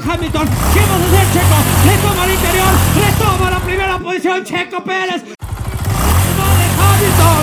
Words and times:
Hamilton, 0.00 0.48
¿qué 0.72 0.80
vas 0.80 0.90
a 0.90 1.06
hacer 1.06 1.26
Checo? 1.32 1.58
Le 1.84 1.96
toma 1.98 2.22
al 2.22 2.30
interior, 2.30 2.72
le 2.96 3.24
toma 3.24 3.50
la 3.50 3.58
primera 3.58 3.98
posición 3.98 4.44
Checo 4.44 4.84
Pérez. 4.84 5.24
¡Madre 6.38 6.66
Hamilton! 6.78 7.42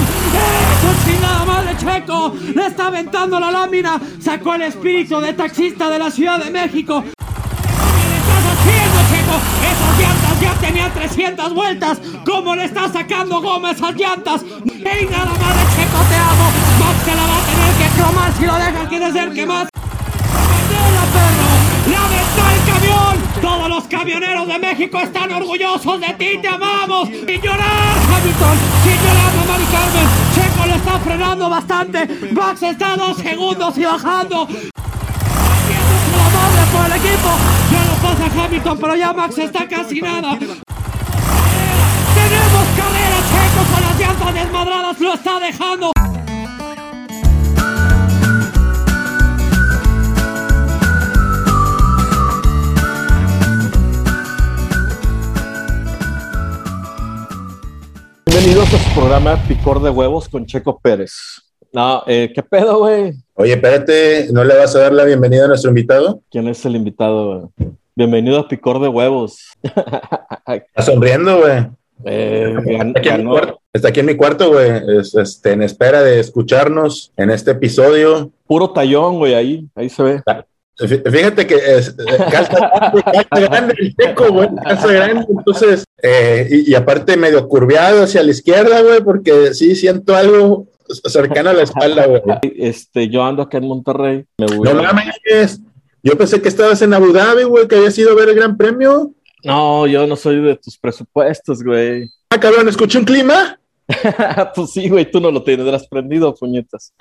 ¡Eso 0.72 0.90
chingada 1.06 1.46
madre 1.46 1.76
Checo! 1.78 2.34
Le 2.56 2.68
está 2.68 2.88
aventando 2.88 3.40
la 3.40 3.52
lámina, 3.52 4.00
sacó 4.22 4.56
el 4.56 4.64
espíritu 4.64 5.20
de 5.20 5.34
taxista 5.34 5.90
de 5.90 6.00
la 6.00 6.10
Ciudad 6.10 6.40
de 6.44 6.50
México. 6.50 7.04
¿Qué 7.04 7.12
estás 7.12 8.46
haciendo 8.54 9.00
Checo? 9.10 9.36
Esas 9.72 10.00
llantas 10.00 10.40
ya 10.42 10.54
tenían 10.66 10.94
300 10.94 11.54
vueltas. 11.54 12.02
¿Cómo 12.26 12.56
le 12.56 12.66
está 12.66 12.92
sacando 12.92 13.42
goma 13.42 13.70
a 13.70 13.72
esas 13.72 13.96
llantas? 13.96 14.44
Venga 14.44 15.18
la 15.18 15.34
madre 15.34 15.64
Checo, 15.76 16.00
te 16.10 16.16
amo. 16.16 16.52
Max 16.80 16.98
se 17.04 17.16
la 17.16 17.24
va 17.24 17.38
a 17.38 17.42
tener 17.46 17.74
que 17.80 17.88
cromar 17.98 18.34
si 18.38 18.46
lo 18.46 18.56
dejan 18.56 18.88
quiere 18.88 19.12
ser 19.12 19.34
que 19.34 19.46
más. 19.46 19.68
¡Bandera, 20.34 21.04
perro! 21.14 21.66
¡Le 21.88 21.96
aventó 21.96 22.16
el 22.16 22.25
¡Todos 23.42 23.70
los 23.70 23.84
camioneros 23.86 24.48
de 24.48 24.60
México 24.60 25.00
están 25.00 25.32
orgullosos 25.32 26.00
de 26.00 26.14
ti! 26.14 26.38
¡Te 26.42 26.48
amamos! 26.48 27.08
¡Sin 27.08 27.42
llorar, 27.42 27.98
Hamilton! 28.10 28.58
¡Sin 28.84 28.98
llorar, 29.04 29.34
Mari 29.48 29.66
Carmen! 29.66 30.08
Checo 30.34 30.66
le 30.66 30.76
está 30.76 31.00
frenando 31.00 31.50
bastante. 31.50 32.08
Max 32.32 32.64
está 32.64 32.96
dos 32.96 33.18
segundos 33.18 33.78
y 33.78 33.84
bajando. 33.84 34.44
Haciéndose 34.44 36.12
la 36.18 36.30
madre 36.38 36.66
por 36.72 36.86
el 36.86 36.94
equipo. 36.94 37.30
Ya 37.72 37.84
no 37.86 37.96
pasa 38.02 38.26
Hamilton, 38.46 38.78
pero 38.80 38.96
ya 38.96 39.14
Max 39.14 39.38
está 39.38 39.68
casi 39.68 40.02
nada. 40.02 40.38
¡Tenemos 42.16 42.66
carrera! 42.78 43.18
Checo 43.32 43.62
con 43.74 43.82
las 43.84 44.00
llantas 44.00 44.34
desmadradas 44.34 45.00
lo 45.00 45.14
está 45.14 45.40
dejando. 45.40 45.92
Bienvenidos 58.38 58.74
a 58.74 58.78
su 58.80 59.00
programa 59.00 59.42
Picor 59.48 59.82
de 59.82 59.90
Huevos 59.90 60.28
con 60.28 60.46
Checo 60.46 60.78
Pérez. 60.82 61.14
No, 61.72 62.04
eh, 62.06 62.34
¿qué 62.36 62.44
pedo, 62.44 62.80
güey? 62.80 63.14
Oye, 63.36 63.54
espérate, 63.54 64.28
¿no 64.34 64.44
le 64.44 64.58
vas 64.58 64.76
a 64.76 64.80
dar 64.80 64.92
la 64.92 65.06
bienvenida 65.06 65.46
a 65.46 65.48
nuestro 65.48 65.70
invitado? 65.70 66.22
¿Quién 66.30 66.50
es 66.50 66.66
el 66.66 66.76
invitado? 66.76 67.52
güey? 67.58 67.72
Bienvenido 67.96 68.38
a 68.38 68.46
Picor 68.50 68.82
de 68.82 68.90
Huevos. 68.90 69.40
Está 69.64 70.82
sonriendo, 70.82 71.40
güey. 71.40 71.66
Eh, 72.04 72.54
Está 72.58 72.60
aquí 72.60 72.74
en 72.76 72.88
mi 72.88 72.94
ganó. 73.24 73.32
cuarto, 73.32 73.62
está 73.72 73.88
aquí 73.88 74.00
en 74.02 74.06
mi 74.06 74.16
cuarto, 74.18 74.50
güey, 74.52 74.70
es- 75.00 75.16
este, 75.16 75.54
en 75.54 75.62
espera 75.62 76.04
de 76.04 76.20
escucharnos 76.20 77.14
en 77.16 77.30
este 77.30 77.52
episodio. 77.52 78.32
Puro 78.48 78.72
tallón, 78.72 79.18
güey, 79.18 79.34
ahí, 79.34 79.66
ahí 79.76 79.88
se 79.88 80.04
ve. 80.04 80.22
Fíjate 80.78 81.48
que 81.48 81.56
es, 81.56 81.90
eh, 81.90 82.18
calza 82.30 82.58
grande, 82.60 83.04
calza 83.04 83.40
grande 83.50 83.74
el 83.78 83.96
checo, 83.96 84.32
güey, 84.32 84.50
calza 84.64 84.88
grande. 84.92 85.26
Entonces, 85.30 85.86
eh, 86.02 86.48
y, 86.52 86.72
y 86.72 86.76
aparte 86.76 87.16
medio 87.16 87.48
curviado 87.48 88.04
hacia 88.04 88.22
la 88.24 88.32
izquierda, 88.32 88.82
güey, 88.82 89.02
porque 89.02 89.54
sí 89.54 89.76
siento 89.76 90.16
algo 90.16 90.68
cercano 91.06 91.52
a 91.52 91.54
la 91.54 91.64
espalda, 91.64 92.06
güey. 92.08 92.22
Este, 92.58 93.08
yo 93.10 93.24
ando 93.24 93.42
acá 93.44 93.58
en 93.58 93.68
Monterrey. 93.68 94.26
Me 94.38 94.48
voy 94.48 94.68
No 94.74 94.80
a- 94.82 94.94
mames, 94.94 95.62
yo 96.04 96.18
pensé 96.18 96.42
que 96.42 96.50
estabas 96.50 96.82
en 96.82 96.94
Abu 96.94 97.12
Dhabi, 97.14 97.44
güey, 97.44 97.68
que 97.68 97.76
habías 97.78 97.98
ido 97.98 98.12
a 98.12 98.16
ver 98.16 98.30
el 98.30 98.36
Gran 98.36 98.58
Premio. 98.58 99.12
No, 99.44 99.88
yo 99.88 100.06
no 100.08 100.16
soy 100.16 100.42
de 100.42 100.56
tus 100.58 100.78
presupuestos, 100.78 101.64
güey. 101.64 102.10
Ah, 102.30 102.40
cabrón, 102.40 102.68
escuché 102.68 102.98
un 103.00 103.06
clima. 103.06 103.60
pues 104.56 104.72
sí, 104.72 104.90
güey, 104.90 105.10
tú 105.10 105.20
no 105.20 105.30
lo 105.32 105.44
tendrás 105.44 105.88
prendido, 105.88 106.34
puñetas. 106.34 106.94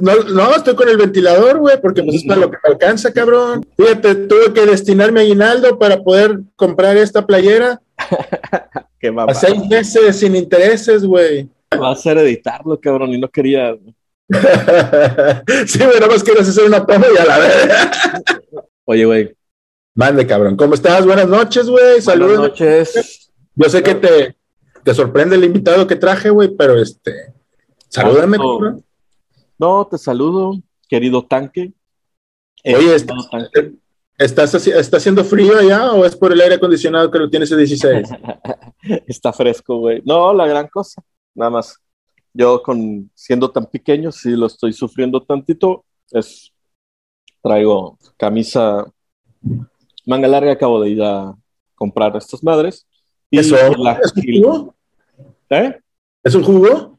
No, 0.00 0.16
no, 0.24 0.54
estoy 0.54 0.74
con 0.74 0.88
el 0.88 0.96
ventilador, 0.96 1.58
güey, 1.58 1.80
porque 1.80 2.02
pues 2.02 2.16
es 2.16 2.24
para 2.24 2.40
lo 2.40 2.50
que 2.50 2.56
me 2.62 2.72
alcanza, 2.72 3.12
cabrón. 3.12 3.66
Fíjate, 3.76 4.14
tuve 4.14 4.52
que 4.52 4.66
destinar 4.66 5.12
mi 5.12 5.20
aguinaldo 5.20 5.78
para 5.78 6.02
poder 6.02 6.40
comprar 6.56 6.96
esta 6.96 7.26
playera 7.26 7.80
Qué 8.98 9.08
a 9.08 9.12
mamá. 9.12 9.34
seis 9.34 9.66
meses 9.68 10.16
sin 10.16 10.34
intereses, 10.36 11.04
güey. 11.04 11.48
Va 11.72 11.92
a 11.92 11.96
ser 11.96 12.18
editarlo, 12.18 12.78
cabrón, 12.80 13.10
y 13.10 13.18
no 13.18 13.28
quería. 13.28 13.74
sí, 15.66 15.78
güey, 15.78 16.00
nada 16.00 16.08
más 16.08 16.22
quieres 16.22 16.48
hacer 16.48 16.64
una 16.64 16.84
toma 16.86 17.06
y 17.14 17.18
a 17.18 17.24
la 17.24 17.38
vez. 17.38 17.54
Oye, 18.84 19.04
güey, 19.04 19.36
Mande, 19.94 20.26
cabrón. 20.26 20.56
¿Cómo 20.56 20.74
estás? 20.74 21.04
Buenas 21.04 21.28
noches, 21.28 21.68
güey. 21.68 21.84
buenas 21.84 22.04
Saludos. 22.04 22.38
noches. 22.38 23.30
Yo 23.54 23.68
sé 23.68 23.82
que 23.82 23.94
te, 23.94 24.36
te 24.84 24.94
sorprende 24.94 25.36
el 25.36 25.44
invitado 25.44 25.86
que 25.86 25.96
traje, 25.96 26.30
güey, 26.30 26.48
pero 26.56 26.80
este. 26.80 27.32
Salúdame, 27.88 28.38
cabrón. 28.38 28.84
No, 29.58 29.86
te 29.86 29.98
saludo, 29.98 30.54
querido 30.88 31.24
tanque. 31.26 31.72
Oye, 32.64 32.92
Eh, 32.92 32.94
está- 32.94 33.14
no, 33.14 33.28
tanque. 33.28 33.74
¿Estás, 34.18 34.54
¿Está 34.66 34.98
haciendo 34.98 35.24
frío 35.24 35.56
allá 35.58 35.92
o 35.92 36.04
es 36.04 36.14
por 36.14 36.32
el 36.32 36.40
aire 36.40 36.54
acondicionado 36.56 37.10
que 37.10 37.18
lo 37.18 37.28
tienes 37.30 37.50
a 37.52 37.56
16? 38.02 38.08
Está 39.06 39.32
fresco, 39.32 39.78
güey. 39.78 40.02
No, 40.04 40.32
la 40.32 40.46
gran 40.46 40.68
cosa. 40.68 41.02
Nada 41.34 41.50
más. 41.50 41.76
Yo 42.34 42.62
con 42.62 43.10
siendo 43.14 43.50
tan 43.50 43.66
pequeño, 43.66 44.10
sí 44.10 44.30
lo 44.30 44.46
estoy 44.46 44.72
sufriendo 44.72 45.22
tantito. 45.22 45.84
Es 46.10 46.50
traigo 47.42 47.98
camisa 48.16 48.86
manga 50.06 50.28
larga, 50.28 50.52
acabo 50.52 50.80
de 50.80 50.90
ir 50.90 51.02
a 51.02 51.34
comprar 51.74 52.16
estas 52.16 52.42
madres. 52.42 52.86
¿Eso 53.40 53.56
la- 53.78 53.98
es 54.02 54.12
un 54.16 54.22
jugo? 54.42 54.74
¿Eh? 55.50 55.78
¿Es 56.24 56.34
un 56.34 56.42
jugo? 56.44 56.98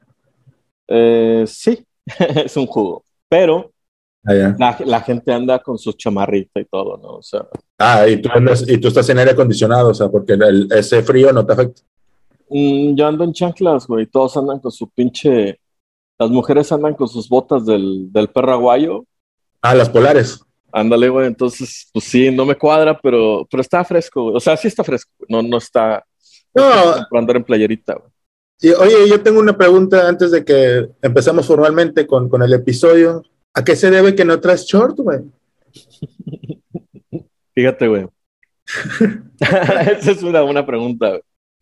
Eh, 0.87 1.43
sí, 1.47 1.85
es 2.45 2.57
un 2.57 2.65
jugo. 2.67 3.03
Pero 3.29 3.69
Ah, 4.25 4.55
la, 4.57 4.77
la 4.85 5.01
gente 5.01 5.33
anda 5.33 5.59
con 5.59 5.77
su 5.77 5.91
chamarrita 5.91 6.61
y 6.61 6.63
todo, 6.65 6.95
¿no? 6.97 7.15
O 7.15 7.21
sea, 7.21 7.45
Ah, 7.77 8.07
y 8.07 8.21
tú, 8.21 8.29
andas- 8.33 8.63
y 8.69 8.77
tú 8.77 8.87
estás 8.87 9.09
en 9.09 9.19
aire 9.19 9.31
acondicionado, 9.31 9.89
o 9.89 9.93
sea, 9.93 10.07
porque 10.07 10.33
el- 10.33 10.69
ese 10.71 11.03
frío 11.03 11.33
no 11.33 11.45
te 11.45 11.51
afecta. 11.51 11.81
mm, 12.49 12.95
yo 12.95 13.05
ando 13.07 13.25
en 13.25 13.33
chanclas, 13.33 13.85
güey. 13.85 14.05
Todos 14.07 14.37
andan 14.37 14.59
con 14.59 14.71
su 14.71 14.87
pinche. 14.89 15.59
Las 16.17 16.29
mujeres 16.29 16.71
andan 16.71 16.93
con 16.93 17.09
sus 17.09 17.27
botas 17.27 17.65
del, 17.65 18.13
del 18.13 18.29
perro 18.29 18.53
aguayo. 18.53 19.03
Ah, 19.61 19.75
las 19.75 19.89
polares. 19.89 20.39
Ándale, 20.71 21.09
güey. 21.09 21.27
Entonces, 21.27 21.89
pues 21.91 22.05
sí, 22.05 22.31
no 22.31 22.45
me 22.45 22.55
cuadra, 22.55 22.97
pero, 23.01 23.45
pero 23.51 23.59
está 23.59 23.83
fresco, 23.83 24.23
güey. 24.23 24.35
O 24.37 24.39
sea, 24.39 24.55
sí 24.55 24.69
está 24.69 24.85
fresco. 24.85 25.11
No, 25.27 25.41
no 25.41 25.57
está 25.57 26.05
No, 26.55 26.63
para 27.09 27.19
andar 27.19 27.35
en 27.37 27.43
playerita, 27.43 27.95
güey. 27.95 28.09
y, 28.61 28.69
oye, 28.71 29.09
yo 29.09 29.21
tengo 29.21 29.39
una 29.39 29.57
pregunta 29.57 30.07
antes 30.07 30.31
de 30.31 30.43
que 30.45 30.87
empezamos 31.01 31.47
formalmente 31.47 32.05
con, 32.07 32.29
con 32.29 32.41
el 32.43 32.53
episodio. 32.53 33.23
¿A 33.55 33.63
qué 33.63 33.75
se 33.75 33.89
debe 33.91 34.15
que 34.15 34.25
no 34.25 34.39
traes 34.39 34.65
short, 34.65 34.95
güey? 34.97 35.19
Fíjate, 37.55 37.87
güey. 37.87 38.07
Esa 39.39 40.11
es 40.11 40.23
una 40.23 40.41
buena 40.41 40.65
pregunta, 40.65 41.09
güey. 41.09 41.21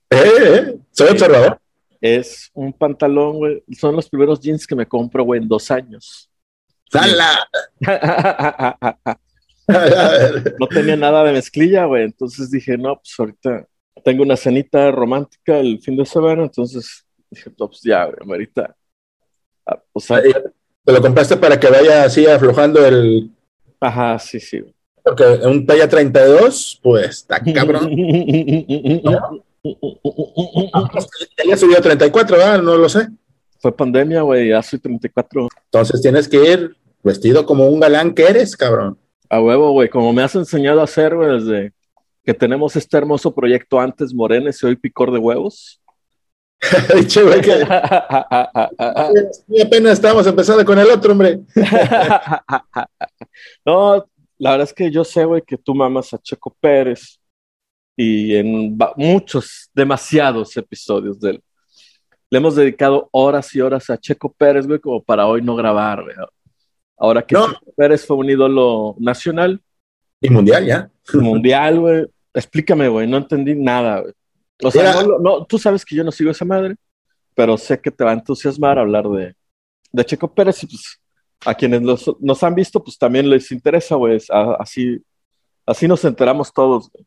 Eh, 0.10 0.24
eh, 0.38 0.78
soy 0.92 1.08
Sí. 1.08 1.14
observador. 1.14 1.60
Es 2.00 2.50
un 2.54 2.74
pantalón, 2.74 3.38
güey. 3.38 3.64
Son 3.78 3.96
los 3.96 4.10
primeros 4.10 4.40
jeans 4.40 4.66
que 4.66 4.76
me 4.76 4.88
compro, 4.88 5.24
güey, 5.24 5.42
en 5.42 5.48
dos 5.48 5.70
años. 5.72 6.30
¡Sala! 6.92 7.48
no 10.60 10.68
tenía 10.68 10.96
nada 10.98 11.24
de 11.24 11.34
mezclilla, 11.34 11.86
güey. 11.86 12.04
Entonces 12.04 12.52
dije, 12.52 12.78
no, 12.78 12.96
pues 12.96 13.14
ahorita 13.18 13.68
tengo 14.04 14.24
una 14.24 14.38
cenita 14.38 14.92
romántica 14.92 15.60
el 15.60 15.80
fin 15.80 15.96
de 15.96 16.06
semana. 16.06 16.44
Entonces 16.44 17.06
dije, 17.30 17.52
no, 17.58 17.68
pues 17.68 17.82
ya, 17.82 18.06
güey, 18.06 18.18
ahorita. 18.30 18.76
Ah, 19.66 19.82
O 19.94 20.00
sea, 20.00 20.22
Te 20.22 20.92
lo 20.92 21.02
compraste 21.02 21.38
para 21.38 21.60
que 21.60 21.70
vaya 21.70 22.04
así 22.04 22.26
aflojando 22.26 22.86
el. 22.86 23.32
ajá, 23.80 24.20
sí, 24.20 24.40
sí. 24.40 24.64
Porque 25.04 25.24
un 25.44 25.66
talla 25.66 25.88
32, 25.88 26.80
pues 26.82 27.10
está 27.10 27.42
cabrón. 27.44 27.90
Ya 31.48 31.56
subió 31.56 31.78
a 31.78 31.82
34, 31.82 32.38
¿verdad? 32.38 32.62
No 32.62 32.78
lo 32.78 32.90
sé. 32.90 33.08
Fue 33.60 33.76
pandemia, 33.76 34.22
güey, 34.24 34.50
ya 34.50 34.64
soy 34.64 34.80
34. 34.80 35.50
Entonces 35.66 36.02
tienes 36.02 36.28
que 36.28 36.38
ir 36.52 36.76
vestido 37.04 37.46
como 37.46 37.68
un 37.68 37.80
galán 37.80 38.14
que 38.14 38.24
eres, 38.24 38.58
cabrón. 38.58 38.98
A 39.30 39.40
huevo, 39.40 39.72
güey, 39.72 39.88
como 39.90 40.12
me 40.14 40.24
has 40.24 40.34
enseñado 40.36 40.82
a 40.82 40.86
hacer, 40.86 41.16
güey, 41.16 41.40
desde 41.40 41.74
que 42.24 42.34
tenemos 42.34 42.76
este 42.76 42.98
hermoso 42.98 43.34
proyecto 43.34 43.80
antes 43.80 44.14
Morenes 44.14 44.62
y 44.62 44.66
hoy 44.66 44.76
Picor 44.76 45.12
de 45.12 45.20
Huevos. 45.20 45.82
Güey, 46.92 47.42
que 47.42 47.66
y 49.48 49.62
apenas 49.62 49.94
estamos 49.94 50.28
empezando 50.28 50.64
con 50.64 50.78
el 50.78 50.92
otro, 50.92 51.14
hombre. 51.14 51.40
no, 53.66 54.06
la 54.38 54.52
verdad 54.52 54.68
es 54.68 54.74
que 54.74 54.92
yo 54.92 55.04
sé, 55.04 55.26
güey, 55.26 55.42
que 55.42 55.58
tú 55.58 55.74
mamas 55.74 56.14
a 56.14 56.20
Checo 56.20 56.56
Pérez 56.60 57.20
y 57.98 58.36
en 58.36 58.78
muchos, 58.96 59.72
demasiados 59.74 60.56
episodios 60.56 61.20
de 61.20 61.32
él. 61.32 61.44
Le 62.30 62.38
hemos 62.38 62.56
dedicado 62.56 63.10
horas 63.12 63.56
y 63.56 63.62
horas 63.62 63.90
a 63.90 63.98
Checo 63.98 64.32
Pérez, 64.32 64.68
güey, 64.68 64.80
como 64.80 65.04
para 65.04 65.26
hoy 65.26 65.42
no 65.42 65.56
grabar, 65.56 66.04
güey. 66.04 66.16
Ahora 66.98 67.26
que 67.26 67.34
No. 67.34 67.48
Checo 67.48 67.74
Pérez 67.76 68.06
fue 68.06 68.18
un 68.18 68.30
ídolo 68.30 68.96
nacional, 69.00 69.60
Y 70.22 70.30
mundial, 70.30 70.66
ya. 70.66 70.90
mundial, 71.14 71.80
güey. 71.80 72.06
Explícame, 72.34 72.88
güey, 72.88 73.08
no 73.08 73.18
entendí 73.18 73.56
nada, 73.56 74.02
güey. 74.02 74.14
O 74.64 74.70
sea, 74.72 75.04
no, 75.20 75.44
tú 75.46 75.58
sabes 75.58 75.84
que 75.84 75.96
yo 75.96 76.04
no 76.04 76.12
sigo 76.12 76.30
esa 76.32 76.46
madre, 76.46 76.76
pero 77.36 77.58
sé 77.58 77.80
que 77.82 77.90
te 77.92 78.04
va 78.04 78.12
a 78.12 78.14
entusiasmar 78.14 78.78
hablar 78.78 79.10
de, 79.10 79.36
de 79.92 80.06
Checo 80.06 80.32
Pérez 80.34 80.64
y 80.64 80.68
pues 80.68 81.00
a 81.46 81.56
quienes 81.56 81.82
los- 81.82 82.16
nos 82.20 82.44
han 82.44 82.54
visto, 82.54 82.82
pues 82.84 82.98
también 82.98 83.28
les 83.30 83.52
interesa, 83.52 83.96
güey, 83.96 84.20
así 84.60 85.02
Así 85.66 85.88
nos 85.88 86.04
enteramos 86.06 86.52
todos. 86.52 86.90
güey. 86.92 87.06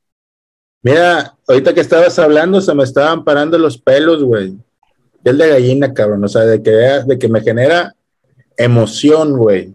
Mira, 0.83 1.37
ahorita 1.49 1.75
que 1.75 1.81
estabas 1.81 2.19
hablando, 2.19 2.61
se 2.61 2.75
me 2.75 2.85
estaban 2.85 3.25
parando 3.25 3.59
los 3.59 3.77
pelos, 3.79 4.23
güey. 4.23 4.57
El 5.25 5.39
de 5.39 5.49
gallina, 5.49 5.93
cabrón. 5.93 6.23
O 6.25 6.29
sea, 6.29 6.43
de 6.43 6.63
que, 6.63 6.71
de 6.71 7.19
que 7.19 7.29
me 7.29 7.41
genera 7.41 7.95
emoción, 8.57 9.37
güey. 9.37 9.75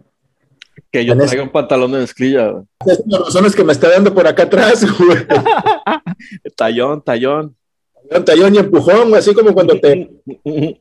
Que 0.91 1.05
yo 1.05 1.15
traiga 1.17 1.43
un 1.43 1.49
pantalón 1.49 1.91
de 1.91 1.99
mezclilla. 1.99 2.49
güey. 2.51 2.63
Es 2.85 3.01
las 3.05 3.21
razones 3.21 3.55
que 3.55 3.63
me 3.63 3.71
está 3.73 3.89
dando 3.89 4.13
por 4.13 4.25
acá 4.27 4.43
atrás, 4.43 4.85
güey. 4.97 5.17
Tallón, 6.55 7.01
tallón. 7.03 7.55
Un 8.11 8.25
tallón 8.25 8.55
y 8.55 8.57
empujón, 8.57 9.09
güey, 9.09 9.19
así 9.19 9.33
como 9.35 9.53
cuando 9.53 9.79
te, 9.79 10.09
te 10.25 10.77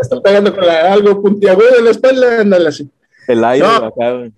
están 0.00 0.22
pegando 0.22 0.54
con 0.54 0.66
la- 0.66 0.92
algo 0.92 1.20
puntiagudo 1.20 1.78
en 1.78 1.84
la 1.84 1.90
espalda, 1.90 2.40
ándale 2.40 2.68
así. 2.68 2.88
El 3.26 3.44
aire 3.44 3.66
No. 3.66 3.74
acá, 3.86 4.12
güey. 4.12 4.32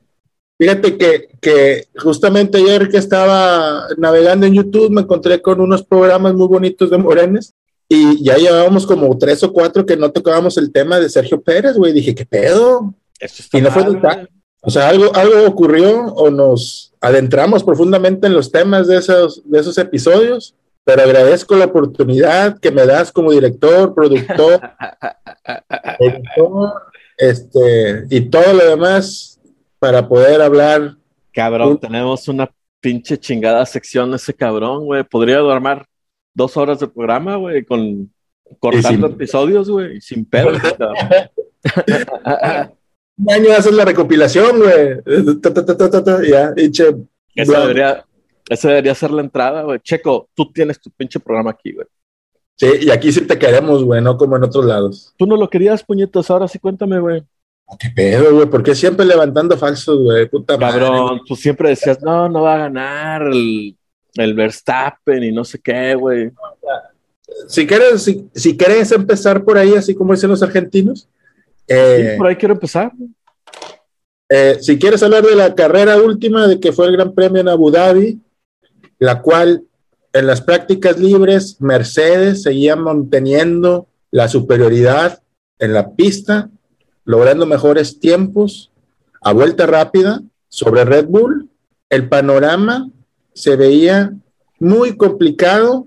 Fíjate 0.59 0.99
que, 0.99 1.29
que 1.41 1.87
justamente 1.97 2.59
ayer 2.59 2.89
que 2.91 2.99
estaba 2.99 3.87
navegando 3.97 4.45
en 4.47 4.55
YouTube 4.55 4.91
me 4.91 5.01
encontré 5.03 5.41
con 5.41 5.61
unos 5.61 5.83
programas 5.85 6.35
muy 6.35 6.49
bonitos 6.49 6.91
de 6.91 6.99
Morenes 6.99 7.55
y 7.89 8.23
ya 8.23 8.37
llevábamos 8.37 8.87
como 8.87 9.17
tres 9.17 9.43
o 9.43 9.53
cuatro 9.53 9.87
que 9.87 9.97
no 9.97 10.11
tocábamos 10.11 10.59
el 10.59 10.71
tema 10.71 10.99
de 11.01 11.09
Sergio 11.09 11.41
Pérez, 11.41 11.77
güey. 11.77 11.93
Dije, 11.93 12.15
¿qué 12.15 12.27
pedo? 12.27 12.93
Está 13.19 13.57
Y 13.57 13.63
no 13.63 13.71
fue 13.71 13.85
mal, 13.85 13.97
güey. 14.01 14.29
O 14.63 14.71
sea, 14.71 14.89
algo, 14.89 15.15
algo 15.15 15.47
ocurrió 15.47 16.07
o 16.15 16.31
nos 16.31 16.93
adentramos 17.01 17.65
profundamente 17.65 18.27
en 18.27 18.35
los 18.35 18.51
temas 18.53 18.87
de 18.87 18.99
esos, 18.99 19.43
de 19.51 19.59
esos 19.59 19.79
episodios, 19.79 20.55
pero 20.85 21.03
agradezco 21.03 21.57
la 21.57 21.67
oportunidad 21.67 22.59
que 22.59 22.71
me 22.71 22.85
das 22.85 23.11
como 23.13 23.33
director, 23.33 23.95
productor, 23.95 24.61
este, 27.17 28.05
y 28.11 28.21
todo 28.29 28.53
lo 28.53 28.69
demás 28.71 29.41
para 29.79 30.07
poder 30.09 30.41
hablar. 30.43 30.97
Cabrón, 31.33 31.71
Un- 31.73 31.79
tenemos 31.81 32.27
una 32.29 32.51
pinche 32.81 33.19
chingada 33.19 33.65
sección 33.67 34.13
ese 34.15 34.35
cabrón, 34.35 34.85
güey. 34.87 35.05
Podría 35.05 35.39
armar 35.39 35.87
dos 36.35 36.57
horas 36.57 36.81
de 36.81 36.89
programa, 36.89 37.37
güey, 37.37 37.65
con 37.65 38.13
cortando 38.59 39.07
sin- 39.07 39.15
episodios, 39.17 39.71
güey, 39.71 40.01
sin 40.01 40.25
pedo. 40.25 40.51
Un 43.23 43.33
año 43.33 43.53
haces 43.53 43.73
la 43.75 43.85
recopilación, 43.85 44.59
güey. 44.59 45.01
Ya, 46.29 46.53
y 46.57 46.71
che, 46.71 46.95
Esa 47.35 47.53
bla. 47.53 47.61
debería, 47.61 48.05
esa 48.49 48.69
debería 48.69 48.95
ser 48.95 49.11
la 49.11 49.23
entrada, 49.23 49.63
güey. 49.63 49.81
Checo, 49.81 50.29
tú 50.35 50.51
tienes 50.53 50.81
tu 50.81 50.91
pinche 50.91 51.21
programa 51.21 51.51
aquí, 51.51 51.73
güey. 51.73 51.87
Sí, 52.57 52.67
y 52.83 52.91
aquí 52.91 53.11
sí 53.13 53.23
te 53.23 53.39
queremos, 53.39 53.85
güey, 53.85 54.03
no 54.03 54.17
como 54.17 54.37
en 54.37 54.45
otros 54.45 54.65
lados. 54.65 55.15
Tú 55.17 55.27
no 55.27 55.37
lo 55.37 55.49
querías, 55.49 55.83
puñetas, 55.83 56.31
ahora 56.31 56.47
sí 56.47 56.59
cuéntame, 56.59 56.99
güey. 56.99 57.23
¿Qué 57.79 57.89
pedo, 57.95 58.35
güey? 58.35 58.47
¿Por 58.47 58.63
qué 58.63 58.75
siempre 58.75 59.07
levantando 59.07 59.57
falsos, 59.57 59.99
güey? 60.03 60.29
Puta 60.29 60.59
madre. 60.59 60.81
Cabrón, 60.81 61.21
tú 61.27 61.37
siempre 61.37 61.71
decías, 61.71 62.03
no, 62.03 62.29
no 62.29 62.43
va 62.43 62.55
a 62.55 62.59
ganar 62.59 63.23
el, 63.23 63.77
el 64.15 64.35
Verstappen 64.35 65.23
y 65.23 65.33
no 65.33 65.45
sé 65.45 65.59
qué, 65.63 65.95
güey. 65.95 66.31
Si 67.49 67.67
quieres, 67.67 68.03
si, 68.03 68.29
si 68.35 68.57
quieres 68.57 68.91
empezar 68.93 69.45
por 69.45 69.57
ahí, 69.57 69.75
así 69.75 69.95
como 69.95 70.13
dicen 70.13 70.31
los 70.31 70.43
argentinos, 70.43 71.09
eh, 71.71 72.11
Sí, 72.13 72.19
por 72.19 72.27
ahí 72.27 72.37
quiero 72.37 72.55
empezar. 72.55 72.93
eh, 74.29 74.59
si 74.61 74.79
quieres 74.79 75.03
hablar 75.03 75.25
de 75.25 75.35
la 75.35 75.55
carrera 75.55 75.97
última, 75.97 76.47
de 76.47 76.61
que 76.61 76.73
fue 76.73 76.87
el 76.87 76.93
Gran 76.93 77.15
Premio 77.15 77.41
en 77.41 77.49
Abu 77.49 77.71
Dhabi, 77.71 78.21
la 78.99 79.23
cual 79.23 79.63
en 80.13 80.27
las 80.27 80.41
prácticas 80.41 80.99
libres 80.99 81.57
Mercedes 81.61 82.43
seguía 82.43 82.77
manteniendo 82.77 83.87
la 84.11 84.29
superioridad 84.29 85.23
en 85.59 85.73
la 85.73 85.91
pista, 85.93 86.51
logrando 87.05 87.47
mejores 87.47 87.99
tiempos 88.01 88.71
a 89.23 89.33
vuelta 89.33 89.67
rápida 89.67 90.21
sobre 90.49 90.85
Red 90.85 91.07
Bull. 91.07 91.49
El 91.89 92.09
panorama 92.09 92.89
se 93.35 93.57
veía 93.57 94.13
muy 94.59 94.97
complicado 94.97 95.87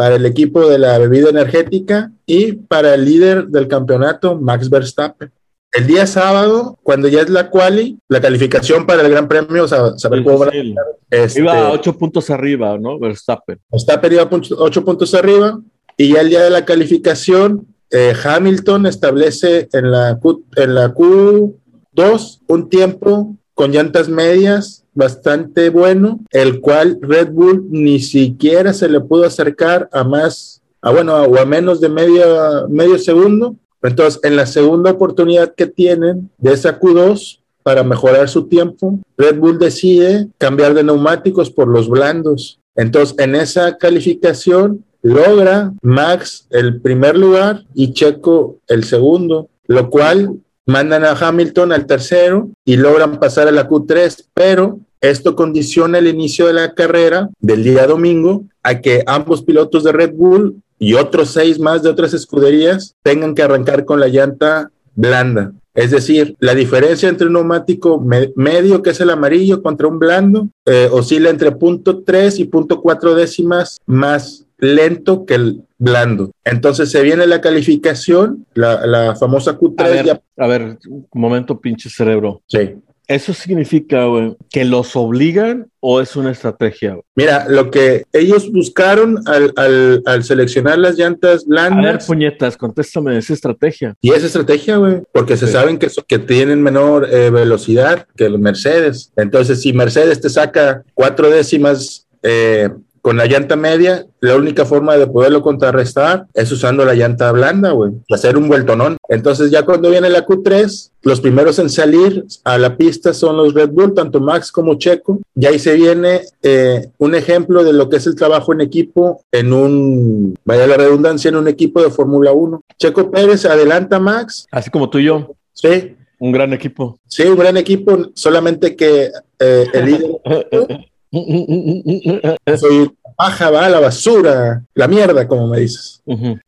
para 0.00 0.14
el 0.16 0.24
equipo 0.24 0.66
de 0.66 0.78
la 0.78 0.96
bebida 0.96 1.28
energética 1.28 2.10
y 2.24 2.52
para 2.52 2.94
el 2.94 3.04
líder 3.04 3.48
del 3.48 3.68
campeonato, 3.68 4.34
Max 4.34 4.70
Verstappen. 4.70 5.30
El 5.70 5.86
día 5.86 6.06
sábado, 6.06 6.78
cuando 6.82 7.06
ya 7.06 7.20
es 7.20 7.28
la 7.28 7.50
quali, 7.50 7.98
la 8.08 8.18
calificación 8.18 8.86
para 8.86 9.02
el 9.02 9.10
Gran 9.10 9.28
Premio, 9.28 9.64
o 9.64 9.68
sea, 9.68 9.98
saber 9.98 10.24
cómo 10.24 10.38
van 10.38 10.48
a- 10.48 10.52
Sí, 10.52 10.74
este, 11.10 11.40
Iba 11.40 11.66
a 11.66 11.72
ocho 11.72 11.98
puntos 11.98 12.30
arriba, 12.30 12.78
¿no? 12.78 12.98
Verstappen. 12.98 13.58
Está 13.72 14.00
perdido 14.00 14.26
ocho 14.56 14.82
puntos 14.86 15.12
arriba 15.12 15.60
y 15.98 16.14
ya 16.14 16.22
el 16.22 16.30
día 16.30 16.44
de 16.44 16.50
la 16.50 16.64
calificación, 16.64 17.66
eh, 17.90 18.14
Hamilton 18.24 18.86
establece 18.86 19.68
en 19.74 19.90
la, 19.90 20.18
Q, 20.18 20.46
en 20.56 20.76
la 20.76 20.94
Q2 20.94 22.40
un 22.46 22.70
tiempo 22.70 23.36
con 23.52 23.70
llantas 23.70 24.08
medias 24.08 24.79
bastante 24.94 25.70
bueno, 25.70 26.20
el 26.30 26.60
cual 26.60 26.98
Red 27.00 27.30
Bull 27.32 27.66
ni 27.70 28.00
siquiera 28.00 28.72
se 28.72 28.88
le 28.88 29.00
pudo 29.00 29.24
acercar 29.24 29.88
a 29.92 30.04
más, 30.04 30.62
a 30.82 30.90
bueno, 30.90 31.14
o 31.22 31.38
a 31.38 31.44
menos 31.44 31.80
de 31.80 31.88
medio, 31.88 32.68
medio 32.68 32.98
segundo. 32.98 33.56
Entonces, 33.82 34.20
en 34.24 34.36
la 34.36 34.46
segunda 34.46 34.90
oportunidad 34.90 35.54
que 35.54 35.66
tienen 35.66 36.30
de 36.38 36.52
esa 36.52 36.78
Q2, 36.78 37.40
para 37.62 37.82
mejorar 37.82 38.28
su 38.28 38.46
tiempo, 38.46 38.98
Red 39.16 39.38
Bull 39.38 39.58
decide 39.58 40.28
cambiar 40.38 40.74
de 40.74 40.82
neumáticos 40.82 41.50
por 41.50 41.68
los 41.68 41.88
blandos. 41.88 42.58
Entonces, 42.74 43.14
en 43.18 43.34
esa 43.34 43.76
calificación 43.76 44.84
logra 45.02 45.72
Max 45.82 46.46
el 46.50 46.80
primer 46.80 47.16
lugar 47.16 47.64
y 47.74 47.92
Checo 47.92 48.58
el 48.68 48.84
segundo, 48.84 49.48
lo 49.66 49.90
cual 49.90 50.40
mandan 50.66 51.04
a 51.04 51.12
Hamilton 51.12 51.72
al 51.72 51.86
tercero 51.86 52.50
y 52.64 52.76
logran 52.76 53.18
pasar 53.18 53.48
a 53.48 53.52
la 53.52 53.68
Q3, 53.68 54.26
pero 54.34 54.80
esto 55.00 55.34
condiciona 55.34 55.98
el 55.98 56.08
inicio 56.08 56.46
de 56.46 56.52
la 56.52 56.74
carrera 56.74 57.30
del 57.40 57.64
día 57.64 57.86
domingo 57.86 58.44
a 58.62 58.80
que 58.80 59.02
ambos 59.06 59.42
pilotos 59.42 59.84
de 59.84 59.92
Red 59.92 60.12
Bull 60.14 60.62
y 60.78 60.94
otros 60.94 61.30
seis 61.30 61.58
más 61.58 61.82
de 61.82 61.90
otras 61.90 62.14
escuderías 62.14 62.94
tengan 63.02 63.34
que 63.34 63.42
arrancar 63.42 63.84
con 63.84 64.00
la 64.00 64.08
llanta 64.08 64.70
blanda. 64.94 65.52
Es 65.74 65.92
decir, 65.92 66.36
la 66.40 66.54
diferencia 66.54 67.08
entre 67.08 67.28
un 67.28 67.34
neumático 67.34 68.00
me 68.00 68.32
medio, 68.34 68.82
que 68.82 68.90
es 68.90 69.00
el 69.00 69.10
amarillo, 69.10 69.62
contra 69.62 69.86
un 69.86 69.98
blando, 69.98 70.48
eh, 70.66 70.88
oscila 70.90 71.30
entre 71.30 71.52
punto 71.52 72.02
3 72.02 72.40
y 72.40 72.44
punto 72.44 72.80
4 72.80 73.14
décimas 73.14 73.78
más 73.86 74.46
lento 74.58 75.24
que 75.24 75.34
el 75.34 75.62
blando. 75.80 76.30
Entonces 76.44 76.90
se 76.92 77.02
viene 77.02 77.26
la 77.26 77.40
calificación, 77.40 78.46
la, 78.54 78.86
la 78.86 79.16
famosa 79.16 79.58
Q3. 79.58 79.80
A 79.84 79.88
ver, 79.88 80.04
ya- 80.06 80.20
a 80.36 80.46
ver, 80.46 80.78
un 80.88 81.06
momento, 81.14 81.60
pinche 81.60 81.90
cerebro. 81.90 82.42
sí. 82.46 82.76
¿Eso 83.08 83.34
significa, 83.34 84.04
güey, 84.04 84.36
que 84.50 84.64
los 84.64 84.94
obligan 84.94 85.66
o 85.80 86.00
es 86.00 86.14
una 86.14 86.30
estrategia? 86.30 86.90
güey? 86.90 87.02
Mira, 87.16 87.44
lo 87.48 87.68
que 87.68 88.04
ellos 88.12 88.52
buscaron 88.52 89.18
al, 89.26 89.52
al- 89.56 90.00
al 90.06 90.22
seleccionar 90.22 90.78
las 90.78 90.96
llantas 90.96 91.42
A 91.42 91.48
ver, 91.48 91.72
blandas, 91.72 92.06
puñetas, 92.06 92.56
contéstame, 92.56 93.18
¿es 93.18 93.28
estrategia? 93.30 93.96
y 94.00 94.12
es 94.12 94.22
estrategia, 94.22 94.76
güey, 94.76 95.02
porque 95.12 95.36
se 95.36 95.48
Sí. 95.48 95.52
saben 95.54 95.76
que, 95.78 95.88
so- 95.88 96.04
que 96.06 96.20
tienen 96.20 96.62
menor 96.62 97.08
eh, 97.10 97.30
velocidad 97.30 98.06
que 98.16 98.28
los 98.28 98.38
Mercedes. 98.38 99.10
Entonces, 99.16 99.60
si 99.60 99.72
Mercedes 99.72 100.20
te 100.20 100.28
saca 100.30 100.84
cuatro 100.94 101.28
décimas 101.30 102.06
eh, 102.22 102.68
con 103.02 103.16
la 103.16 103.26
llanta 103.26 103.56
media, 103.56 104.06
la 104.20 104.36
única 104.36 104.64
forma 104.64 104.96
de 104.96 105.06
poderlo 105.06 105.42
contrarrestar 105.42 106.26
es 106.34 106.52
usando 106.52 106.84
la 106.84 106.94
llanta 106.94 107.32
blanda, 107.32 107.70
güey, 107.72 107.92
hacer 108.10 108.36
un 108.36 108.48
vueltonón. 108.48 108.96
Entonces, 109.08 109.50
ya 109.50 109.64
cuando 109.64 109.90
viene 109.90 110.10
la 110.10 110.26
Q3, 110.26 110.90
los 111.02 111.20
primeros 111.20 111.58
en 111.58 111.70
salir 111.70 112.24
a 112.44 112.58
la 112.58 112.76
pista 112.76 113.14
son 113.14 113.36
los 113.36 113.54
Red 113.54 113.70
Bull, 113.70 113.94
tanto 113.94 114.20
Max 114.20 114.52
como 114.52 114.74
Checo. 114.74 115.20
Y 115.34 115.46
ahí 115.46 115.58
se 115.58 115.74
viene 115.74 116.20
eh, 116.42 116.90
un 116.98 117.14
ejemplo 117.14 117.64
de 117.64 117.72
lo 117.72 117.88
que 117.88 117.96
es 117.96 118.06
el 118.06 118.14
trabajo 118.14 118.52
en 118.52 118.60
equipo 118.60 119.22
en 119.32 119.52
un, 119.52 120.38
vaya 120.44 120.66
la 120.66 120.76
redundancia, 120.76 121.28
en 121.28 121.36
un 121.36 121.48
equipo 121.48 121.82
de 121.82 121.90
Fórmula 121.90 122.32
1. 122.32 122.60
Checo 122.78 123.10
Pérez 123.10 123.44
adelanta 123.46 123.96
a 123.96 124.00
Max, 124.00 124.46
Así 124.50 124.70
como 124.70 124.90
tú 124.90 124.98
y 124.98 125.04
yo, 125.04 125.34
sí, 125.52 125.96
un 126.18 126.32
gran 126.32 126.52
equipo. 126.52 126.98
sí, 127.08 127.22
un 127.22 127.38
gran 127.38 127.56
equipo, 127.56 128.10
solamente 128.14 128.76
que 128.76 129.10
eh, 129.38 129.66
el 129.72 129.84
líder 129.86 130.10
soy 131.12 132.92
paja, 133.16 133.50
va 133.50 133.66
a 133.66 133.68
la 133.68 133.80
basura, 133.80 134.64
la 134.74 134.88
mierda, 134.88 135.26
como 135.26 135.46
me 135.46 135.60
dices. 135.60 136.02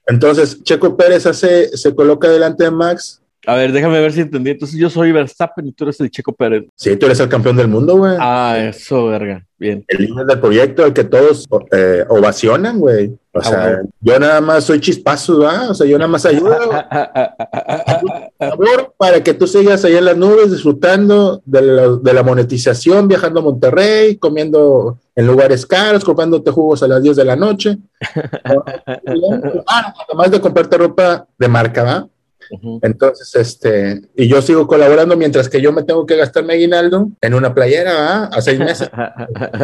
Entonces, 0.06 0.62
Checo 0.62 0.96
Pérez 0.96 1.26
hace, 1.26 1.76
se 1.76 1.94
coloca 1.94 2.28
delante 2.28 2.64
de 2.64 2.70
Max. 2.70 3.21
A 3.46 3.56
ver, 3.56 3.72
déjame 3.72 4.00
ver 4.00 4.12
si 4.12 4.20
entendí. 4.20 4.50
Entonces 4.52 4.78
yo 4.78 4.88
soy 4.88 5.10
Verstappen 5.12 5.66
y 5.66 5.72
tú 5.72 5.84
eres 5.84 5.98
el 6.00 6.10
Checo 6.10 6.32
Pérez. 6.32 6.64
Sí, 6.76 6.96
tú 6.96 7.06
eres 7.06 7.18
el 7.20 7.28
campeón 7.28 7.56
del 7.56 7.66
mundo, 7.68 7.96
güey. 7.96 8.14
Ah, 8.20 8.56
eso, 8.58 9.06
verga. 9.06 9.44
Bien. 9.58 9.84
El 9.88 9.98
líder 10.06 10.26
del 10.26 10.40
proyecto, 10.40 10.84
el 10.86 10.92
que 10.92 11.04
todos 11.04 11.46
eh, 11.72 12.04
ovacionan, 12.08 12.78
güey. 12.80 13.16
O 13.34 13.38
Ah, 13.40 13.42
sea, 13.44 13.58
bueno. 13.68 13.88
yo 14.00 14.18
nada 14.20 14.40
más 14.40 14.64
soy 14.64 14.80
chispazo, 14.80 15.38
¿va? 15.40 15.70
O 15.70 15.74
sea, 15.74 15.86
yo 15.86 15.96
nada 15.98 16.08
más 16.08 16.24
ayudo. 16.26 16.50
Por 18.38 18.48
favor, 18.50 18.94
para 18.96 19.22
que 19.22 19.34
tú 19.34 19.46
sigas 19.46 19.84
ahí 19.84 19.94
en 19.96 20.04
las 20.04 20.16
nubes 20.16 20.50
disfrutando 20.50 21.40
de 21.44 21.62
la, 21.62 21.88
de 21.96 22.12
la 22.12 22.22
monetización, 22.22 23.08
viajando 23.08 23.40
a 23.40 23.44
Monterrey, 23.44 24.16
comiendo 24.16 24.98
en 25.14 25.26
lugares 25.26 25.64
caros, 25.66 26.04
comprándote 26.04 26.50
jugos 26.50 26.82
a 26.82 26.88
las 26.88 27.02
10 27.02 27.16
de 27.16 27.24
la 27.24 27.36
noche. 27.36 27.78
Además 30.08 30.30
de 30.30 30.40
comprarte 30.40 30.76
ropa 30.78 31.26
de 31.38 31.48
marca, 31.48 32.06
Entonces, 32.82 33.34
este, 33.34 34.02
y 34.16 34.28
yo 34.28 34.42
sigo 34.42 34.66
colaborando 34.66 35.16
mientras 35.16 35.48
que 35.48 35.60
yo 35.60 35.72
me 35.72 35.82
tengo 35.82 36.06
que 36.06 36.16
gastar 36.16 36.44
mi 36.44 36.54
aguinaldo 36.54 37.08
en 37.20 37.34
una 37.34 37.54
playera 37.54 38.24
a 38.24 38.40
seis 38.40 38.58
meses. 38.58 38.90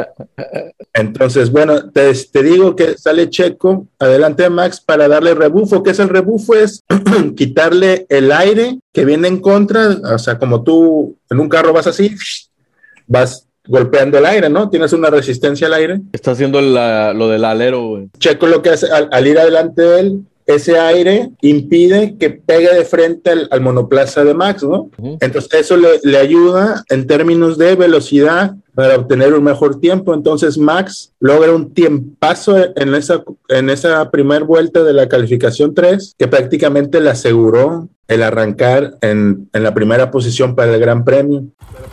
Entonces, 0.95 1.51
bueno, 1.51 1.91
te, 1.91 2.13
te, 2.15 2.43
digo 2.43 2.75
que 2.75 2.97
sale 2.97 3.31
Checo 3.31 3.87
adelante 3.99 4.49
Max 4.49 4.81
para 4.81 5.09
darle 5.09 5.35
rebufo. 5.35 5.83
¿Qué 5.83 5.91
es 5.91 5.99
el 5.99 6.09
rebufo? 6.09 6.55
Es 6.55 6.85
quitarle 7.37 8.07
el 8.09 8.33
aire 8.33 8.79
que 8.93 9.05
viene 9.05 9.29
en 9.29 9.41
contra, 9.41 9.89
o 10.15 10.19
sea, 10.19 10.39
como 10.39 10.63
tú 10.63 11.17
en 11.31 11.41
un 11.41 11.49
carro 11.49 11.73
vas 11.73 11.87
así, 11.87 12.17
vas 13.07 13.49
golpeando 13.69 14.19
el 14.19 14.27
aire, 14.27 14.49
¿no? 14.49 14.71
Tienes 14.71 14.93
una 14.93 15.11
resistencia 15.11 15.67
al 15.67 15.75
aire. 15.75 16.01
Está 16.13 16.33
haciendo 16.33 16.61
lo 16.61 17.29
del 17.29 17.45
alero, 17.45 17.87
güey. 17.87 18.09
Checo 18.19 18.47
lo 18.47 18.63
que 18.63 18.71
hace 18.71 18.87
al, 18.91 19.27
ir 19.27 19.39
adelante 19.39 19.83
de 19.83 20.01
él, 20.01 20.23
ese 20.49 20.79
aire 20.79 21.31
impide 21.43 22.17
que 22.19 22.31
pegue 22.31 22.75
de 22.75 22.85
frente 22.87 23.31
al, 23.51 23.61
monoplaza 23.61 24.25
de 24.25 24.33
Max, 24.33 24.63
¿no? 24.63 24.91
Entonces 25.21 25.53
eso 25.53 25.77
le, 25.77 26.01
le, 26.03 26.17
ayuda 26.17 26.85
en 26.89 27.07
términos 27.07 27.59
de 27.59 27.77
velocidad 27.77 28.57
para 28.75 28.97
obtener 28.97 29.35
un 29.35 29.45
mejor 29.45 29.79
tiempo. 29.79 30.15
Entonces 30.15 30.57
Max 30.57 31.13
logra 31.21 31.53
un 31.53 31.75
tiempazo 31.75 32.57
en 32.77 32.95
esa, 32.95 33.23
en 33.49 33.69
esa 33.69 34.11
primera 34.11 34.43
vuelta 34.43 34.83
de 34.83 34.95
la 34.95 35.07
calificación 35.07 35.75
3 35.75 36.15
que 36.19 36.29
prácticamente 36.29 36.99
le 37.01 37.11
aseguró 37.11 37.91
el 38.09 38.23
arrancar 38.23 38.97
en, 39.03 39.51
en 39.53 39.63
la 39.63 39.75
primera 39.75 40.11
posición 40.11 40.55
para 40.57 40.73
el 40.73 40.81
Gran 40.81 41.05
Premio. 41.05 41.45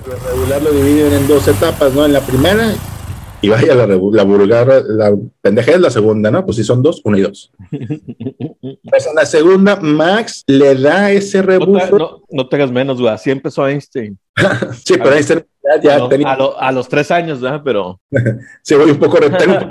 Pero 0.06 0.18
regular 0.30 0.64
lo 0.64 0.72
dividen 0.72 1.12
en 1.12 1.28
dos 1.28 1.46
etapas, 1.50 1.94
¿no? 1.94 2.06
En 2.06 2.14
la 2.14 2.22
primera 2.22 2.74
y 3.46 3.50
vaya 3.50 3.76
la, 3.76 3.86
la 3.86 4.24
vulgar, 4.24 4.84
la 4.88 5.16
pendeja 5.40 5.74
es 5.74 5.80
la 5.80 5.92
segunda, 5.92 6.32
¿no? 6.32 6.44
Pues 6.44 6.58
si 6.58 6.64
son 6.64 6.82
dos, 6.82 7.00
uno 7.04 7.16
y 7.16 7.22
dos. 7.22 7.52
pues 7.70 9.06
en 9.06 9.16
la 9.16 9.26
segunda, 9.28 9.76
Max 9.76 10.44
le 10.48 10.74
da 10.74 11.12
ese 11.12 11.44
rebufo. 11.44 12.00
No, 12.00 12.24
no, 12.28 12.48
te 12.48 12.56
hagas 12.56 12.72
menos, 12.72 13.00
güey. 13.00 13.14
Así 13.14 13.30
empezó 13.30 13.68
Einstein. 13.68 14.18
sí, 14.84 14.96
pero 14.98 15.14
Einstein 15.14 15.46
ya, 15.64 16.00
ya 16.00 16.10
tenía... 16.10 16.32
a, 16.32 16.72
los 16.72 16.90
tres 16.90 17.12
años, 17.12 17.40
¿verdad? 17.40 17.62
Pero. 17.64 18.00
Se 18.64 18.76
voy 18.76 18.90
un 18.90 18.98
poco 18.98 19.18
retenido. 19.18 19.68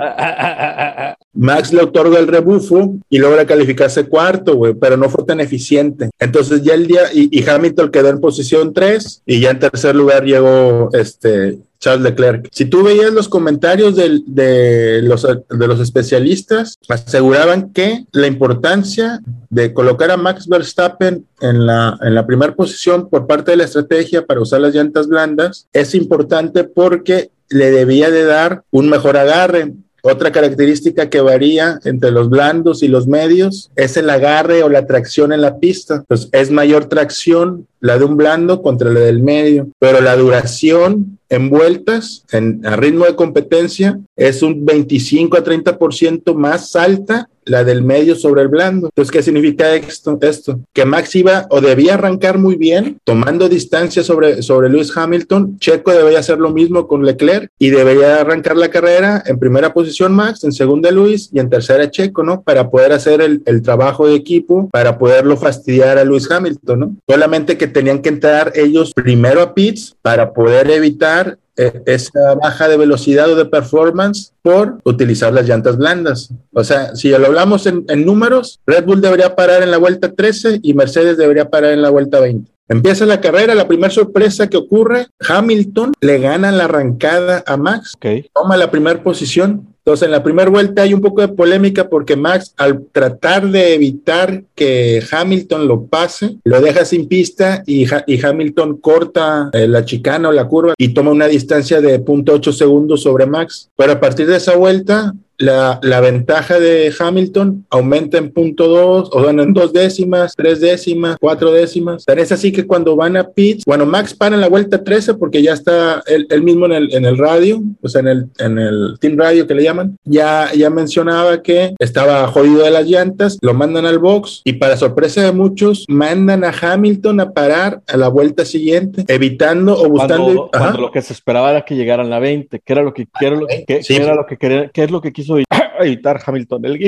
Max 1.33 1.73
le 1.73 1.81
otorga 1.81 2.17
el 2.17 2.27
rebufo 2.27 2.93
y 3.09 3.17
logra 3.17 3.45
calificarse 3.45 4.05
cuarto, 4.05 4.55
güey, 4.55 4.73
pero 4.73 4.95
no 4.95 5.09
fue 5.09 5.25
tan 5.25 5.41
eficiente. 5.41 6.11
Entonces 6.17 6.63
ya 6.63 6.75
el 6.75 6.87
día, 6.87 7.01
y, 7.13 7.27
y 7.37 7.49
Hamilton 7.49 7.91
quedó 7.91 8.07
en 8.07 8.21
posición 8.21 8.73
tres 8.73 9.21
y 9.25 9.41
ya 9.41 9.49
en 9.49 9.59
tercer 9.59 9.97
lugar 9.97 10.23
llegó 10.23 10.89
este 10.93 11.57
Charles 11.85 12.01
Leclerc. 12.01 12.47
Si 12.51 12.65
tú 12.65 12.81
veías 12.81 13.13
los 13.13 13.29
comentarios 13.29 13.95
de, 13.95 15.01
los, 15.03 15.21
de 15.21 15.67
los 15.67 15.79
especialistas, 15.79 16.79
aseguraban 16.89 17.73
que 17.73 18.05
la 18.11 18.25
importancia 18.25 19.19
de 19.51 19.71
colocar 19.71 20.09
a 20.09 20.17
Max 20.17 20.47
Verstappen 20.47 21.27
en 21.41 21.67
la, 21.67 21.95
en 22.01 22.15
la 22.15 22.25
primera 22.25 22.55
posición 22.55 23.07
por 23.07 23.27
parte 23.27 23.51
de 23.51 23.57
la 23.57 23.65
estrategia 23.65 24.25
para 24.25 24.41
usar 24.41 24.61
las 24.61 24.73
llantas 24.73 25.07
blandas 25.07 25.67
es 25.73 25.93
importante 25.93 26.63
porque 26.63 27.29
le 27.49 27.69
debía 27.69 28.09
de 28.09 28.23
dar 28.23 28.63
un 28.71 28.89
mejor 28.89 29.15
agarre, 29.15 29.71
otra 30.07 30.31
característica 30.31 31.09
que 31.09 31.19
varía 31.19 31.79
entre 31.83 32.11
los 32.11 32.29
blandos 32.29 32.83
y 32.83 32.87
los 32.87 33.07
medios 33.07 33.71
es 33.75 33.97
el 33.97 34.07
agarre 34.11 34.61
o 34.61 34.69
la 34.69 34.85
tracción 34.85 35.33
en 35.33 35.41
la 35.41 35.57
pista. 35.57 36.03
Pues 36.07 36.29
es 36.31 36.51
mayor 36.51 36.85
tracción 36.85 37.67
la 37.85 37.99
de 37.99 38.05
un 38.05 38.17
blando 38.17 38.63
contra 38.63 38.89
la 38.89 39.01
del 39.01 39.21
medio, 39.21 39.69
pero 39.77 40.01
la 40.01 40.15
duración 40.15 41.19
en 41.29 41.49
vueltas, 41.51 42.25
en, 42.31 42.65
a 42.65 42.75
ritmo 42.75 43.05
de 43.05 43.15
competencia, 43.15 43.99
es 44.15 44.41
un 44.41 44.65
25 44.65 45.37
a 45.37 45.43
30% 45.43 46.33
más 46.33 46.75
alta 46.75 47.29
la 47.45 47.63
del 47.63 47.83
medio 47.83 48.15
sobre 48.15 48.41
el 48.41 48.47
blando. 48.47 48.87
Entonces, 48.87 49.11
¿qué 49.11 49.23
significa 49.23 49.73
esto? 49.75 50.17
esto? 50.21 50.59
Que 50.73 50.85
Max 50.85 51.15
iba 51.15 51.45
o 51.49 51.61
debía 51.61 51.93
arrancar 51.93 52.37
muy 52.37 52.55
bien, 52.55 52.97
tomando 53.03 53.47
distancia 53.47 54.03
sobre, 54.03 54.41
sobre 54.41 54.69
Lewis 54.69 54.95
Hamilton. 54.95 55.59
Checo 55.59 55.91
debería 55.91 56.19
hacer 56.19 56.39
lo 56.39 56.51
mismo 56.51 56.87
con 56.87 57.05
Leclerc 57.05 57.51
y 57.59 57.69
debería 57.69 58.21
arrancar 58.21 58.57
la 58.57 58.69
carrera 58.69 59.23
en 59.25 59.39
primera 59.39 59.73
posición 59.73 60.13
Max, 60.13 60.43
en 60.43 60.51
segunda 60.51 60.91
Luis 60.91 61.29
y 61.31 61.39
en 61.39 61.49
tercera 61.49 61.89
Checo, 61.89 62.23
¿no? 62.23 62.41
Para 62.41 62.69
poder 62.69 62.91
hacer 62.91 63.21
el, 63.21 63.43
el 63.45 63.61
trabajo 63.61 64.07
de 64.07 64.15
equipo, 64.15 64.69
para 64.71 64.97
poderlo 64.97 65.37
fastidiar 65.37 65.97
a 65.97 66.03
Lewis 66.03 66.29
Hamilton, 66.29 66.79
¿no? 66.79 66.95
Solamente 67.07 67.57
que 67.57 67.67
tenían 67.75 68.01
que 68.01 68.07
entrar 68.07 68.53
ellos 68.55 68.93
primero 68.95 69.41
a 69.41 69.53
pits 69.53 69.97
para 70.01 70.31
poder 70.31 70.71
evitar 70.71 71.37
eh, 71.57 71.83
esa 71.85 72.33
baja 72.41 72.69
de 72.69 72.77
velocidad 72.77 73.29
o 73.29 73.35
de 73.35 73.43
performance 73.43 74.31
por 74.41 74.77
utilizar 74.85 75.33
las 75.33 75.45
llantas 75.45 75.75
blandas. 75.75 76.29
O 76.53 76.63
sea, 76.63 76.95
si 76.95 77.09
lo 77.09 77.25
hablamos 77.25 77.65
en, 77.65 77.83
en, 77.89 78.05
números, 78.05 78.61
Red 78.65 78.85
Bull 78.85 79.01
debería 79.01 79.35
parar 79.35 79.61
en 79.61 79.71
la 79.71 79.77
vuelta 79.77 80.13
13 80.13 80.61
y 80.63 80.73
Mercedes 80.73 81.17
debería 81.17 81.49
parar 81.49 81.73
en 81.73 81.81
la 81.81 81.89
vuelta 81.89 82.21
20. 82.21 82.49
Empieza 82.69 83.05
la 83.05 83.19
carrera, 83.19 83.53
la 83.55 83.67
primera 83.67 83.91
sorpresa 83.91 84.47
que 84.47 84.55
ocurre, 84.55 85.07
Hamilton 85.27 85.91
le 85.99 86.19
gana 86.19 86.53
la 86.53 86.63
arrancada 86.63 87.43
a 87.45 87.57
Max, 87.57 87.93
okay. 87.97 88.25
toma 88.33 88.55
la 88.55 88.71
primera 88.71 89.03
posición, 89.03 89.74
entonces, 89.85 90.07
en 90.07 90.13
la 90.13 90.23
primera 90.23 90.49
vuelta 90.49 90.81
hay 90.81 90.95
un 90.95 91.01
poco 91.01 91.21
de 91.21 91.27
polémica 91.27 91.87
porque 91.87 92.15
Max, 92.15 92.55
al 92.57 92.87
tratar 92.91 93.47
de 93.51 93.75
evitar 93.75 94.41
que 94.55 94.99
Hamilton 95.11 95.67
lo 95.67 95.85
pase, 95.85 96.37
lo 96.43 96.59
deja 96.59 96.85
sin 96.85 97.07
pista 97.07 97.61
y, 97.67 97.85
Hamilton 98.25 98.77
corta 98.77 99.51
eh, 99.53 99.67
la 99.67 99.85
chicana 99.85 100.29
o 100.29 100.31
la 100.31 100.47
curva 100.47 100.73
y 100.79 100.95
toma 100.95 101.11
una 101.11 101.27
distancia 101.27 101.81
de 101.81 102.03
0.8 102.03 102.51
segundos 102.51 103.03
sobre 103.03 103.27
Max. 103.27 103.69
Pero 103.75 103.91
a 103.91 103.99
partir 103.99 104.25
de 104.25 104.37
esa 104.37 104.55
vuelta, 104.55 105.13
la, 105.37 105.79
la, 105.81 106.01
ventaja 106.01 106.59
de 106.59 106.93
Hamilton 106.97 107.65
aumenta 107.69 108.17
en 108.17 108.31
punto 108.31 108.67
dos, 108.67 109.09
o 109.11 109.23
bueno, 109.23 109.43
en 109.43 109.53
dos 109.53 109.73
décimas, 109.73 110.33
tres 110.35 110.59
décimas, 110.59 111.17
cuatro 111.19 111.51
décimas. 111.51 112.03
Pero 112.05 112.21
es 112.21 112.31
así 112.31 112.51
que 112.51 112.65
cuando 112.65 112.95
van 112.95 113.17
a 113.17 113.27
pits, 113.29 113.63
bueno, 113.65 113.85
Max 113.85 114.13
para 114.13 114.35
en 114.35 114.41
la 114.41 114.49
vuelta 114.49 114.83
13 114.83 115.15
porque 115.15 115.41
ya 115.41 115.53
está 115.53 116.03
él, 116.07 116.27
él, 116.29 116.43
mismo 116.43 116.65
en 116.65 116.73
el, 116.73 116.93
en 116.93 117.05
el 117.05 117.17
radio, 117.17 117.61
o 117.81 117.89
sea, 117.89 118.01
en 118.01 118.07
el, 118.07 118.25
en 118.39 118.59
el 118.59 118.97
team 118.99 119.17
radio 119.17 119.47
que 119.47 119.55
le 119.55 119.63
llaman, 119.63 119.97
ya, 120.03 120.51
ya 120.53 120.69
mencionaba 120.69 121.41
que 121.41 121.75
estaba 121.79 122.27
jodido 122.27 122.63
de 122.63 122.71
las 122.71 122.87
llantas, 122.87 123.37
lo 123.41 123.53
mandan 123.53 123.85
al 123.85 123.99
box 123.99 124.41
y 124.43 124.53
para 124.53 124.77
sorpresa 124.77 125.23
de 125.23 125.31
muchos, 125.31 125.85
mandan 125.87 126.43
a 126.43 126.53
Hamilton 126.59 127.19
a 127.19 127.31
parar 127.31 127.81
a 127.87 127.97
la 127.97 128.07
vuelta 128.07 128.45
siguiente, 128.45 129.03
evitando 129.07 129.77
o 129.77 129.89
buscando. 129.89 130.25
Cuando, 130.25 130.49
cuando 130.51 130.81
lo 130.81 130.91
que 130.91 131.01
se 131.01 131.13
esperaba 131.13 131.51
era 131.51 131.65
que 131.65 131.75
llegaran 131.75 132.07
a 132.07 132.09
la 132.09 132.19
20, 132.19 132.59
que 132.59 132.73
era 132.73 132.83
lo 132.83 132.93
que, 132.93 133.07
que 133.19 133.25
era 133.25 133.35
lo 133.35 133.47
que, 133.47 133.83
sí, 133.83 133.95
que 133.95 134.03
era 134.03 134.15
lo 134.15 134.25
que 134.25 134.37
quería, 134.37 134.69
que 134.69 134.83
es 134.83 134.91
lo 134.91 135.01
que 135.01 135.13
quiso 135.13 135.24
quiso 135.25 135.37
evitar 135.81 136.21
Hamilton. 136.25 136.65
El 136.65 136.79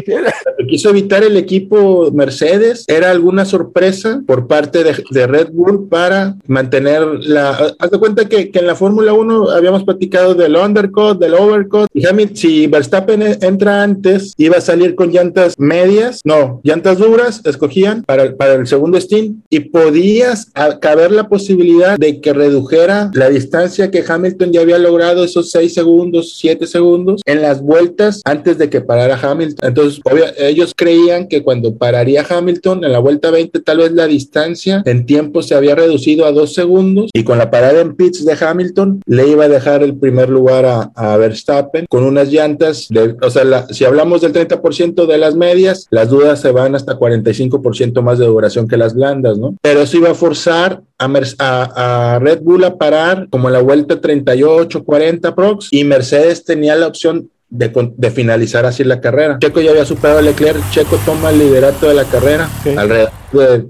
quiso 0.67 0.89
evitar 0.89 1.23
el 1.23 1.37
equipo 1.37 2.11
Mercedes 2.11 2.85
era 2.87 3.11
alguna 3.11 3.45
sorpresa 3.45 4.21
por 4.25 4.47
parte 4.47 4.83
de, 4.83 5.03
de 5.09 5.27
Red 5.27 5.49
Bull 5.51 5.87
para 5.87 6.35
mantener 6.47 7.03
la. 7.21 7.51
Haz 7.79 7.91
de 7.91 7.99
cuenta 7.99 8.27
que, 8.27 8.51
que 8.51 8.59
en 8.59 8.67
la 8.67 8.75
Fórmula 8.75 9.13
1 9.13 9.51
habíamos 9.51 9.83
platicado 9.83 10.35
del 10.35 10.55
undercut, 10.55 11.19
del 11.19 11.33
overcut. 11.33 11.87
Y 11.93 12.05
Hamilton, 12.05 12.35
si 12.35 12.67
Verstappen 12.67 13.23
entra 13.41 13.83
antes, 13.83 14.33
iba 14.37 14.57
a 14.57 14.61
salir 14.61 14.95
con 14.95 15.11
llantas 15.11 15.55
medias, 15.57 16.21
no, 16.23 16.61
llantas 16.63 16.97
duras, 16.97 17.41
escogían 17.45 18.03
para, 18.03 18.35
para 18.35 18.53
el 18.53 18.67
segundo 18.67 18.99
stint 18.99 19.43
y 19.49 19.61
podías 19.61 20.51
caber 20.81 21.11
la 21.11 21.29
posibilidad 21.29 21.97
de 21.97 22.21
que 22.21 22.33
redujera 22.33 23.11
la 23.13 23.29
distancia 23.29 23.91
que 23.91 24.03
Hamilton 24.07 24.51
ya 24.51 24.61
había 24.61 24.77
logrado, 24.77 25.23
esos 25.23 25.51
6 25.51 25.73
segundos, 25.73 26.37
7 26.37 26.67
segundos, 26.67 27.21
en 27.25 27.41
las 27.41 27.61
vueltas 27.61 28.21
antes 28.25 28.57
de 28.57 28.69
que 28.69 28.76
parara 28.81 29.19
Hamilton. 29.21 29.69
Entonces, 29.69 30.01
ellos 30.37 30.73
creían 30.75 31.27
que 31.27 31.43
cuando 31.43 31.75
pararía 31.75 32.25
Hamilton 32.27 32.83
en 32.83 32.91
la 32.91 32.99
vuelta 32.99 33.31
20, 33.31 33.59
tal 33.61 33.77
vez 33.77 33.91
la 33.91 34.07
distancia 34.07 34.81
en 34.85 35.05
tiempo 35.05 35.41
se 35.41 35.55
había 35.55 35.75
reducido 35.75 36.25
a 36.25 36.31
dos 36.31 36.53
segundos 36.53 37.09
y 37.13 37.23
con 37.23 37.37
la 37.37 37.49
parada 37.49 37.81
en 37.81 37.95
pits 37.95 38.25
de 38.25 38.37
Hamilton 38.39 39.01
le 39.05 39.27
iba 39.27 39.45
a 39.45 39.49
dejar 39.49 39.83
el 39.83 39.95
primer 39.95 40.29
lugar 40.29 40.65
a, 40.65 40.91
a 40.95 41.17
Verstappen 41.17 41.85
con 41.89 42.03
unas 42.03 42.31
llantas, 42.31 42.87
o 43.21 43.29
sea, 43.29 43.67
si 43.69 43.85
hablamos 43.85 44.21
del 44.21 44.33
30% 44.33 45.05
de 45.05 45.17
las 45.17 45.35
medias, 45.35 45.87
las 45.89 46.09
dudas 46.09 46.41
se 46.41 46.51
van 46.51 46.75
hasta 46.75 46.97
45% 46.97 48.01
más 48.01 48.19
de 48.19 48.25
duración 48.25 48.67
que 48.67 48.77
las 48.77 48.93
blandas, 48.93 49.37
¿no? 49.37 49.55
Pero 49.61 49.81
eso 49.81 49.97
iba 49.97 50.11
a 50.11 50.15
forzar 50.15 50.81
a, 50.97 51.05
a, 51.39 52.15
a, 52.15 52.19
Red 52.19 52.41
Bull 52.41 52.63
a 52.63 52.77
parar 52.77 53.27
como 53.29 53.49
en 53.49 53.53
la 53.53 53.61
vuelta 53.61 53.99
38, 54.01 54.83
40 54.83 55.35
prox 55.35 55.67
y 55.71 55.83
Mercedes 55.83 56.43
tenía 56.43 56.75
la 56.75 56.87
opción 56.87 57.29
de, 57.49 57.71
de, 57.95 58.11
finalizar 58.11 58.65
así 58.65 58.83
la 58.83 58.99
carrera. 58.99 59.37
Checo 59.39 59.61
ya 59.61 59.71
había 59.71 59.85
superado 59.85 60.19
a 60.19 60.21
Leclerc, 60.21 60.69
Checo 60.71 60.97
toma 61.05 61.29
el 61.29 61.39
liderato 61.39 61.87
de 61.87 61.93
la 61.93 62.03
carrera 62.03 62.49
okay. 62.59 62.75
alrededor 62.75 63.11
de 63.31 63.67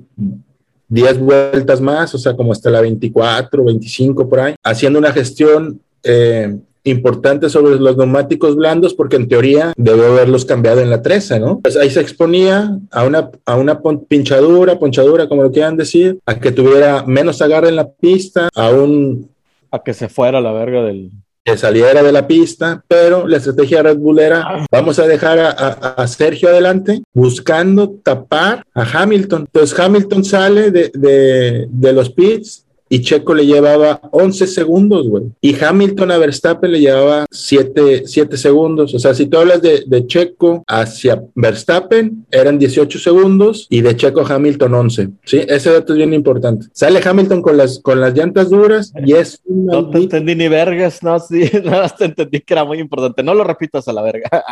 10 0.90 1.20
vueltas 1.20 1.82
más, 1.82 2.14
o 2.16 2.18
sea, 2.18 2.36
como 2.36 2.52
hasta 2.52 2.70
la 2.70 2.82
24, 2.82 3.64
25 3.64 4.30
por 4.30 4.40
ahí, 4.40 4.56
haciendo 4.64 5.00
una 5.00 5.12
gestión 5.12 5.82
eh, 6.04 6.56
importante 6.84 7.50
sobre 7.50 7.76
los 7.76 7.98
neumáticos 7.98 8.56
blandos 8.56 8.94
porque 8.94 9.18
en 9.18 9.28
teoría 9.28 9.74
debe 9.76 10.06
haberlos 10.06 10.46
cambiado 10.46 10.80
en 10.82 10.90
la 10.90 11.02
13, 11.02 11.40
¿no? 11.40 11.60
Pues 11.60 11.76
ahí 11.76 11.90
se 11.90 12.00
exponía 12.00 12.80
a 12.92 13.04
una, 13.04 13.30
a 13.46 13.58
una 13.58 13.82
pinchadura, 14.08 14.80
ponchadura, 14.80 15.28
como 15.28 15.44
lo 15.44 15.52
quieran 15.52 15.76
decir, 15.76 16.20
a 16.26 16.40
que 16.40 16.52
tuviera 16.52 17.04
menos 17.06 17.42
agarre 17.42 17.70
en 17.70 17.76
la 17.76 17.90
pista, 17.90 18.50
a 18.56 18.70
un... 18.70 19.30
A 19.70 19.84
que 19.84 19.94
se 19.94 20.08
fuera 20.08 20.40
la 20.40 20.54
verga 20.54 20.82
del, 20.84 21.12
que 21.48 21.58
saliera 21.58 22.04
de 22.04 22.12
la 22.12 22.28
pista, 22.28 22.84
pero 22.90 23.26
la 23.26 23.38
estrategia 23.38 23.78
de 23.78 23.84
Red 23.84 23.98
Bull 24.00 24.20
era 24.20 24.66
vamos 24.70 25.00
a 25.00 25.08
dejar 25.08 25.40
a, 25.40 25.50
a, 25.50 26.06
Sergio 26.06 26.50
adelante 26.50 27.02
buscando 27.14 27.90
tapar 28.04 28.66
a 28.74 28.84
Hamilton. 28.84 29.48
Entonces 29.54 29.80
Hamilton 29.80 30.26
sale 30.26 30.72
de, 30.72 30.92
de, 30.94 31.68
de 31.70 31.94
los 31.94 32.10
pits 32.10 32.67
y 32.90 33.02
Checo 33.02 33.34
le 33.34 33.46
llevaba 33.46 34.00
11 34.12 34.48
segundos, 34.48 35.08
güey. 35.08 35.24
Y 35.42 35.62
Hamilton 35.62 36.12
a 36.12 36.18
Verstappen 36.18 36.72
le 36.72 36.80
llevaba 36.80 37.26
7, 37.30 38.08
segundos. 38.38 38.94
O 38.94 39.00
sea, 39.00 39.14
si 39.14 39.28
tú 39.28 39.38
hablas 39.38 39.62
de, 39.62 39.84
de, 39.86 40.08
Checo 40.08 40.64
hacia 40.68 41.24
Verstappen, 41.36 42.26
eran 42.32 42.60
18 42.60 43.00
segundos 43.00 43.68
y 43.70 43.82
de 43.82 43.96
Checo 43.96 44.22
a 44.22 44.36
Hamilton 44.36 44.74
11. 44.74 45.10
Sí, 45.26 45.42
ese 45.48 45.72
dato 45.72 45.94
es 45.94 45.98
bien 45.98 46.14
importante. 46.14 46.68
Sale 46.74 47.02
Hamilton 47.04 47.42
con 47.42 47.58
las, 47.58 47.80
con 47.80 48.00
las 48.00 48.14
llantas 48.14 48.50
duras 48.50 48.94
y 49.06 49.14
es 49.14 49.42
No 49.46 49.90
te 49.90 50.00
entendí 50.00 50.36
ni 50.36 50.48
vergas, 50.48 51.04
no, 51.04 51.20
sí, 51.20 51.50
nada 51.64 51.90
te 51.90 52.06
entendí 52.06 52.42
que 52.42 52.54
era 52.54 52.66
muy 52.66 52.80
importante. 52.80 53.24
No 53.24 53.34
lo 53.34 53.44
repitas 53.44 53.88
a 53.88 53.94
la 53.94 54.02
verga. 54.02 54.30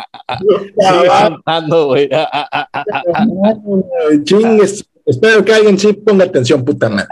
Sigue 0.78 1.08
cantando, 1.08 1.86
güey. 1.86 2.08
Chingues 4.24 4.84
Espero 5.06 5.44
que 5.44 5.54
alguien 5.54 5.78
sí 5.78 5.92
ponga 5.92 6.24
atención, 6.24 6.64
puta 6.64 6.88
madre. 6.88 7.08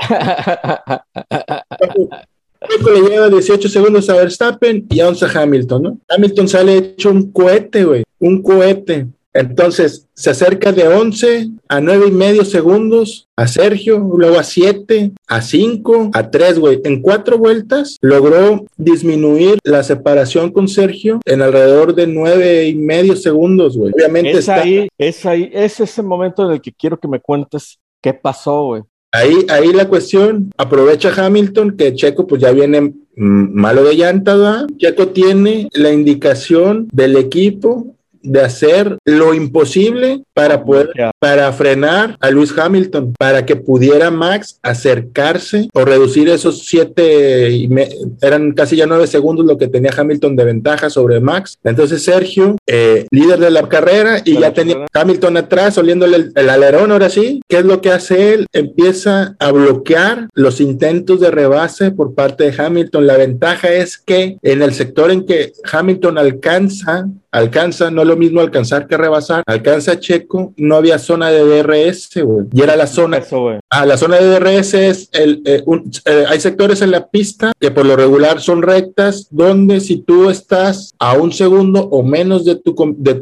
le 2.93 3.09
lleva 3.09 3.29
18 3.29 3.69
segundos 3.69 4.11
a 4.11 4.15
Verstappen 4.15 4.87
y 4.91 5.01
a 5.01 5.09
11 5.09 5.25
a 5.25 5.43
Hamilton, 5.43 5.83
¿no? 5.83 5.99
Hamilton 6.09 6.49
sale 6.49 6.77
hecho 6.77 7.11
un 7.11 7.31
cohete, 7.31 7.85
güey, 7.85 8.03
un 8.19 8.43
cohete. 8.43 9.07
Entonces 9.33 10.07
se 10.15 10.31
acerca 10.31 10.71
de 10.71 10.87
11 10.87 11.51
a 11.69 11.81
9 11.81 12.07
y 12.07 12.11
medio 12.13 12.45
segundos 12.45 13.29
a 13.37 13.49
Sergio, 13.49 13.99
luego 14.17 14.39
a 14.39 14.45
7, 14.45 15.11
a 15.27 15.43
5, 15.43 16.11
a 16.15 16.31
3, 16.31 16.61
güey. 16.61 16.81
En 16.85 17.03
cuatro 17.03 17.37
vueltas 17.37 17.99
logró 18.01 18.65
disminuir 18.77 19.59
la 19.65 19.83
separación 19.83 20.53
con 20.53 20.69
Sergio 20.69 21.19
en 21.25 21.43
alrededor 21.43 21.97
de 21.97 22.07
9 22.07 22.69
y 22.69 22.75
medio 22.77 23.17
segundos, 23.17 23.77
güey. 23.77 23.93
Obviamente 23.93 24.39
es 24.39 24.49
ahí, 24.49 24.87
es 24.97 25.27
ahí, 25.27 25.51
es 25.53 25.81
ese 25.81 26.03
momento 26.03 26.47
en 26.47 26.53
el 26.53 26.61
que 26.61 26.73
quiero 26.73 26.99
que 27.01 27.09
me 27.09 27.19
cuentes 27.19 27.81
qué 28.05 28.13
pasó, 28.13 28.67
güey. 28.67 28.83
Ahí, 29.13 29.47
ahí 29.49 29.73
la 29.73 29.89
cuestión, 29.89 30.51
aprovecha 30.59 31.11
Hamilton 31.17 31.75
que 31.75 31.95
Checo 31.95 32.27
pues 32.27 32.43
ya 32.43 32.53
viene 32.53 32.81
mm, 32.83 33.55
malo 33.55 33.83
de 33.83 33.97
llanta, 33.97 34.37
¿verdad? 34.37 34.67
Checo 34.77 35.09
tiene 35.09 35.69
la 35.73 35.91
indicación 35.91 36.89
del 36.93 37.17
equipo 37.17 37.97
de 38.25 38.41
hacer 38.41 38.99
lo 39.05 39.35
imposible 39.35 40.23
para 40.33 40.65
poder, 40.65 40.91
para 41.19 41.53
frenar 41.53 42.17
a 42.21 42.31
Luis 42.31 42.57
Hamilton, 42.57 43.15
para 43.19 43.47
que 43.47 43.57
pudiera 43.57 44.11
Max 44.11 44.59
acercarse 44.63 45.69
o 45.73 45.85
reducir 45.85 46.29
esos 46.29 46.65
siete, 46.65 47.51
y 47.51 47.69
eran 48.21 48.53
casi 48.53 48.77
ya 48.77 48.87
nueve 48.87 49.07
segundos 49.07 49.47
lo 49.47 49.59
que 49.59 49.69
tenía 49.69 49.93
Hamilton 49.97 50.37
de 50.37 50.45
ventaja 50.45 50.91
sobre 50.91 51.21
Max. 51.21 51.59
Entonces 51.63 52.03
Sergio, 52.03 52.57
eh, 52.67 53.07
líder 53.11 53.39
de 53.39 53.51
la 53.51 53.69
carrera, 53.69 54.23
y 54.25 54.41
ya 54.41 54.53
tenía 54.53 54.87
Hamilton 54.93 55.37
atrás, 55.37 55.79
oliéndole 55.79 56.17
el, 56.17 56.33
el, 56.35 56.51
alerón, 56.51 56.93
ahora 56.93 57.11
sí, 57.11 57.43
¿qué 57.49 57.59
es 57.59 57.65
lo 57.65 57.81
que 57.81 57.91
hace 57.91 58.35
él? 58.35 58.47
Empieza 58.53 59.37
a 59.39 59.53
bloquear 59.53 60.29
los 60.35 60.61
intentos 60.61 61.21
de 61.21 61.31
rebase 61.31 61.91
por 61.91 62.15
parte 62.15 62.45
de 62.45 62.63
Hamilton. 62.63 63.07
La 63.07 63.17
ventaja 63.17 63.73
es 63.73 63.99
que 63.99 64.39
en 64.43 64.63
el 64.63 64.73
sector 64.73 65.11
en 65.11 65.27
que 65.27 65.53
Hamilton 65.71 66.19
alcanza 66.19 67.09
alcanza, 67.35 67.91
no 67.91 68.03
es 68.03 68.09
lo 68.09 68.17
mismo 68.17 68.41
alcanzar 68.41 68.87
que 68.87 68.97
rebasar, 68.97 69.43
alcanza 69.47 69.99
Checo, 69.99 70.55
no 70.57 70.77
había 70.77 71.01
zona 71.01 71.31
de 71.31 71.45
DRS, 71.45 72.23
güey, 72.23 72.47
y 72.53 72.63
era 72.63 72.77
la 72.77 72.87
zona, 72.87 73.21
ah, 73.71 73.85
la 73.85 73.97
zona 73.97 74.19
de 74.19 74.39
DRS 74.39 74.75
es, 74.75 75.09
el, 75.13 75.43
eh, 75.45 75.65
eh, 76.07 76.25
hay 76.29 76.41
sectores 76.41 76.81
en 76.81 76.93
la 76.93 77.09
pista 77.09 77.53
que 77.59 77.73
por 77.73 77.87
lo 77.87 77.97
regular 77.97 78.41
son 78.41 78.63
rectas, 78.63 79.27
donde 79.31 79.81
si 79.81 79.97
tú 79.97 80.31
estás 80.31 80.95
a 81.01 81.15
un 81.15 81.33
segundo 81.33 81.81
o 81.81 82.05
menos 82.05 82.45
de 82.45 82.55
tu, 82.55 82.75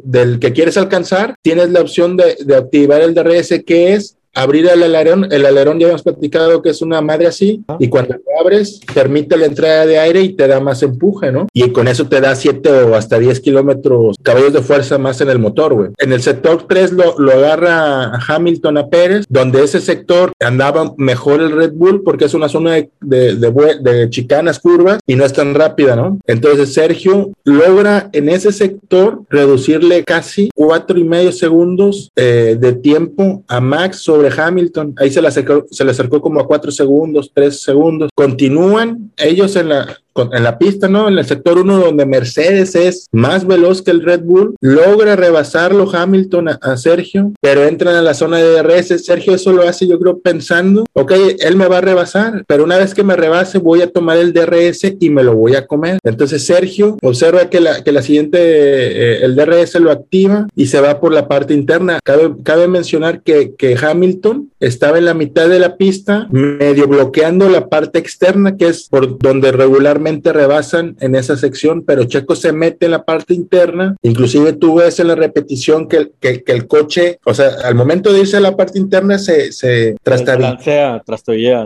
del 0.04 0.38
que 0.38 0.52
quieres 0.52 0.76
alcanzar, 0.76 1.34
tienes 1.40 1.70
la 1.70 1.80
opción 1.80 2.18
de, 2.18 2.36
de 2.44 2.56
activar 2.56 3.00
el 3.00 3.14
DRS, 3.14 3.62
que 3.64 3.94
es 3.94 4.18
abrir 4.34 4.66
el 4.66 4.82
alerón, 4.82 5.28
el 5.30 5.46
alerón 5.46 5.78
ya 5.78 5.88
hemos 5.88 6.02
platicado 6.02 6.62
que 6.62 6.70
es 6.70 6.82
una 6.82 7.00
madre 7.00 7.26
así, 7.26 7.64
y 7.78 7.88
cuando 7.88 8.14
lo 8.14 8.40
abres, 8.40 8.80
permite 8.94 9.36
la 9.36 9.46
entrada 9.46 9.86
de 9.86 9.98
aire 9.98 10.22
y 10.22 10.34
te 10.34 10.46
da 10.46 10.60
más 10.60 10.82
empuje, 10.82 11.32
¿no? 11.32 11.46
Y 11.52 11.70
con 11.70 11.88
eso 11.88 12.08
te 12.08 12.20
da 12.20 12.34
7 12.34 12.70
o 12.84 12.94
hasta 12.94 13.18
10 13.18 13.40
kilómetros, 13.40 14.16
caballos 14.22 14.52
de 14.52 14.62
fuerza 14.62 14.98
más 14.98 15.20
en 15.20 15.30
el 15.30 15.38
motor, 15.38 15.74
güey. 15.74 15.90
En 15.98 16.12
el 16.12 16.22
sector 16.22 16.66
3 16.68 16.92
lo, 16.92 17.18
lo 17.18 17.32
agarra 17.32 18.12
Hamilton 18.26 18.78
a 18.78 18.88
Pérez, 18.88 19.24
donde 19.28 19.62
ese 19.62 19.80
sector 19.80 20.32
andaba 20.40 20.94
mejor 20.96 21.40
el 21.40 21.52
Red 21.52 21.72
Bull 21.72 22.02
porque 22.02 22.24
es 22.24 22.34
una 22.34 22.48
zona 22.48 22.72
de, 22.74 22.90
de, 23.00 23.36
de, 23.80 24.10
chicanas, 24.10 24.58
curvas 24.58 25.00
y 25.06 25.16
no 25.16 25.24
es 25.24 25.32
tan 25.32 25.54
rápida, 25.54 25.96
¿no? 25.96 26.18
Entonces 26.26 26.72
Sergio 26.72 27.32
logra 27.44 28.10
en 28.12 28.28
ese 28.28 28.52
sector 28.52 29.22
reducirle 29.30 30.04
casi 30.04 30.50
cuatro 30.54 30.98
y 30.98 31.04
medio 31.04 31.32
segundos 31.32 32.10
eh, 32.16 32.56
de 32.58 32.72
tiempo 32.72 33.42
a 33.48 33.60
Max 33.60 33.98
sobre 33.98 34.21
Hamilton. 34.30 34.94
Ahí 34.98 35.10
se 35.10 35.22
le 35.22 35.28
acercó, 35.28 35.66
se 35.70 35.84
le 35.84 35.90
acercó 35.90 36.20
como 36.20 36.40
a 36.40 36.46
cuatro 36.46 36.70
segundos, 36.70 37.30
tres 37.34 37.62
segundos. 37.62 38.10
Continúan 38.14 39.12
ellos 39.16 39.56
en 39.56 39.70
la, 39.70 39.96
en 40.16 40.42
la 40.42 40.58
pista, 40.58 40.88
¿no? 40.88 41.08
En 41.08 41.18
el 41.18 41.24
sector 41.24 41.58
1 41.58 41.78
donde 41.78 42.06
Mercedes 42.06 42.74
es 42.74 43.06
más 43.12 43.46
veloz 43.46 43.82
que 43.82 43.90
el 43.90 44.02
Red 44.02 44.22
Bull, 44.22 44.56
logra 44.60 45.16
rebasarlo 45.16 45.90
Hamilton 45.92 46.48
a, 46.48 46.76
Sergio, 46.76 47.32
pero 47.40 47.64
entran 47.64 47.94
a 47.94 48.02
la 48.02 48.14
zona 48.14 48.38
de 48.38 48.62
DRS. 48.62 49.04
Sergio 49.04 49.34
eso 49.34 49.52
lo 49.52 49.62
hace 49.62 49.86
yo 49.86 49.98
creo 49.98 50.18
pensando, 50.18 50.84
ok, 50.92 51.12
él 51.40 51.56
me 51.56 51.68
va 51.68 51.78
a 51.78 51.82
rebasar, 51.82 52.44
pero 52.46 52.64
una 52.64 52.78
vez 52.78 52.94
que 52.94 53.04
me 53.04 53.16
rebase 53.16 53.58
voy 53.58 53.82
a 53.82 53.90
tomar 53.90 54.18
el 54.18 54.32
DRS 54.32 54.96
y 54.98 55.10
me 55.10 55.22
lo 55.22 55.34
voy 55.34 55.54
a 55.54 55.66
comer. 55.66 55.98
Entonces 56.04 56.44
Sergio 56.44 56.96
observa 57.02 57.48
que 57.48 57.60
la, 57.60 57.82
que 57.82 57.92
la 57.92 58.02
siguiente, 58.02 58.38
eh, 58.40 59.24
el 59.24 59.36
DRS 59.36 59.74
lo 59.80 59.90
activa 59.90 60.46
y 60.54 60.66
se 60.66 60.80
va 60.80 61.00
por 61.00 61.12
la 61.12 61.28
parte 61.28 61.54
interna. 61.54 62.00
Cabe, 62.02 62.32
cabe 62.42 62.68
mencionar 62.68 63.22
que, 63.22 63.54
que 63.54 63.76
Hamilton 63.80 64.11
estaba 64.60 64.98
en 64.98 65.04
la 65.04 65.14
mitad 65.14 65.48
de 65.48 65.58
la 65.58 65.76
pista, 65.76 66.26
medio 66.30 66.86
bloqueando 66.86 67.48
la 67.48 67.68
parte 67.68 67.98
externa, 67.98 68.56
que 68.56 68.68
es 68.68 68.88
por 68.88 69.18
donde 69.18 69.52
regularmente 69.52 70.32
rebasan 70.32 70.96
en 71.00 71.14
esa 71.14 71.36
sección, 71.36 71.84
pero 71.86 72.04
Checo 72.04 72.36
se 72.36 72.52
mete 72.52 72.86
en 72.86 72.92
la 72.92 73.04
parte 73.04 73.34
interna. 73.34 73.96
Inclusive 74.02 74.52
tú 74.52 74.76
ves 74.76 75.00
en 75.00 75.08
la 75.08 75.14
repetición 75.14 75.88
que, 75.88 76.12
que, 76.20 76.42
el 76.46 76.66
coche, 76.66 77.18
o 77.24 77.34
sea, 77.34 77.50
al 77.64 77.74
momento 77.74 78.12
de 78.12 78.20
irse 78.20 78.36
a 78.36 78.40
la 78.40 78.56
parte 78.56 78.78
interna 78.78 79.18
se, 79.18 79.52
se 79.52 79.96
trastabilla. 80.02 80.58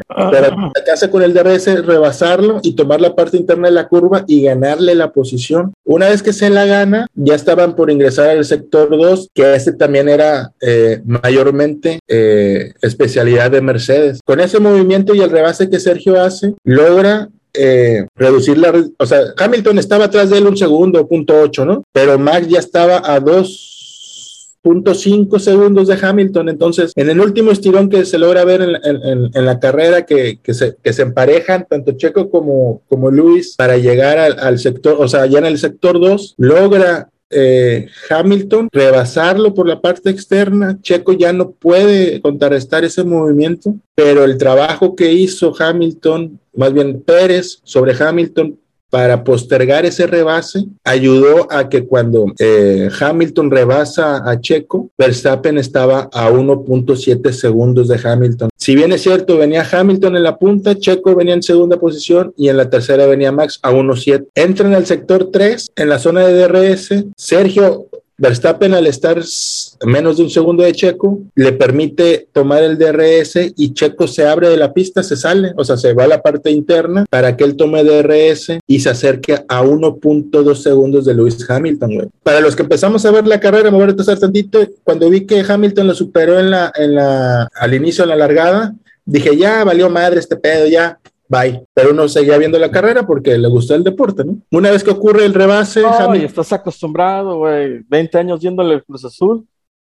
Pero 0.08 0.56
lo 0.56 0.72
que 0.84 0.90
hace 0.90 1.10
con 1.10 1.22
el 1.22 1.34
DRS 1.34 1.84
rebasarlo 1.84 2.60
y 2.62 2.74
tomar 2.74 3.00
la 3.00 3.14
parte 3.14 3.36
interna 3.36 3.68
de 3.68 3.74
la 3.74 3.88
curva 3.88 4.24
y 4.26 4.42
ganarle 4.42 4.94
la 4.94 5.12
posición. 5.12 5.72
Una 5.84 6.08
vez 6.08 6.22
que 6.22 6.32
se 6.32 6.50
la 6.50 6.66
gana, 6.66 7.06
ya 7.14 7.34
estaban 7.34 7.74
por 7.74 7.90
ingresar 7.90 8.30
al 8.30 8.44
sector 8.44 8.90
2, 8.90 9.30
que 9.34 9.54
este 9.54 9.72
también 9.72 10.08
era 10.08 10.52
eh, 10.60 11.00
mayormente 11.04 11.98
eh, 12.08 12.35
especialidad 12.82 13.50
de 13.50 13.60
Mercedes. 13.60 14.20
Con 14.24 14.40
ese 14.40 14.60
movimiento 14.60 15.14
y 15.14 15.20
el 15.20 15.30
rebase 15.30 15.70
que 15.70 15.80
Sergio 15.80 16.20
hace, 16.20 16.54
logra 16.64 17.30
eh, 17.58 18.06
reducir 18.14 18.58
la, 18.58 18.70
o 18.98 19.06
sea, 19.06 19.20
Hamilton 19.38 19.78
estaba 19.78 20.04
atrás 20.04 20.28
de 20.30 20.38
él 20.38 20.46
un 20.46 20.56
segundo, 20.56 21.08
punto 21.08 21.40
ocho, 21.40 21.64
¿no? 21.64 21.82
Pero 21.92 22.16
Max 22.18 22.46
ya 22.48 22.58
estaba 22.58 22.98
a 22.98 23.20
2.5 23.20 25.38
segundos 25.38 25.86
de 25.88 25.98
Hamilton. 26.00 26.50
Entonces, 26.50 26.92
en 26.96 27.08
el 27.08 27.20
último 27.20 27.52
estirón 27.52 27.88
que 27.88 28.04
se 28.04 28.18
logra 28.18 28.44
ver 28.44 28.60
en, 28.62 29.30
la 29.32 29.58
carrera, 29.58 30.04
que, 30.04 30.38
se, 30.48 30.76
que 30.82 30.92
se 30.92 31.02
emparejan 31.02 31.66
tanto 31.68 31.92
Checo 31.92 32.28
como, 32.28 32.82
como 32.88 33.10
Luis 33.10 33.54
para 33.56 33.78
llegar 33.78 34.18
al, 34.18 34.38
al 34.38 34.58
sector, 34.58 34.96
o 34.98 35.08
sea, 35.08 35.24
ya 35.26 35.38
en 35.38 35.46
el 35.46 35.56
sector 35.58 35.98
2, 35.98 36.34
logra 36.36 37.08
eh, 37.30 37.88
Hamilton, 38.08 38.68
rebasarlo 38.72 39.54
por 39.54 39.68
la 39.68 39.80
parte 39.80 40.10
externa. 40.10 40.78
Checo 40.80 41.12
ya 41.12 41.32
no 41.32 41.50
puede 41.50 42.20
contrarrestar 42.20 42.84
ese 42.84 43.04
movimiento, 43.04 43.74
pero 43.94 44.24
el 44.24 44.38
trabajo 44.38 44.94
que 44.94 45.12
hizo 45.12 45.54
Hamilton, 45.58 46.38
más 46.54 46.72
bien 46.72 47.02
Pérez 47.02 47.60
sobre 47.64 47.94
Hamilton 47.94 48.58
para 48.90 49.24
postergar 49.24 49.84
ese 49.84 50.06
rebase, 50.06 50.64
ayudó 50.84 51.50
a 51.50 51.68
que 51.68 51.86
cuando 51.86 52.32
eh, 52.38 52.88
Hamilton 52.98 53.50
rebasa 53.50 54.22
a 54.28 54.40
Checo, 54.40 54.90
Verstappen 54.96 55.58
estaba 55.58 56.08
a 56.12 56.30
1.7 56.30 57.32
segundos 57.32 57.88
de 57.88 58.00
Hamilton. 58.02 58.48
Si 58.56 58.74
bien 58.74 58.92
es 58.92 59.02
cierto, 59.02 59.36
venía 59.36 59.66
Hamilton 59.70 60.16
en 60.16 60.22
la 60.22 60.38
punta, 60.38 60.76
Checo 60.76 61.14
venía 61.14 61.34
en 61.34 61.42
segunda 61.42 61.78
posición 61.78 62.32
y 62.36 62.48
en 62.48 62.56
la 62.56 62.70
tercera 62.70 63.06
venía 63.06 63.32
Max 63.32 63.58
a 63.62 63.72
1.7. 63.72 64.28
Entran 64.34 64.74
al 64.74 64.86
sector 64.86 65.30
3 65.32 65.72
en 65.76 65.88
la 65.88 65.98
zona 65.98 66.26
de 66.26 66.48
DRS. 66.48 67.04
Sergio 67.16 67.88
Verstappen 68.18 68.72
al 68.72 68.86
estar 68.86 69.20
menos 69.84 70.16
de 70.16 70.22
un 70.22 70.30
segundo 70.30 70.62
de 70.62 70.72
Checo 70.72 71.20
le 71.34 71.52
permite 71.52 72.28
tomar 72.32 72.62
el 72.62 72.78
DRS 72.78 73.52
y 73.56 73.74
Checo 73.74 74.08
se 74.08 74.26
abre 74.26 74.48
de 74.48 74.56
la 74.56 74.72
pista, 74.72 75.02
se 75.02 75.16
sale, 75.16 75.52
o 75.56 75.64
sea, 75.64 75.76
se 75.76 75.92
va 75.92 76.04
a 76.04 76.08
la 76.08 76.22
parte 76.22 76.50
interna 76.50 77.04
para 77.10 77.36
que 77.36 77.44
él 77.44 77.56
tome 77.56 77.84
DRS 77.84 78.58
y 78.66 78.80
se 78.80 78.88
acerque 78.88 79.44
a 79.46 79.62
1.2 79.62 80.54
segundos 80.54 81.04
de 81.04 81.14
Lewis 81.14 81.44
Hamilton. 81.48 82.10
Para 82.22 82.40
los 82.40 82.56
que 82.56 82.62
empezamos 82.62 83.04
a 83.04 83.10
ver 83.10 83.26
la 83.26 83.40
carrera, 83.40 83.70
me 83.70 83.76
voy 83.76 83.84
a 83.84 83.88
retrasar 83.88 84.18
tantito, 84.18 84.66
cuando 84.82 85.10
vi 85.10 85.26
que 85.26 85.44
Hamilton 85.46 85.86
lo 85.86 85.94
superó 85.94 86.38
en 86.38 86.50
la, 86.50 86.72
en 86.74 86.94
la, 86.94 87.48
al 87.54 87.74
inicio 87.74 88.04
de 88.04 88.08
la 88.08 88.16
largada, 88.16 88.74
dije, 89.04 89.36
ya 89.36 89.62
valió 89.62 89.90
madre 89.90 90.20
este 90.20 90.36
pedo, 90.36 90.66
ya 90.66 90.98
bye. 91.28 91.64
Pero 91.74 91.90
uno 91.90 92.08
seguía 92.08 92.38
viendo 92.38 92.58
la 92.58 92.70
carrera 92.70 93.06
porque 93.06 93.36
le 93.38 93.48
gustó 93.48 93.74
el 93.74 93.84
deporte, 93.84 94.24
¿no? 94.24 94.38
Una 94.50 94.70
vez 94.70 94.82
que 94.84 94.90
ocurre 94.90 95.24
el 95.24 95.34
rebase, 95.34 95.82
No, 95.82 95.88
Hamilton- 95.92 96.20
y 96.22 96.24
estás 96.24 96.52
acostumbrado, 96.52 97.38
güey. 97.38 97.82
20 97.88 98.18
años 98.18 98.40
yéndole 98.40 98.74
al 98.74 98.84
Cruz 98.84 99.04
Azul. 99.04 99.46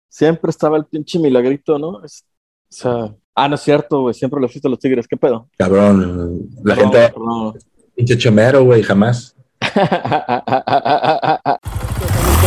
Siempre 0.09 0.51
estaba 0.51 0.77
el 0.77 0.85
pinche 0.87 1.19
milagrito, 1.19 1.79
¿no? 1.79 2.03
Es- 2.05 2.25
o 2.71 2.75
sea, 2.75 3.15
ah, 3.35 3.49
no 3.49 3.55
es 3.55 3.61
cierto, 3.63 4.03
güey. 4.03 4.15
Siempre 4.15 4.41
le 4.41 4.49
fuiste 4.49 4.69
a 4.69 4.71
los 4.71 4.79
Tigres. 4.79 5.07
¿Qué 5.09 5.17
pedo? 5.17 5.49
cabrón, 5.57 6.49
la 6.65 6.75
Perdón, 6.75 6.93
gente, 6.93 7.13
perdón. 7.13 7.55
pinche 7.95 8.19
chomero, 8.19 8.65
güey, 8.65 8.83
jamás. 8.83 9.35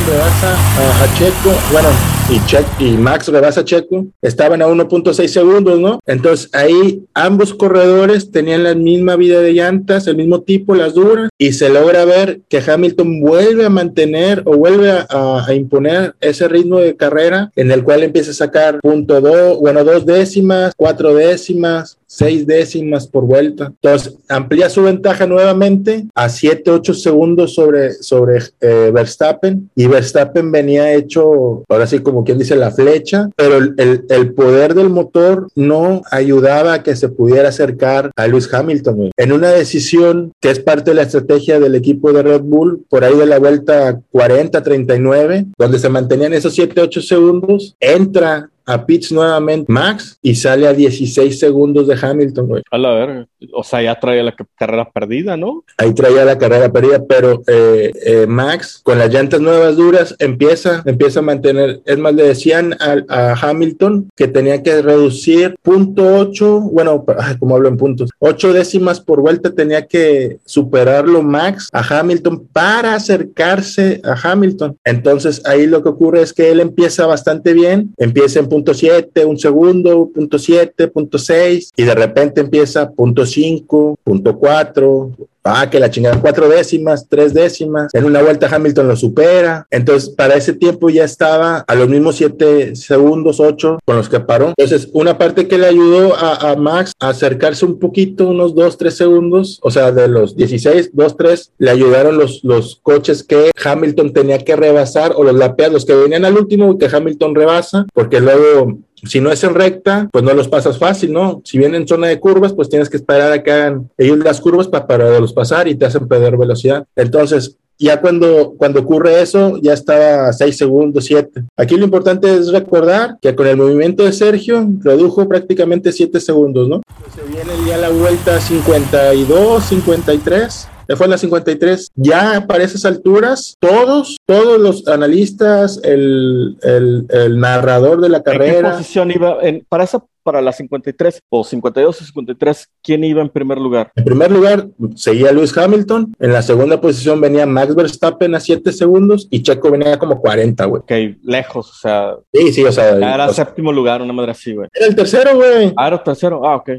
Rebasa 0.07 0.55
a, 0.55 1.03
a 1.03 1.13
Checo, 1.17 1.51
bueno, 1.71 1.89
y, 2.31 2.39
Che- 2.47 2.63
y 2.79 2.91
Max 2.97 3.27
rebasa 3.27 3.65
Checo, 3.65 4.05
estaban 4.21 4.61
a 4.61 4.67
1.6 4.67 5.27
segundos, 5.27 5.79
¿no? 5.81 5.99
Entonces 6.05 6.49
ahí 6.53 7.03
ambos 7.13 7.53
corredores 7.53 8.31
tenían 8.31 8.63
la 8.63 8.73
misma 8.73 9.17
vida 9.17 9.41
de 9.41 9.51
llantas, 9.53 10.07
el 10.07 10.15
mismo 10.15 10.41
tipo, 10.41 10.73
las 10.73 10.93
duras, 10.93 11.29
y 11.37 11.51
se 11.51 11.67
logra 11.69 12.05
ver 12.05 12.39
que 12.47 12.59
Hamilton 12.65 13.19
vuelve 13.21 13.65
a 13.65 13.69
mantener 13.69 14.43
o 14.45 14.55
vuelve 14.55 14.91
a, 14.91 15.05
a- 15.09 15.45
a 15.45 15.53
imponer 15.53 16.15
ese 16.21 16.47
ritmo 16.47 16.79
de 16.79 16.95
carrera 16.95 17.51
en 17.57 17.69
el 17.71 17.83
cual 17.83 18.03
empieza 18.03 18.31
a 18.31 18.35
sacar 18.35 18.79
punto 18.79 19.19
dos, 19.19 19.59
bueno, 19.59 19.83
dos 19.83 20.05
décimas, 20.05 20.73
cuatro 20.77 21.13
décimas, 21.13 21.97
seis 22.13 22.45
décimas 22.45 23.07
por 23.07 23.23
vuelta. 23.23 23.67
Entonces, 23.81 24.15
amplía 24.27 24.69
su 24.69 24.83
ventaja 24.83 25.25
nuevamente 25.27 26.05
a 26.13 26.27
7, 26.27 26.69
8 26.69 26.93
segundos 26.93 27.53
sobre, 27.55 27.93
sobre 27.93 28.39
eh, 28.59 28.91
Verstappen. 28.93 29.69
Y 29.75 29.87
Verstappen 29.87 30.51
venía 30.51 30.93
hecho, 30.93 31.63
ahora 31.69 31.87
sí, 31.87 31.99
como 31.99 32.25
quien 32.25 32.37
dice, 32.37 32.57
la 32.57 32.71
flecha, 32.71 33.29
pero 33.37 33.55
el, 33.57 33.73
el- 33.77 34.03
el 34.09 34.33
poder 34.33 34.73
del 34.73 34.89
motor 34.89 35.47
no 35.55 36.01
ayudaba 36.11 36.73
a 36.73 36.83
que 36.83 36.95
se 36.97 37.07
pudiera 37.07 37.47
acercar 37.49 38.11
a 38.17 38.27
Lewis 38.27 38.53
Hamilton. 38.53 39.11
En 39.15 39.31
una 39.31 39.49
decisión 39.51 40.33
que 40.41 40.49
es 40.51 40.59
parte 40.59 40.91
de 40.91 40.95
la 40.95 41.03
estrategia 41.03 41.59
del 41.61 41.75
equipo 41.75 42.11
de 42.11 42.23
Red 42.23 42.41
Bull, 42.41 42.83
por 42.89 43.05
ahí 43.05 43.15
de 43.15 43.25
la 43.25 43.39
vuelta 43.39 44.01
40, 44.11 44.61
39, 44.61 45.45
donde 45.57 45.79
se 45.79 45.87
mantenían 45.89 46.33
esos 46.33 46.53
7, 46.55 46.81
8 46.81 47.01
segundos, 47.01 47.75
entra 47.79 48.49
a 48.65 48.85
pits 48.85 49.11
nuevamente 49.11 49.71
Max 49.71 50.17
y 50.21 50.35
sale 50.35 50.67
a 50.67 50.73
16 50.73 51.39
segundos 51.39 51.87
de 51.87 51.97
Hamilton, 52.01 52.47
güey. 52.47 52.63
A 52.71 52.77
la 52.77 52.91
verga. 52.93 53.27
O 53.53 53.63
sea, 53.63 53.81
ya 53.81 53.99
traía 53.99 54.23
la 54.23 54.33
ca- 54.35 54.45
carrera 54.57 54.89
perdida, 54.91 55.35
¿no? 55.35 55.63
Ahí 55.77 55.93
traía 55.93 56.23
la 56.25 56.37
carrera 56.37 56.71
perdida, 56.71 57.03
pero 57.07 57.41
eh, 57.47 57.91
eh, 58.05 58.25
Max 58.27 58.79
con 58.83 58.99
las 58.99 59.11
llantas 59.11 59.41
nuevas 59.41 59.75
duras 59.75 60.15
empieza, 60.19 60.83
empieza 60.85 61.19
a 61.19 61.23
mantener, 61.23 61.81
es 61.85 61.97
más, 61.97 62.13
le 62.13 62.23
decían 62.23 62.73
a, 62.79 62.97
a 63.09 63.33
Hamilton 63.33 64.09
que 64.15 64.27
tenía 64.27 64.61
que 64.61 64.81
reducir 64.81 65.55
punto 65.63 66.17
ocho, 66.17 66.59
bueno, 66.61 67.03
ay, 67.17 67.37
como 67.39 67.55
hablo 67.55 67.67
en 67.69 67.77
puntos, 67.77 68.09
ocho 68.19 68.53
décimas 68.53 68.99
por 68.99 69.21
vuelta 69.21 69.51
tenía 69.53 69.87
que 69.87 70.37
superarlo 70.45 71.23
Max 71.23 71.67
a 71.73 71.99
Hamilton 71.99 72.47
para 72.53 72.95
acercarse 72.95 74.01
a 74.03 74.15
Hamilton. 74.31 74.77
Entonces 74.85 75.41
ahí 75.45 75.65
lo 75.65 75.81
que 75.83 75.89
ocurre 75.89 76.21
es 76.21 76.33
que 76.33 76.51
él 76.51 76.59
empieza 76.59 77.05
bastante 77.05 77.53
bien, 77.53 77.93
empieza 77.97 78.39
en 78.39 78.49
punto 78.51 78.73
siete, 78.73 79.23
un 79.23 79.39
segundo, 79.39 80.09
punto 80.13 80.37
siete, 80.37 80.89
punto 80.89 81.17
seis, 81.17 81.71
y 81.73 81.83
de 81.83 81.95
repente 81.95 82.41
empieza 82.41 82.91
punto 82.91 83.25
cinco, 83.25 83.97
punto 84.03 84.37
cuatro, 84.37 85.11
Ah, 85.43 85.69
que 85.69 85.79
la 85.79 85.89
chingada, 85.89 86.21
cuatro 86.21 86.47
décimas, 86.47 87.07
tres 87.09 87.33
décimas. 87.33 87.93
En 87.93 88.05
una 88.05 88.21
vuelta 88.21 88.47
Hamilton 88.51 88.87
lo 88.87 88.95
supera. 88.95 89.65
Entonces, 89.71 90.09
para 90.09 90.35
ese 90.35 90.53
tiempo 90.53 90.89
ya 90.89 91.03
estaba 91.03 91.65
a 91.67 91.75
los 91.75 91.89
mismos 91.89 92.15
siete 92.15 92.75
segundos, 92.75 93.39
ocho, 93.39 93.79
con 93.85 93.97
los 93.97 94.07
que 94.07 94.19
paró. 94.19 94.53
Entonces, 94.57 94.89
una 94.93 95.17
parte 95.17 95.47
que 95.47 95.57
le 95.57 95.67
ayudó 95.67 96.15
a, 96.15 96.51
a 96.51 96.55
Max 96.55 96.93
a 96.99 97.09
acercarse 97.09 97.65
un 97.65 97.79
poquito, 97.79 98.29
unos 98.29 98.53
dos, 98.53 98.77
tres 98.77 98.95
segundos, 98.95 99.59
o 99.63 99.71
sea, 99.71 99.91
de 99.91 100.07
los 100.07 100.35
16, 100.35 100.91
dos, 100.93 101.17
tres, 101.17 101.51
le 101.57 101.71
ayudaron 101.71 102.17
los, 102.17 102.43
los 102.43 102.79
coches 102.83 103.23
que 103.23 103.51
Hamilton 103.63 104.13
tenía 104.13 104.39
que 104.39 104.55
rebasar 104.55 105.13
o 105.15 105.23
los 105.23 105.35
lapeas, 105.35 105.71
los 105.71 105.85
que 105.85 105.95
venían 105.95 106.25
al 106.25 106.37
último, 106.37 106.77
que 106.77 106.85
Hamilton 106.91 107.35
rebasa, 107.35 107.85
porque 107.93 108.19
luego 108.19 108.77
si 109.05 109.19
no 109.19 109.31
es 109.31 109.43
en 109.43 109.55
recta, 109.55 110.09
pues 110.11 110.23
no 110.23 110.33
los 110.33 110.47
pasas 110.47 110.77
fácil, 110.77 111.13
¿no? 111.13 111.41
Si 111.43 111.57
vienen 111.57 111.81
en 111.81 111.87
zona 111.87 112.07
de 112.07 112.19
curvas, 112.19 112.53
pues 112.53 112.69
tienes 112.69 112.89
que 112.89 112.97
esperar 112.97 113.31
a 113.31 113.43
que 113.43 113.51
hagan 113.51 113.89
ellos 113.97 114.19
las 114.19 114.41
curvas 114.41 114.67
para 114.67 114.85
poderlos 114.85 115.33
pasar 115.33 115.67
y 115.67 115.75
te 115.75 115.85
hacen 115.85 116.07
perder 116.07 116.37
velocidad. 116.37 116.85
Entonces, 116.95 117.57
ya 117.81 117.99
cuando, 117.99 118.53
cuando 118.57 118.81
ocurre 118.81 119.21
eso, 119.21 119.57
ya 119.59 119.73
estaba 119.73 120.27
a 120.27 120.33
6 120.33 120.55
segundos, 120.55 121.03
7. 121.05 121.45
Aquí 121.57 121.77
lo 121.77 121.85
importante 121.85 122.31
es 122.31 122.51
recordar 122.51 123.17
que 123.19 123.33
con 123.33 123.47
el 123.47 123.57
movimiento 123.57 124.03
de 124.03 124.13
Sergio 124.13 124.69
redujo 124.81 125.27
prácticamente 125.27 125.91
7 125.91 126.19
segundos, 126.19 126.69
¿no? 126.69 126.83
Se 127.15 127.23
viene 127.23 127.51
ya 127.67 127.77
la 127.77 127.89
vuelta 127.89 128.39
52, 128.39 129.63
53. 129.63 130.67
Fue 130.95 131.05
en 131.05 131.11
la 131.11 131.17
53. 131.17 131.91
Ya 131.95 132.45
para 132.47 132.63
esas 132.63 132.85
alturas, 132.85 133.55
todos, 133.59 134.17
todos 134.25 134.59
los 134.59 134.87
analistas, 134.87 135.79
el, 135.83 136.57
el, 136.63 137.05
el 137.09 137.39
narrador 137.39 138.01
de 138.01 138.09
la 138.09 138.17
¿En 138.17 138.23
qué 138.23 138.31
carrera, 138.31 138.71
posición 138.73 139.11
iba? 139.11 139.37
En, 139.41 139.65
para 139.69 139.83
esa, 139.85 140.03
para 140.23 140.41
la 140.41 140.51
53 140.51 141.19
o 141.29 141.43
52 141.43 142.01
o 142.01 142.05
53, 142.05 142.67
¿quién 142.83 143.03
iba 143.03 143.21
en 143.21 143.29
primer 143.29 143.57
lugar? 143.57 143.91
En 143.95 144.03
primer 144.03 144.31
lugar, 144.31 144.67
seguía 144.95 145.31
Lewis 145.31 145.57
Hamilton. 145.57 146.13
En 146.19 146.33
la 146.33 146.41
segunda 146.41 146.79
posición 146.81 147.21
venía 147.21 147.45
Max 147.45 147.73
Verstappen 147.73 148.35
a 148.35 148.39
7 148.39 148.71
segundos 148.71 149.27
y 149.31 149.41
Checo 149.43 149.71
venía 149.71 149.97
como 149.97 150.19
40, 150.19 150.65
güey. 150.65 150.81
Ok, 150.81 150.91
lejos, 151.23 151.69
o 151.69 151.73
sea, 151.75 152.15
Sí, 152.33 152.51
sí, 152.51 152.63
o 152.63 152.71
sea, 152.71 152.97
era 152.97 153.27
o 153.29 153.33
sea, 153.33 153.45
séptimo 153.45 153.71
lugar, 153.71 154.01
una 154.01 154.13
madre 154.13 154.31
así, 154.31 154.53
güey. 154.53 154.67
era 154.73 154.87
el 154.87 154.95
tercero, 154.95 155.35
güey. 155.35 155.73
Ah, 155.77 155.87
era 155.87 156.03
tercero, 156.03 156.45
ah, 156.45 156.57
ok. 156.57 156.69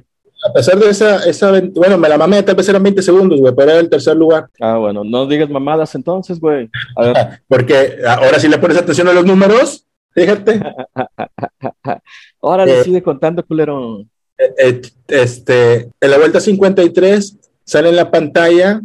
A 0.44 0.52
pesar 0.52 0.78
de 0.78 0.90
esa, 0.90 1.24
esa, 1.24 1.52
bueno, 1.74 1.96
me 1.98 2.08
la 2.08 2.18
mamé, 2.18 2.42
tal 2.42 2.56
vez 2.56 2.68
eran 2.68 2.82
20 2.82 3.00
segundos, 3.02 3.38
güey, 3.40 3.54
pero 3.54 3.70
era 3.70 3.80
el 3.80 3.88
tercer 3.88 4.16
lugar. 4.16 4.48
Ah, 4.60 4.76
bueno, 4.78 5.04
no 5.04 5.26
digas 5.26 5.48
mamadas 5.48 5.94
entonces, 5.94 6.40
güey. 6.40 6.68
Porque 7.48 7.98
ahora 8.06 8.38
si 8.40 8.48
le 8.48 8.58
pones 8.58 8.76
atención 8.76 9.06
a 9.08 9.12
los 9.12 9.24
números, 9.24 9.86
fíjate, 10.14 10.60
órale, 12.40 12.80
Eh. 12.80 12.84
sigue 12.84 13.02
contando, 13.02 13.44
culero. 13.44 14.04
eh, 14.38 14.80
este, 15.08 15.90
en 16.00 16.10
la 16.10 16.18
vuelta 16.18 16.40
53 16.40 17.36
sale 17.64 17.90
en 17.90 17.96
la 17.96 18.10
pantalla 18.10 18.80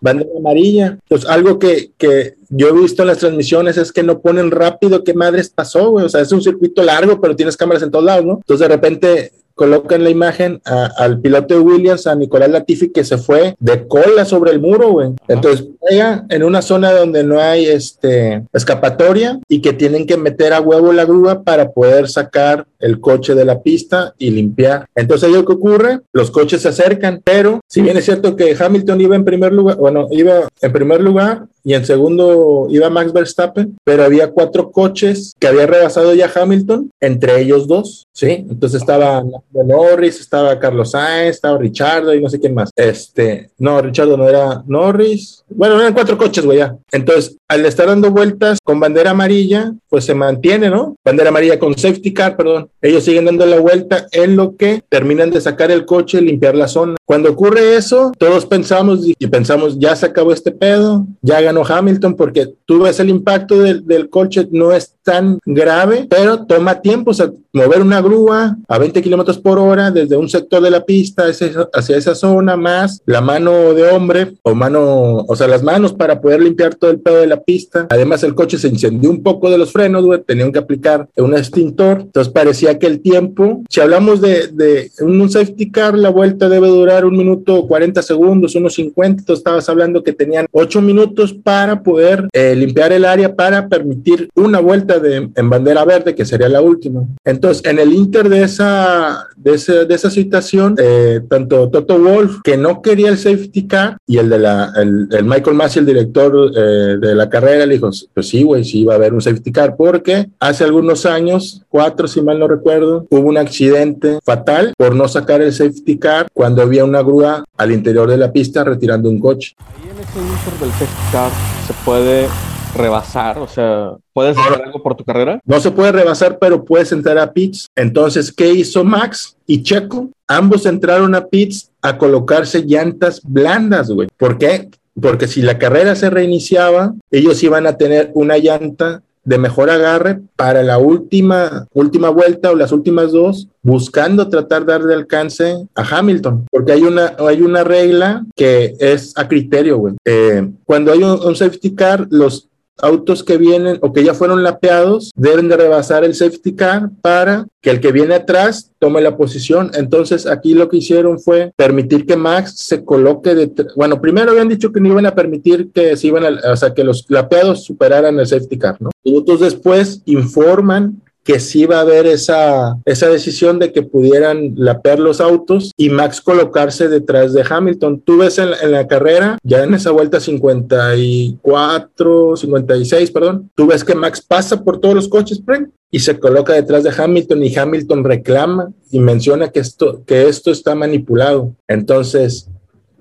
bandera 0.00 0.30
amarilla. 0.38 0.98
Pues 1.08 1.26
algo 1.26 1.58
que, 1.58 1.90
que 1.98 2.34
yo 2.48 2.68
he 2.68 2.72
visto 2.72 3.02
en 3.02 3.08
las 3.08 3.18
transmisiones 3.18 3.76
es 3.76 3.92
que 3.92 4.02
no 4.02 4.20
ponen 4.20 4.50
rápido 4.50 5.04
qué 5.04 5.12
madres 5.14 5.50
pasó, 5.50 5.90
güey. 5.90 6.06
O 6.06 6.08
sea, 6.08 6.22
es 6.22 6.32
un 6.32 6.40
circuito 6.42 6.82
largo, 6.82 7.20
pero 7.20 7.36
tienes 7.36 7.56
cámaras 7.56 7.82
en 7.82 7.90
todos 7.90 8.04
lados, 8.04 8.24
¿no? 8.24 8.34
Entonces 8.38 8.66
de 8.66 8.74
repente 8.74 9.32
colocan 9.54 10.02
la 10.04 10.10
imagen 10.10 10.60
a- 10.64 10.90
al 10.98 11.20
piloto 11.20 11.54
de 11.54 11.60
Williams, 11.60 12.06
a 12.06 12.14
Nicolás 12.14 12.50
Latifi, 12.50 12.90
que 12.90 13.04
se 13.04 13.18
fue 13.18 13.54
de 13.58 13.86
cola 13.86 14.24
sobre 14.24 14.50
el 14.52 14.60
muro, 14.60 14.90
güey. 14.92 15.10
Entonces 15.28 15.66
llega 15.90 16.24
en 16.28 16.42
una 16.42 16.62
zona 16.62 16.92
donde 16.92 17.22
no 17.24 17.40
hay 17.40 17.66
este, 17.66 18.44
escapatoria 18.52 19.38
y 19.48 19.60
que 19.60 19.72
tienen 19.72 20.06
que 20.06 20.16
meter 20.16 20.52
a 20.52 20.60
huevo 20.60 20.92
la 20.92 21.04
grúa 21.04 21.42
para 21.42 21.70
poder 21.70 22.08
sacar 22.08 22.66
el 22.82 23.00
coche 23.00 23.34
de 23.34 23.44
la 23.44 23.62
pista 23.62 24.14
y 24.18 24.30
limpiar. 24.30 24.86
Entonces, 24.94 25.30
¿qué 25.30 25.52
ocurre? 25.52 26.00
Los 26.12 26.30
coches 26.30 26.60
se 26.60 26.68
acercan, 26.68 27.22
pero 27.24 27.60
si 27.66 27.80
bien 27.80 27.96
es 27.96 28.04
cierto 28.04 28.36
que 28.36 28.54
Hamilton 28.58 29.00
iba 29.00 29.16
en 29.16 29.24
primer 29.24 29.52
lugar, 29.52 29.76
bueno, 29.76 30.08
iba 30.10 30.48
en 30.60 30.72
primer 30.72 31.00
lugar 31.00 31.46
y 31.64 31.74
en 31.74 31.86
segundo 31.86 32.66
iba 32.70 32.90
Max 32.90 33.12
Verstappen, 33.12 33.76
pero 33.84 34.04
había 34.04 34.30
cuatro 34.30 34.70
coches 34.70 35.34
que 35.38 35.46
había 35.46 35.66
rebasado 35.66 36.12
ya 36.14 36.30
Hamilton, 36.34 36.90
entre 37.00 37.40
ellos 37.40 37.68
dos, 37.68 38.08
¿sí? 38.12 38.46
Entonces 38.50 38.80
estaba 38.80 39.22
Norris, 39.52 40.20
estaba 40.20 40.58
Carlos 40.58 40.90
Sainz, 40.90 41.36
estaba 41.36 41.58
Richardo 41.58 42.14
y 42.14 42.20
no 42.20 42.28
sé 42.28 42.40
quién 42.40 42.54
más. 42.54 42.70
Este, 42.74 43.50
no, 43.58 43.80
Richardo 43.80 44.16
no 44.16 44.28
era 44.28 44.62
Norris. 44.66 45.44
Bueno, 45.48 45.78
eran 45.80 45.94
cuatro 45.94 46.18
coches, 46.18 46.44
güey, 46.44 46.58
ya. 46.58 46.76
Entonces, 46.90 47.36
al 47.48 47.64
estar 47.64 47.86
dando 47.86 48.10
vueltas 48.10 48.58
con 48.64 48.80
bandera 48.80 49.10
amarilla, 49.10 49.72
pues 49.88 50.04
se 50.04 50.14
mantiene, 50.14 50.68
¿no? 50.68 50.96
Bandera 51.04 51.28
amarilla 51.28 51.58
con 51.58 51.76
safety 51.76 52.12
car, 52.12 52.36
perdón. 52.36 52.68
Ellos 52.80 53.04
siguen 53.04 53.26
dando 53.26 53.46
la 53.46 53.60
vuelta 53.60 54.06
en 54.10 54.36
lo 54.36 54.56
que 54.56 54.82
terminan 54.88 55.30
de 55.30 55.40
sacar 55.40 55.70
el 55.70 55.84
coche 55.84 56.20
limpiar 56.20 56.56
la 56.56 56.66
zona. 56.66 56.96
Cuando 57.12 57.30
ocurre 57.30 57.76
eso, 57.76 58.10
todos 58.16 58.46
pensamos 58.46 59.00
y 59.06 59.26
pensamos, 59.26 59.78
ya 59.78 59.94
se 59.94 60.06
acabó 60.06 60.32
este 60.32 60.50
pedo, 60.50 61.06
ya 61.20 61.42
ganó 61.42 61.62
Hamilton, 61.62 62.14
porque 62.14 62.54
tú 62.64 62.84
ves 62.84 63.00
el 63.00 63.10
impacto 63.10 63.58
del, 63.58 63.86
del 63.86 64.08
coche, 64.08 64.48
no 64.50 64.72
es 64.72 64.94
tan 65.02 65.38
grave, 65.44 66.06
pero 66.08 66.46
toma 66.46 66.80
tiempo, 66.80 67.10
o 67.10 67.14
sea, 67.14 67.30
mover 67.52 67.82
una 67.82 68.00
grúa 68.00 68.56
a 68.66 68.78
20 68.78 69.02
kilómetros 69.02 69.38
por 69.38 69.58
hora 69.58 69.90
desde 69.90 70.16
un 70.16 70.28
sector 70.28 70.62
de 70.62 70.70
la 70.70 70.84
pista 70.84 71.24
hacia, 71.26 71.96
esa 71.96 72.14
zona, 72.14 72.56
más 72.56 73.02
la 73.04 73.20
mano 73.20 73.74
de 73.74 73.90
hombre 73.90 74.34
o 74.42 74.54
mano, 74.54 75.16
o 75.28 75.36
sea, 75.36 75.48
las 75.48 75.62
manos 75.62 75.92
para 75.92 76.20
poder 76.20 76.40
limpiar 76.42 76.74
todo 76.74 76.90
el 76.90 77.00
pedo 77.00 77.16
de 77.16 77.26
la 77.26 77.42
pista. 77.42 77.86
Además, 77.90 78.22
el 78.22 78.34
coche 78.34 78.58
se 78.58 78.68
incendió 78.68 79.10
un 79.10 79.22
poco 79.22 79.50
de 79.50 79.58
los 79.58 79.72
frenos, 79.72 80.04
güey, 80.04 80.22
tenían 80.22 80.52
que 80.52 80.60
aplicar 80.60 81.08
un 81.16 81.34
extintor, 81.34 82.00
entonces 82.02 82.32
parecía 82.32 82.78
que 82.78 82.86
el 82.86 83.00
tiempo, 83.00 83.62
si 83.68 83.80
hablamos 83.80 84.20
de, 84.20 84.48
de 84.48 84.90
un 85.00 85.28
safety 85.28 85.70
car, 85.70 85.96
la 85.96 86.10
vuelta 86.10 86.48
debe 86.48 86.68
durar 86.68 87.01
un 87.04 87.16
minuto 87.16 87.66
40 87.66 88.02
segundos, 88.02 88.54
unos 88.54 88.74
50, 88.74 89.24
tú 89.24 89.32
estabas 89.32 89.68
hablando 89.68 90.02
que 90.02 90.12
tenían 90.12 90.46
8 90.52 90.80
minutos 90.82 91.32
para 91.32 91.82
poder 91.82 92.28
eh, 92.32 92.54
limpiar 92.54 92.92
el 92.92 93.04
área 93.04 93.34
para 93.34 93.68
permitir 93.68 94.28
una 94.34 94.60
vuelta 94.60 94.98
de, 94.98 95.30
en 95.34 95.50
bandera 95.50 95.84
verde, 95.84 96.14
que 96.14 96.24
sería 96.24 96.48
la 96.48 96.60
última. 96.60 97.02
Entonces, 97.24 97.64
en 97.64 97.78
el 97.78 97.92
inter 97.92 98.28
de 98.28 98.42
esa, 98.42 99.28
de, 99.36 99.52
de 99.86 99.94
esa 99.94 100.10
situación, 100.10 100.76
eh, 100.78 101.20
tanto 101.28 101.68
Toto 101.70 101.98
Wolf, 101.98 102.40
que 102.42 102.56
no 102.56 102.82
quería 102.82 103.08
el 103.08 103.18
safety 103.18 103.66
car, 103.66 103.96
y 104.06 104.18
el 104.18 104.28
de 104.28 104.38
la, 104.38 104.72
el, 104.76 105.24
Michael 105.24 105.56
Massey, 105.56 105.80
el 105.80 105.86
director 105.86 106.52
eh, 106.56 106.96
de 107.00 107.14
la 107.14 107.28
carrera, 107.28 107.66
le 107.66 107.74
dijo, 107.74 107.90
pues 108.14 108.28
sí, 108.28 108.42
güey, 108.42 108.64
sí 108.64 108.80
iba 108.80 108.94
a 108.94 108.96
haber 108.96 109.14
un 109.14 109.20
safety 109.20 109.52
car, 109.52 109.76
porque 109.76 110.28
hace 110.40 110.64
algunos 110.64 111.06
años, 111.06 111.62
cuatro 111.68 112.08
si 112.08 112.22
mal 112.22 112.38
no 112.38 112.48
recuerdo, 112.48 113.06
hubo 113.10 113.28
un 113.28 113.38
accidente 113.38 114.18
fatal 114.24 114.72
por 114.76 114.94
no 114.94 115.08
sacar 115.08 115.42
el 115.42 115.52
safety 115.52 115.98
car 115.98 116.26
cuando 116.32 116.62
había 116.62 116.81
una 116.84 117.02
grúa 117.02 117.44
al 117.56 117.72
interior 117.72 118.08
de 118.10 118.16
la 118.16 118.32
pista 118.32 118.64
retirando 118.64 119.08
un 119.08 119.18
coche. 119.18 119.54
Ahí 119.58 119.90
en 119.90 119.98
ese 119.98 120.18
inter 120.18 120.60
del 120.60 120.70
safety 120.70 121.12
car 121.12 121.30
se 121.66 121.74
puede 121.84 122.28
rebasar? 122.74 123.38
O 123.38 123.46
sea, 123.46 123.92
¿puedes 124.12 124.36
hacer 124.36 124.62
algo 124.62 124.82
por 124.82 124.94
tu 124.96 125.04
carrera? 125.04 125.40
No 125.44 125.60
se 125.60 125.70
puede 125.70 125.92
rebasar, 125.92 126.38
pero 126.38 126.64
puedes 126.64 126.92
entrar 126.92 127.18
a 127.18 127.32
pits. 127.32 127.66
Entonces, 127.76 128.32
¿qué 128.32 128.50
hizo 128.50 128.84
Max 128.84 129.36
y 129.46 129.62
Checo? 129.62 130.10
Ambos 130.26 130.66
entraron 130.66 131.14
a 131.14 131.26
pits 131.26 131.70
a 131.82 131.98
colocarse 131.98 132.62
llantas 132.62 133.20
blandas, 133.22 133.90
güey. 133.90 134.08
¿Por 134.16 134.38
qué? 134.38 134.70
Porque 135.00 135.26
si 135.26 135.42
la 135.42 135.58
carrera 135.58 135.94
se 135.94 136.10
reiniciaba, 136.10 136.94
ellos 137.10 137.42
iban 137.42 137.66
a 137.66 137.76
tener 137.76 138.10
una 138.14 138.38
llanta 138.38 139.02
de 139.24 139.38
mejor 139.38 139.70
agarre 139.70 140.20
para 140.36 140.62
la 140.62 140.78
última, 140.78 141.66
última 141.72 142.08
vuelta 142.08 142.50
o 142.50 142.56
las 142.56 142.72
últimas 142.72 143.12
dos, 143.12 143.48
buscando 143.62 144.28
tratar 144.28 144.64
de 144.64 144.72
darle 144.72 144.94
alcance 144.94 145.68
a 145.74 145.82
Hamilton, 145.82 146.46
porque 146.50 146.72
hay 146.72 146.82
una, 146.82 147.14
hay 147.18 147.42
una 147.42 147.62
regla 147.62 148.24
que 148.34 148.74
es 148.80 149.12
a 149.16 149.28
criterio, 149.28 149.78
güey. 149.78 149.94
Eh, 150.04 150.50
cuando 150.64 150.92
hay 150.92 151.02
un, 151.02 151.36
safety 151.36 151.74
car, 151.74 152.06
los 152.10 152.48
autos 152.78 153.22
que 153.22 153.36
vienen 153.36 153.78
o 153.80 153.92
que 153.92 154.04
ya 154.04 154.14
fueron 154.14 154.42
lapeados 154.42 155.12
deben 155.14 155.48
de 155.48 155.56
rebasar 155.56 156.04
el 156.04 156.14
safety 156.14 156.54
car 156.54 156.90
para 157.00 157.46
que 157.60 157.70
el 157.70 157.80
que 157.80 157.92
viene 157.92 158.14
atrás 158.14 158.72
tome 158.78 159.00
la 159.00 159.16
posición. 159.16 159.70
Entonces 159.74 160.26
aquí 160.26 160.54
lo 160.54 160.68
que 160.68 160.78
hicieron 160.78 161.20
fue 161.20 161.52
permitir 161.56 162.06
que 162.06 162.16
Max 162.16 162.54
se 162.56 162.84
coloque 162.84 163.34
de, 163.34 163.52
bueno, 163.76 164.00
primero 164.00 164.32
habían 164.32 164.48
dicho 164.48 164.72
que 164.72 164.80
no 164.80 164.88
iban 164.88 165.06
a 165.06 165.14
permitir 165.14 165.70
que 165.72 165.96
se 165.96 166.08
iban 166.08 166.24
a, 166.24 166.52
o 166.52 166.56
sea, 166.56 166.74
que 166.74 166.84
los 166.84 167.06
lapeados 167.08 167.64
superaran 167.64 168.18
el 168.18 168.26
safety 168.26 168.58
car, 168.58 168.76
¿no? 168.80 168.90
Minutos 169.04 169.40
después 169.40 170.02
informan 170.06 171.02
que 171.24 171.40
sí 171.40 171.64
va 171.66 171.78
a 171.78 171.82
haber 171.82 172.06
esa, 172.06 172.78
esa 172.84 173.08
decisión 173.08 173.58
de 173.58 173.72
que 173.72 173.82
pudieran 173.82 174.54
lapear 174.56 174.98
los 174.98 175.20
autos 175.20 175.72
y 175.76 175.90
Max 175.90 176.20
colocarse 176.20 176.88
detrás 176.88 177.32
de 177.32 177.44
Hamilton. 177.48 178.00
Tú 178.00 178.18
ves 178.18 178.38
en, 178.38 178.50
la 178.70 178.88
carrera, 178.88 179.38
ya 179.42 179.64
en 179.64 179.72
esa 179.74 179.90
vuelta 179.90 180.20
54, 180.20 182.36
56, 182.36 183.10
perdón, 183.10 183.50
tú 183.54 183.66
ves 183.66 183.84
que 183.84 183.94
Max 183.94 184.20
pasa 184.20 184.64
por 184.64 184.80
todos 184.80 184.94
los 184.94 185.08
coches, 185.08 185.42
y 185.90 186.00
se 186.00 186.18
coloca 186.18 186.52
detrás 186.54 186.82
de 186.82 186.92
Hamilton 186.96 187.44
y 187.44 187.54
Hamilton 187.54 188.04
reclama 188.04 188.72
y 188.90 188.98
menciona 188.98 189.50
que 189.50 189.60
esto, 189.60 190.02
que 190.06 190.26
esto 190.26 190.50
está 190.50 190.74
manipulado. 190.74 191.54
Entonces, 191.68 192.48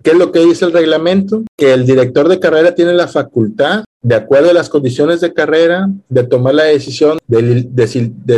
¿qué 0.03 0.11
es 0.11 0.17
lo 0.17 0.33
que 0.33 0.39
dice 0.39 0.65
el 0.65 0.73
reglamento? 0.73 1.43
Que 1.57 1.71
el 1.73 1.85
director 1.85 2.27
de 2.27 2.39
carrera 2.39 2.75
tiene 2.75 2.91
la 2.93 3.07
facultad 3.07 3.85
de 4.01 4.15
acuerdo 4.15 4.49
a 4.49 4.53
las 4.53 4.69
condiciones 4.69 5.21
de 5.21 5.33
carrera, 5.33 5.87
de 6.09 6.23
tomar 6.23 6.55
la 6.55 6.63
decisión 6.63 7.19
de, 7.27 7.87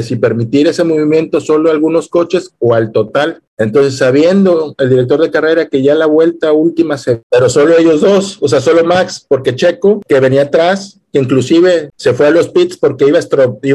si, 0.03 0.15
permitir 0.17 0.67
ese 0.67 0.83
movimiento 0.83 1.39
solo 1.39 1.69
a 1.69 1.73
algunos 1.73 2.09
coches 2.09 2.53
o 2.59 2.73
al 2.73 2.91
total. 2.91 3.41
Entonces, 3.57 3.97
sabiendo 3.97 4.73
el 4.77 4.89
director 4.89 5.21
de 5.21 5.31
carrera 5.31 5.67
que 5.67 5.81
ya 5.81 5.95
la 5.95 6.05
vuelta 6.05 6.53
última 6.53 6.97
se, 6.97 7.21
pero 7.29 7.49
solo 7.49 7.77
ellos 7.77 8.01
dos, 8.01 8.37
o 8.41 8.47
sea, 8.47 8.61
solo 8.61 8.83
Max, 8.83 9.25
porque 9.27 9.55
Checo, 9.55 10.01
que 10.07 10.19
venía 10.19 10.43
atrás, 10.43 10.99
que 11.13 11.19
inclusive 11.19 11.91
se 11.95 12.13
fue 12.13 12.27
a 12.27 12.31
los 12.31 12.49
pits 12.49 12.75
porque 12.75 13.05
iba 13.05 13.19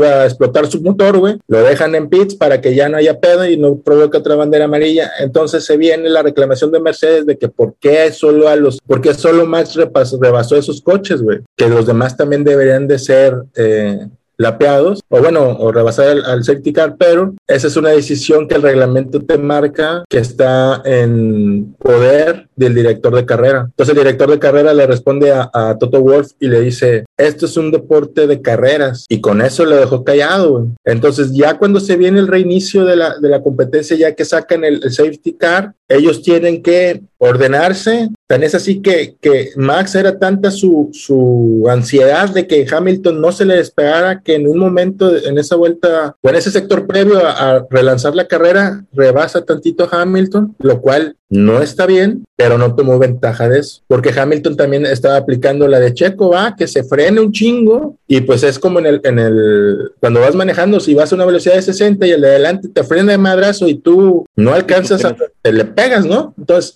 a, 0.09 0.25
explotar 0.25 0.67
su 0.67 0.83
motor, 0.83 1.19
güey, 1.19 1.39
lo 1.47 1.63
dejan 1.63 1.95
en 1.95 2.09
pits 2.09 2.35
para 2.35 2.61
que 2.61 2.75
ya 2.75 2.89
no 2.89 2.97
haya 2.97 3.21
pedo 3.21 3.49
y 3.49 3.57
no 3.57 3.77
provoque 3.77 4.19
otra 4.19 4.35
bandera 4.35 4.65
amarilla. 4.65 5.13
Entonces 5.21 5.65
se 5.65 5.77
viene 5.77 6.09
la 6.09 6.23
reclamación 6.23 6.73
de 6.73 6.81
Mercedes 6.81 7.27
de 7.27 7.39
que 7.39 7.49
por 7.49 7.75
qué 7.79 8.11
solo 8.13 8.49
a 8.49 8.57
los, 8.57 8.81
por 8.81 9.01
qué 9.01 9.15
solo 9.15 9.47
Max 9.47 9.77
rebasó 10.21 10.57
esos 10.57 10.83
coches, 10.83 11.23
güey, 11.23 11.39
que 11.57 11.69
los 11.69 11.87
demás 11.87 12.17
también 12.17 12.43
deberían 12.43 12.89
de 12.89 12.99
ser 12.99 13.35
eh, 13.55 14.09
lapeados, 14.39 15.03
o 15.09 15.21
bueno, 15.21 15.57
o 15.59 15.73
rebasar 15.73 16.09
al, 16.09 16.25
al 16.25 16.45
safety 16.45 16.73
car, 16.73 16.97
pero 16.97 17.35
esa 17.47 17.67
es 17.67 17.77
una 17.77 17.91
decisión 17.91 18.49
que 18.49 18.55
el 18.55 18.63
reglamento 18.63 19.21
te 19.21 19.37
marca 19.37 20.05
que 20.09 20.19
está 20.19 20.81
en 20.85 21.75
poder 21.79 22.48
del 22.59 22.75
director 22.75 23.15
de 23.15 23.25
carrera. 23.25 23.67
Entonces 23.69 23.97
el 23.97 24.03
director 24.03 24.31
de 24.31 24.39
carrera 24.39 24.75
le 24.75 24.87
responde 24.87 25.33
a, 25.33 25.77
Toto 25.79 26.01
Wolf 26.01 26.33
y 26.41 26.49
le 26.49 26.61
dice, 26.61 27.05
esto 27.17 27.47
es 27.47 27.57
un 27.57 27.71
deporte 27.71 28.27
de 28.27 28.43
carreras, 28.43 29.07
y 29.09 29.21
con 29.21 29.41
eso 29.41 29.65
le 29.65 29.77
dejó 29.77 30.05
callado. 30.05 30.69
Entonces 30.85 31.33
ya 31.33 31.59
cuando 31.59 31.81
se 31.81 31.97
viene 31.97 32.19
el 32.19 32.29
reinicio 32.29 32.85
de 32.85 32.97
la, 32.97 33.19
de 33.19 33.29
la 33.29 33.43
competencia, 33.43 33.97
ya 33.97 34.15
que 34.15 34.25
sacan 34.25 34.65
el, 34.65 34.81
el 34.83 34.93
safety 34.93 35.33
car, 35.35 35.75
ellos 35.89 36.23
tienen 36.23 36.63
que 36.63 37.03
ordenarse. 37.17 38.11
Tan 38.27 38.43
es 38.43 38.55
así 38.55 38.81
que, 38.81 39.17
que 39.21 39.51
Max 39.57 39.95
era 39.95 40.19
tanta 40.19 40.51
su, 40.51 40.91
su, 40.93 41.67
ansiedad 41.69 42.29
de 42.29 42.47
que 42.47 42.67
Hamilton 42.71 43.21
no 43.21 43.33
se 43.33 43.45
le 43.45 43.57
despegara 43.57 44.21
que 44.21 44.35
en 44.35 44.47
un 44.47 44.59
momento, 44.59 45.17
en 45.17 45.39
esa 45.39 45.57
vuelta, 45.57 46.15
o 46.21 46.29
en 46.29 46.37
ese 46.37 46.51
sector 46.51 46.87
previo 46.87 47.27
a, 47.27 47.67
relanzar 47.71 48.15
la 48.15 48.29
carrera, 48.29 48.85
rebasa 48.93 49.45
tantito 49.45 49.85
a 49.85 50.03
Hamilton, 50.03 50.55
lo 50.59 50.81
cual 50.81 51.17
no 51.31 51.61
está 51.61 51.87
bien, 51.87 52.25
pero 52.37 52.48
no 52.57 52.75
tomó 52.75 52.99
ventaja 52.99 53.49
de 53.49 53.59
eso, 53.59 53.83
porque 53.87 54.15
Hamilton 54.17 54.57
también 54.57 54.87
estaba 54.87 55.17
aplicando 55.17 55.69
la 55.69 55.81
de 55.81 55.93
Checo, 55.93 56.31
va, 56.31 56.55
que 56.57 56.67
se 56.67 56.85
frene 56.85 57.21
un 57.21 57.33
chingo, 57.33 57.97
y 58.07 58.21
pues 58.23 58.45
es 58.45 58.59
como 58.59 58.79
en 58.79 58.87
el, 58.87 59.01
en 59.05 59.19
el, 59.19 59.93
cuando 60.01 60.21
vas 60.21 60.35
manejando, 60.35 60.81
si 60.81 60.95
vas 60.95 61.13
a 61.13 61.17
una 61.17 61.27
velocidad 61.27 61.57
de 61.57 61.63
60 61.63 62.07
y 62.07 62.13
el 62.13 62.21
de 62.21 62.29
adelante 62.29 62.69
te 62.69 62.85
frena 62.85 63.13
de 63.13 63.19
madrazo 63.19 63.69
y 63.69 63.75
tú 63.75 64.25
no 64.37 64.55
alcanzas 64.55 65.05
a, 65.05 65.17
te 65.43 65.53
le 65.53 65.65
pegas, 65.65 66.07
¿no? 66.07 66.33
Entonces, 66.39 66.75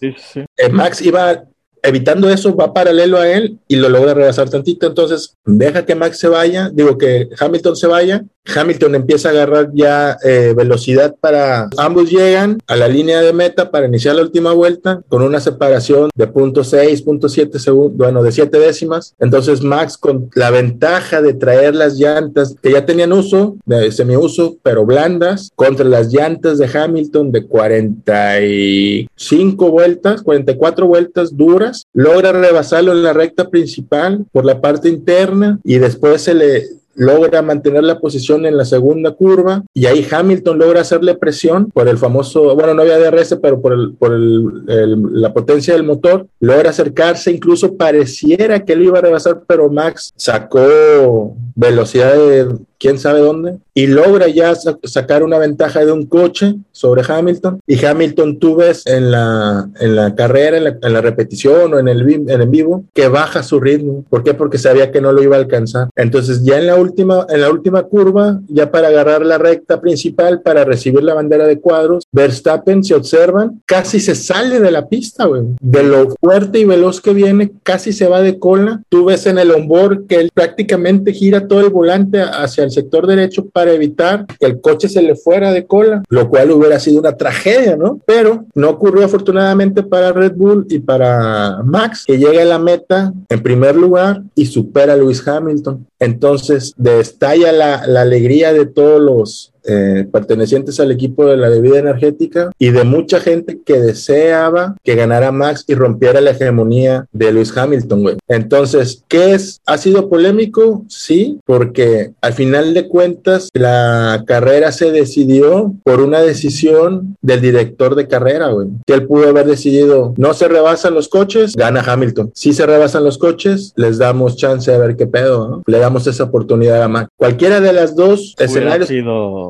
eh, 0.57 0.69
Max 0.69 1.01
iba 1.01 1.45
evitando 1.83 2.31
eso, 2.31 2.55
va 2.55 2.73
paralelo 2.73 3.19
a 3.19 3.29
él 3.29 3.59
y 3.69 3.77
lo 3.77 3.89
logra 3.89 4.15
rebasar 4.15 4.49
tantito. 4.49 4.87
Entonces, 4.87 5.37
deja 5.45 5.85
que 5.85 5.95
Max 5.95 6.19
se 6.19 6.29
vaya, 6.29 6.71
digo 6.73 6.99
que 6.99 7.29
Hamilton 7.39 7.77
se 7.77 7.87
vaya 7.87 8.25
Hamilton 8.45 8.97
empieza 8.97 9.29
a 9.29 9.33
agarrar 9.33 9.71
ya 9.73 10.19
eh, 10.25 10.53
velocidad 10.57 11.15
para 11.21 11.69
ambos 11.77 12.11
llegan 12.11 12.59
a 12.67 12.75
la 12.77 12.89
línea 12.89 13.21
de 13.21 13.33
meta 13.33 13.71
para 13.71 13.87
iniciar 13.87 14.17
la 14.17 14.23
última 14.23 14.53
vuelta 14.53 15.01
con 15.09 15.23
una 15.23 15.39
separación 15.41 16.11
de 16.15 16.29
.6, 16.29 17.05
.7 17.05 17.59
segundos, 17.59 17.97
bueno, 17.97 18.23
de 18.23 18.33
7 18.33 18.59
décimas. 18.59 19.15
Entonces 19.21 19.63
Max 19.63 19.97
con 19.97 20.29
la 20.35 20.51
ventaja 20.51 21.23
de 21.23 21.35
traer 21.35 21.77
las 21.77 21.95
llantas 21.95 22.57
que 22.61 22.73
ya 22.73 22.85
tenían 22.85 23.13
uso, 23.13 23.55
de 23.65 23.93
semiuso, 23.93 24.57
pero 24.63 24.85
blandas, 24.85 25.53
contra 25.55 25.87
las 25.87 26.13
llantas 26.13 26.59
de 26.59 26.67
Hamilton 26.67 27.31
de 27.31 27.47
45 27.47 29.71
vueltas, 29.71 30.23
44 30.23 30.85
vueltas 30.87 31.37
duras, 31.37 31.72
logra 31.93 32.33
rebasarlo 32.33 32.93
en 32.93 33.03
la 33.03 33.13
recta 33.13 33.49
principal 33.49 34.25
por 34.33 34.45
la 34.45 34.61
parte 34.61 34.89
interna 34.89 35.59
y 35.65 35.79
después 35.79 36.23
se 36.23 36.35
le 36.35 36.83
logra 36.95 37.43
mantener 37.43 37.83
la 37.85 37.99
posición 37.99 38.47
en 38.47 38.57
la 38.57 38.65
segunda 38.65 39.13
curva 39.13 39.63
y 39.73 39.87
ahí 39.87 40.07
Hamilton 40.11 40.59
logra 40.59 40.83
hacerle 40.83 41.15
presión 41.15 41.71
por 41.71 41.89
el 41.89 41.99
famoso, 41.99 42.55
bueno, 42.55 42.75
no 42.75 42.83
había 42.83 42.99
DRS, 42.99 43.39
pero 43.41 43.61
por, 43.61 43.95
por 43.97 44.13
la 44.19 45.33
potencia 45.33 45.75
del 45.75 45.85
motor, 45.85 46.27
logra 46.41 46.71
acercarse, 46.71 47.31
incluso 47.33 47.77
pareciera 47.77 48.65
que 48.65 48.77
lo 48.77 48.85
iba 48.85 48.99
a 48.99 49.03
rebasar, 49.03 49.43
pero 49.47 49.71
Max 49.71 50.13
sacó 50.17 51.35
velocidad 51.55 52.15
de 52.15 52.57
quién 52.83 52.99
sabe 52.99 53.21
dónde, 53.21 53.59
y 53.75 53.87
logra 53.87 54.27
ya 54.27 54.53
sacar 54.83 55.23
una 55.23 55.39
ventaja 55.39 55.85
de 55.85 55.93
un 55.93 56.07
coche 56.07 56.57
sobre 56.73 57.03
Hamilton. 57.07 57.61
Y 57.65 57.83
Hamilton, 57.83 58.41
tú 58.41 58.57
ves 58.57 58.83
en 58.87 59.13
la, 59.13 59.69
en 59.79 59.95
la 59.95 60.17
carrera, 60.17 60.57
en 60.57 60.93
la, 60.93 61.01
repetición 61.01 61.73
o 61.73 61.79
en 61.79 61.87
el 61.87 62.03
en, 62.29 62.51
vivo, 62.51 62.85
que 62.93 63.07
baja 63.07 63.45
su 63.45 63.61
ritmo. 63.61 64.05
¿Por 64.11 64.25
qué? 64.25 64.35
Porque 64.35 64.59
sabía 64.59 64.91
que 64.91 65.01
no 65.01 65.13
lo 65.13 65.23
iba 65.23 65.37
a 65.37 65.39
alcanzar. 65.39 65.91
Entonces, 65.95 66.43
ya 66.43 66.59
en 66.59 66.67
la 66.67 66.75
última, 66.75 67.25
en 67.29 67.41
la 67.41 67.51
última 67.51 67.85
curva, 67.85 68.41
ya 68.49 68.73
para 68.73 68.89
agarrar 68.89 69.25
la 69.25 69.39
recta 69.39 69.81
principal, 69.81 70.43
para 70.43 70.65
recibir 70.65 71.05
la 71.05 71.15
bandera 71.15 71.47
de 71.47 71.61
cuadros, 71.61 72.05
Verstappen, 72.11 72.83
se 72.83 72.97
observan, 72.97 73.63
casi 73.65 74.01
se 74.01 74.17
sale 74.17 74.59
de 74.59 74.73
la 74.73 74.89
pista, 74.89 75.27
güey. 75.27 75.43
De 75.61 75.85
lo 75.85 76.11
fuerte 76.21 76.59
y 76.59 76.65
veloz 76.65 77.01
que 77.01 77.13
viene, 77.13 77.53
casi 77.63 77.93
se 77.93 78.09
va 78.09 78.23
de 78.23 78.41
cola. 78.41 78.83
Tú 78.89 79.05
ves 79.05 79.27
en 79.27 79.39
el 79.39 79.53
onboard 79.53 80.09
que 80.09 80.17
él 80.17 80.31
prácticamente 80.35 81.13
gira 81.13 81.47
todo 81.47 81.61
el 81.61 81.71
volante 81.71 82.21
hacia 82.21 82.65
el 82.65 82.72
sector 82.73 83.07
derecho 83.07 83.47
para 83.47 83.73
evitar 83.73 84.27
que 84.27 84.47
el 84.47 84.61
coche 84.61 84.89
se 84.89 85.03
le 85.03 85.15
fuera 85.15 85.53
de 85.53 85.67
cola, 85.67 86.03
lo 86.09 86.29
cual 86.29 86.51
hubiera 86.51 86.79
sido 86.81 87.01
una 87.01 87.17
tragedia, 87.17 87.77
¿no? 87.77 88.01
Pero 88.07 88.45
no 88.55 88.71
ocurrió 88.71 89.05
afortunadamente 89.05 89.83
para 89.83 90.13
Red 90.13 90.35
Bull 90.37 90.67
y 90.69 90.79
para 90.79 91.63
Max, 91.65 92.05
que 92.07 92.19
llega 92.19 92.43
a 92.43 92.47
la 92.47 92.59
meta 92.59 93.13
en 93.29 93.43
primer 93.43 93.77
lugar 93.77 94.23
y 94.35 94.47
supera 94.47 94.95
a 94.95 94.97
Lewis 94.97 95.27
Hamilton. 95.27 95.87
Entonces, 95.99 96.75
destalla 96.77 97.53
la, 97.53 97.87
la 97.87 98.03
alegría 98.03 98.53
de 98.53 98.67
todos 98.67 99.01
los 99.01 99.52
eh, 99.65 100.07
pertenecientes 100.11 100.81
al 100.81 100.91
equipo 100.91 101.27
de 101.27 101.37
la 101.37 101.49
bebida 101.49 101.79
energética 101.79 102.51
y 102.59 102.71
de 102.71 102.85
mucha 102.85 103.21
gente 103.21 103.61
que 103.65 103.81
deseaba 103.81 104.77
que 104.83 104.95
ganara 104.95 105.33
Max 105.33 105.65
y 105.67 105.75
rompiera 105.75 106.21
la 106.21 106.31
hegemonía 106.31 107.07
de 107.13 107.33
Lewis 107.33 107.57
Hamilton, 107.57 108.03
güey. 108.03 108.17
Entonces, 108.29 109.05
¿qué 109.09 109.35
es? 109.35 109.61
¿Ha 109.67 109.79
sido 109.79 110.09
polémico? 110.09 110.85
Sí, 110.89 111.39
porque 111.45 112.13
al 112.21 112.33
final 112.33 112.75
de 112.75 112.89
cuentas 112.89 113.49
la 113.55 114.25
carrera 114.27 114.73
se 114.73 114.91
decidió 114.91 115.75
por 115.85 116.01
una 116.01 116.21
decisión 116.21 117.17
del 117.23 117.41
director 117.41 117.95
de 117.95 118.09
carrera, 118.09 118.49
güey. 118.49 118.69
Que 118.87 118.95
él 118.95 119.07
pudo 119.07 119.29
haber 119.29 119.47
decidido, 119.47 120.15
no 120.17 120.35
se 120.35 120.49
rebasan 120.49 120.95
los 120.95 121.09
coches, 121.09 121.55
gana 121.55 121.83
Hamilton. 121.87 122.31
Si 122.35 122.53
se 122.53 122.67
rebasan 122.67 123.05
los 123.05 123.19
coches, 123.19 123.73
les 123.77 123.99
damos 123.99 124.37
chance 124.37 124.71
de 124.71 124.79
ver 124.79 124.97
qué 124.97 125.07
pedo, 125.07 125.49
¿no? 125.49 125.63
Le 125.67 125.79
damos 125.79 126.07
esa 126.07 126.25
oportunidad 126.25 126.83
a 126.83 126.89
Max. 126.89 127.09
Cualquiera 127.17 127.61
de 127.61 127.73
las 127.73 127.95
dos 127.95 128.35
escenarios, 128.39 128.89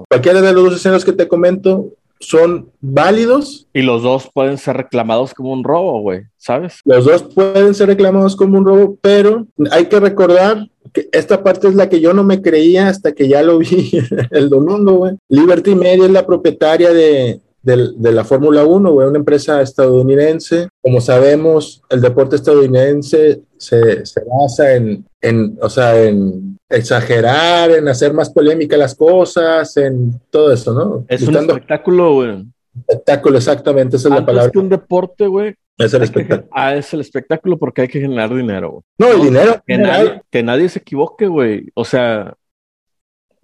cualquiera 0.09 0.41
de 0.41 0.53
los 0.53 0.65
dos 0.65 0.77
escenarios 0.77 1.05
que 1.05 1.13
te 1.13 1.29
comento, 1.29 1.91
son 2.23 2.71
válidos. 2.81 3.67
Y 3.73 3.83
los 3.83 4.03
dos 4.03 4.31
pueden 4.33 4.59
ser 4.59 4.77
reclamados 4.77 5.35
como 5.35 5.53
un 5.53 5.65
robo, 5.65 6.01
güey, 6.01 6.23
¿sabes? 6.37 6.81
Los 6.85 7.05
dos 7.05 7.23
pueden 7.23 7.75
ser 7.75 7.89
reclamados 7.89 8.37
como 8.37 8.59
un 8.59 8.65
robo, 8.65 8.97
pero 9.01 9.47
hay 9.71 9.87
que 9.87 10.01
recordar 10.01 10.69
que 10.93 11.09
esta 11.13 11.43
parte 11.43 11.69
es 11.69 11.75
la 11.75 11.89
que 11.89 12.01
yo 12.01 12.13
no 12.13 12.23
me 12.23 12.43
creía 12.43 12.89
hasta 12.89 13.13
que 13.13 13.29
ya 13.29 13.43
lo 13.43 13.59
vi 13.59 13.93
el 14.31 14.49
domingo, 14.49 14.93
güey. 14.93 15.15
Liberty 15.29 15.75
Media 15.75 16.05
es 16.05 16.11
la 16.11 16.27
propietaria 16.27 16.93
de, 16.93 17.41
de, 17.63 18.13
la 18.13 18.25
Fórmula 18.25 18.65
1, 18.65 18.93
güey, 18.93 19.09
una 19.09 19.19
empresa 19.19 19.63
estadounidense. 19.63 20.69
Como 20.81 21.01
sabemos, 21.01 21.83
el 21.91 22.01
deporte 22.01 22.37
estadounidense 22.37 23.43
se, 23.57 24.05
se 24.05 24.21
basa 24.25 24.75
en, 24.75 25.05
en, 25.21 25.59
o 25.61 25.71
sea, 25.71 26.03
en 26.03 26.59
exagerar, 26.69 27.71
en 27.71 27.89
hacer 27.89 28.13
más 28.13 28.31
polémica 28.31 28.77
las 28.77 28.95
cosas, 28.95 29.77
en 29.77 30.21
todo 30.31 30.53
eso, 30.53 30.73
¿no? 30.73 31.05
Es 31.09 31.23
un 31.23 31.37
espectáculo, 31.37 32.15
güey. 32.15 32.45
Espectáculo, 32.89 33.39
exactamente, 33.39 33.97
esa 33.97 34.09
es 34.09 34.15
la 34.15 34.27
palabra. 34.27 34.51
que 34.51 34.59
un 34.59 34.69
deporte, 34.69 35.27
güey. 35.27 35.55
Es 35.79 35.95
el 35.95 36.03
espectáculo. 36.03 36.49
ah, 36.53 36.75
es 36.75 36.93
el 36.93 37.01
espectáculo 37.01 37.59
porque 37.59 37.83
hay 37.83 37.89
que 37.89 38.01
generar 38.01 38.35
dinero. 38.35 38.71
Güey. 38.71 38.83
No, 38.99 39.09
el 39.17 39.23
dinero. 39.23 39.63
Que 39.67 39.79
nadie, 39.79 40.23
que 40.31 40.43
nadie 40.43 40.69
se 40.69 40.79
equivoque, 40.79 41.27
güey. 41.27 41.71
O 41.75 41.85
sea, 41.85 42.35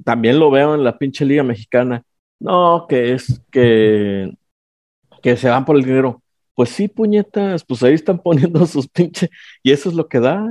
también 0.04 0.38
lo 0.38 0.50
veo 0.50 0.74
en 0.74 0.84
la 0.84 0.96
pinche 0.98 1.24
liga 1.24 1.42
mexicana. 1.42 2.02
No, 2.40 2.86
que 2.88 3.14
es 3.14 3.40
que, 3.50 4.32
que 5.22 5.36
se 5.36 5.48
van 5.48 5.64
por 5.64 5.76
el 5.76 5.84
dinero. 5.84 6.22
Pues 6.54 6.70
sí, 6.70 6.88
puñetas, 6.88 7.62
pues 7.64 7.84
ahí 7.84 7.94
están 7.94 8.18
poniendo 8.22 8.66
sus 8.66 8.88
pinches, 8.88 9.30
y 9.62 9.70
eso 9.70 9.88
es 9.90 9.94
lo 9.94 10.08
que 10.08 10.18
da. 10.18 10.44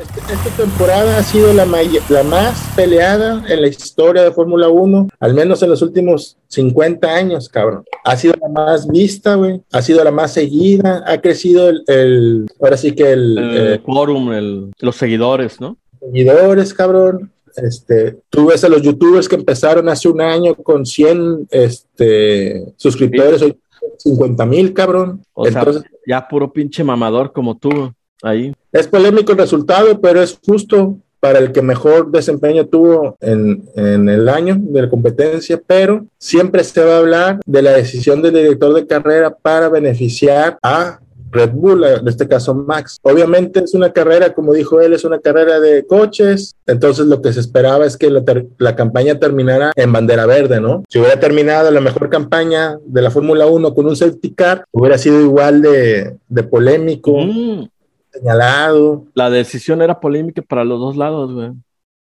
Este, 0.00 0.32
esta 0.32 0.62
temporada 0.62 1.18
ha 1.18 1.22
sido 1.24 1.52
la, 1.52 1.66
la 1.66 2.22
más 2.22 2.72
peleada 2.76 3.44
en 3.48 3.62
la 3.62 3.66
historia 3.66 4.22
de 4.22 4.30
Fórmula 4.30 4.68
1, 4.68 5.08
al 5.18 5.34
menos 5.34 5.60
en 5.64 5.70
los 5.70 5.82
últimos 5.82 6.36
50 6.48 7.12
años, 7.12 7.48
cabrón. 7.48 7.84
Ha 8.04 8.16
sido 8.16 8.34
la 8.40 8.48
más 8.48 8.86
vista, 8.86 9.34
güey, 9.34 9.60
ha 9.72 9.82
sido 9.82 10.04
la 10.04 10.12
más 10.12 10.32
seguida, 10.32 11.02
ha 11.04 11.20
crecido 11.20 11.68
el, 11.68 12.46
ahora 12.60 12.76
sí 12.76 12.92
que 12.92 13.10
el... 13.10 13.36
El 13.36 13.82
quórum, 13.82 14.32
el, 14.32 14.70
los 14.78 14.94
seguidores, 14.94 15.60
¿no? 15.60 15.76
Seguidores, 15.98 16.72
cabrón. 16.72 17.33
Este, 17.56 18.18
tú 18.30 18.46
ves 18.46 18.64
a 18.64 18.68
los 18.68 18.82
youtubers 18.82 19.28
que 19.28 19.36
empezaron 19.36 19.88
hace 19.88 20.08
un 20.08 20.20
año 20.20 20.54
con 20.54 20.84
100 20.84 21.48
este, 21.50 22.64
suscriptores, 22.76 23.42
hoy 23.42 23.56
50 23.98 24.46
mil, 24.46 24.72
cabrón. 24.72 25.22
O 25.32 25.46
Entonces, 25.46 25.82
sea, 25.82 25.90
ya 26.06 26.28
puro 26.28 26.52
pinche 26.52 26.84
mamador 26.84 27.32
como 27.32 27.56
tú 27.56 27.92
ahí. 28.22 28.52
Es 28.72 28.88
polémico 28.88 29.32
el 29.32 29.38
resultado, 29.38 30.00
pero 30.00 30.22
es 30.22 30.38
justo 30.44 30.98
para 31.20 31.38
el 31.38 31.52
que 31.52 31.62
mejor 31.62 32.10
desempeño 32.10 32.66
tuvo 32.66 33.16
en, 33.20 33.64
en, 33.76 34.10
el 34.10 34.28
año 34.28 34.58
de 34.60 34.82
la 34.82 34.90
competencia, 34.90 35.58
pero 35.66 36.04
siempre 36.18 36.62
se 36.64 36.84
va 36.84 36.96
a 36.96 36.98
hablar 36.98 37.40
de 37.46 37.62
la 37.62 37.70
decisión 37.70 38.20
del 38.20 38.34
director 38.34 38.74
de 38.74 38.86
carrera 38.86 39.34
para 39.34 39.70
beneficiar 39.70 40.58
a 40.62 41.00
Red 41.34 41.50
Bull, 41.52 41.84
en 41.84 42.08
este 42.08 42.26
caso 42.28 42.54
Max. 42.54 42.98
Obviamente 43.02 43.60
es 43.60 43.74
una 43.74 43.92
carrera, 43.92 44.32
como 44.32 44.54
dijo 44.54 44.80
él, 44.80 44.92
es 44.92 45.04
una 45.04 45.18
carrera 45.18 45.60
de 45.60 45.86
coches, 45.86 46.54
entonces 46.66 47.06
lo 47.06 47.20
que 47.20 47.32
se 47.32 47.40
esperaba 47.40 47.84
es 47.84 47.96
que 47.96 48.10
la, 48.10 48.76
campaña 48.76 49.18
terminara 49.18 49.72
en 49.76 49.92
bandera 49.92 50.26
verde, 50.26 50.60
¿no? 50.60 50.84
Si 50.88 50.98
hubiera 50.98 51.18
terminado 51.18 51.70
la 51.70 51.80
mejor 51.80 52.08
campaña 52.08 52.78
de 52.86 53.02
la 53.02 53.10
Fórmula 53.10 53.46
1 53.46 53.74
con 53.74 53.86
un 53.86 53.96
safety 53.96 54.32
car, 54.32 54.64
hubiera 54.72 54.96
sido 54.96 55.20
igual 55.20 55.62
de, 55.62 56.42
polémico. 56.50 57.18
Mm. 57.18 57.68
Señalado. 58.12 59.06
La 59.14 59.28
decisión 59.28 59.82
era 59.82 59.98
polémica 59.98 60.40
para 60.42 60.64
los 60.64 60.78
dos 60.78 60.96
lados, 60.96 61.32
güey. 61.32 61.50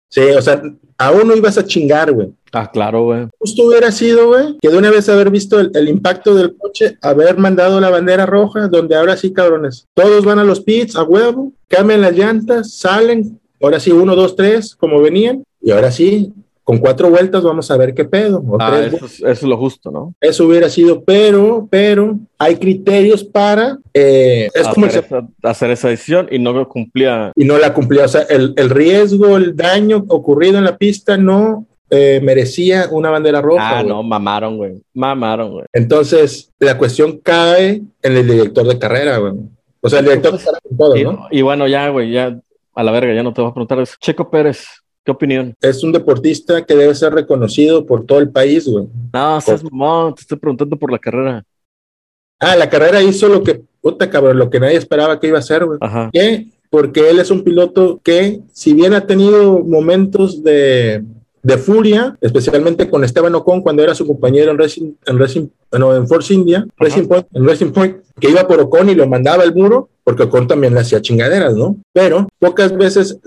Sí, 0.09 0.21
o 0.21 0.43
sea, 0.43 0.63
a 0.97 1.13
uno 1.13 1.37
ibas 1.37 1.59
a 1.59 1.65
chingar, 1.65 2.13
güey. 2.13 2.29
Ah, 2.53 2.71
claro, 2.71 3.05
güey. 3.05 3.29
Justo 3.39 3.65
hubiera 3.65 3.93
sido, 3.93 4.29
güey, 4.29 4.57
que 4.61 4.69
de 4.69 4.79
una 4.79 4.91
vez 4.91 5.09
haber 5.09 5.31
visto 5.31 5.61
el, 5.61 5.89
impacto 5.89 6.35
del 6.35 6.57
coche, 6.57 6.97
haber 7.03 7.37
mandado 7.37 7.81
la 7.81 7.91
bandera 7.91 8.27
roja, 8.27 8.69
donde 8.69 8.97
ahora 8.97 9.17
sí, 9.17 9.33
cabrones, 9.33 9.87
todos 9.95 10.25
van 10.25 10.39
a 10.39 10.45
los 10.45 10.61
pits 10.61 10.97
a 10.97 11.03
huevo, 11.03 11.53
cambian 11.69 12.01
las 12.01 12.17
llantas, 12.17 12.73
salen, 12.73 13.39
ahora 13.61 13.79
sí, 13.79 13.93
uno, 13.93 14.17
dos, 14.17 14.35
tres, 14.35 14.75
como 14.75 15.01
venían, 15.03 15.45
y 15.61 15.71
ahora 15.71 15.91
sí, 15.91 16.33
con 16.69 16.77
cuatro 16.77 17.09
vueltas 17.09 17.43
vamos 17.43 17.71
a 17.71 17.79
ver 17.79 17.95
qué 17.95 18.05
pedo. 18.05 18.45
Ah, 18.61 18.79
eso, 18.85 19.27
es, 19.27 19.43
lo 19.43 19.57
justo, 19.57 19.91
¿no? 19.91 20.15
Eso 20.21 20.45
hubiera 20.45 20.69
sido, 20.69 21.03
pero, 21.03 21.67
pero 21.71 22.19
hay 22.37 22.57
criterios 22.57 23.25
para 23.25 23.79
eh, 23.95 24.51
es 24.53 24.61
hacer, 24.61 24.75
como 24.75 24.87
esa, 24.87 25.29
hacer 25.45 25.71
esa 25.71 25.89
decisión 25.89 26.29
y 26.31 26.39
no 26.39 26.69
cumplía. 26.69 27.33
Y 27.35 27.47
no 27.47 27.57
la 27.57 27.73
cumplía. 27.73 28.05
O 28.05 28.09
sea, 28.09 28.21
el, 28.29 28.53
el 28.59 28.69
riesgo, 28.69 29.39
el 29.39 29.57
daño 29.57 30.05
ocurrido 30.09 30.59
en 30.59 30.65
la 30.65 30.77
pista 30.77 31.17
no 31.17 31.65
eh, 31.89 32.21
merecía 32.23 32.89
una 32.91 33.09
bandera 33.09 33.41
roja. 33.41 33.79
Ah, 33.79 33.83
no, 33.83 34.03
mamaron, 34.03 34.59
güey. 34.59 34.83
Mamaron, 34.93 35.53
güey. 35.53 35.65
Entonces, 35.73 36.53
la 36.59 36.77
cuestión 36.77 37.19
cae 37.23 37.81
en 38.03 38.13
el 38.15 38.29
director 38.29 38.67
de 38.67 38.79
carrera, 38.79 39.17
güey. 39.17 39.33
O 39.81 39.89
sea, 39.89 40.01
el 40.01 40.05
director 40.05 40.33
de 40.33 40.45
carrera 40.45 40.61
todo, 40.77 40.95
¿no? 40.97 41.29
Y 41.31 41.41
bueno, 41.41 41.67
ya, 41.67 41.89
güey, 41.89 42.13
ya 42.13 42.39
a 42.75 42.83
la 42.83 42.93
verga, 42.93 43.15
ya 43.15 43.23
no 43.23 43.33
te 43.33 43.41
voy 43.41 43.53
a 43.53 43.55
preguntar 43.55 43.79
eso. 43.79 43.97
Checo 43.99 44.29
Pérez, 44.29 44.67
¿Qué 45.05 45.13
opinión? 45.13 45.55
Es 45.61 45.83
un 45.83 45.93
deportista 45.93 46.65
que 46.65 46.75
debe 46.75 46.95
ser 46.95 47.15
reconocido 47.15 47.87
por 47.87 48.05
todo 48.05 48.19
el 48.19 48.31
país, 48.31 48.69
güey. 48.69 48.87
No, 49.13 49.41
seas 49.41 49.65
mamón, 49.65 50.15
te 50.15 50.23
estoy 50.23 50.39
preguntando 50.39 50.77
por 50.77 50.93
la 50.93 50.99
carrera. 50.99 51.45
Ah, 52.41 52.57
la 52.57 52.69
carrera 52.69 53.03
hizo 53.03 53.29
lo 53.29 53.43
que, 53.43 53.63
puta 53.81 54.09
cabrón, 54.11 54.39
lo 54.39 54.51
que 54.51 54.61
nadie 54.61 54.77
esperaba 54.77 55.19
que 55.19 55.29
iba 55.29 55.39
a 55.39 55.41
hacer, 55.41 55.65
güey. 55.65 55.79
Ajá. 55.81 56.11
¿Qué? 56.13 56.49
Porque 56.71 57.09
él 57.09 57.19
es 57.19 57.31
un 57.31 57.43
piloto 57.43 58.01
que, 58.05 58.41
si 58.53 58.75
bien 58.75 58.93
ha 58.93 59.07
tenido 59.07 59.61
momentos 59.61 60.43
de, 60.45 61.03
de 61.43 61.59
furia, 61.59 62.17
especialmente 62.21 62.89
con 62.89 63.05
Esteban 63.05 63.35
Ocon 63.35 63.63
cuando 63.63 63.83
era 63.83 63.95
su 63.95 64.07
compañero 64.07 64.51
en 64.51 64.59
Racing, 64.59 64.93
en 65.07 65.19
Racing, 65.19 65.49
no, 65.79 65.95
en 65.95 66.09
Force 66.09 66.33
India, 66.33 66.67
Racing 66.77 67.07
Point, 67.07 67.27
en 67.33 67.47
Racing 67.47 67.71
Point, 67.71 67.97
que 68.19 68.31
iba 68.31 68.47
por 68.47 68.61
Ocon 68.61 68.91
y 68.91 68.95
lo 68.95 69.07
mandaba 69.07 69.43
al 69.43 69.55
muro, 69.55 69.89
porque 70.03 70.25
Ocon 70.25 70.49
también 70.49 70.75
le 70.75 70.81
hacía 70.81 71.03
chingaderas, 71.03 71.55
¿no? 71.55 71.77
Pero 71.93 72.29
pocas 72.39 72.77
veces, 72.77 73.19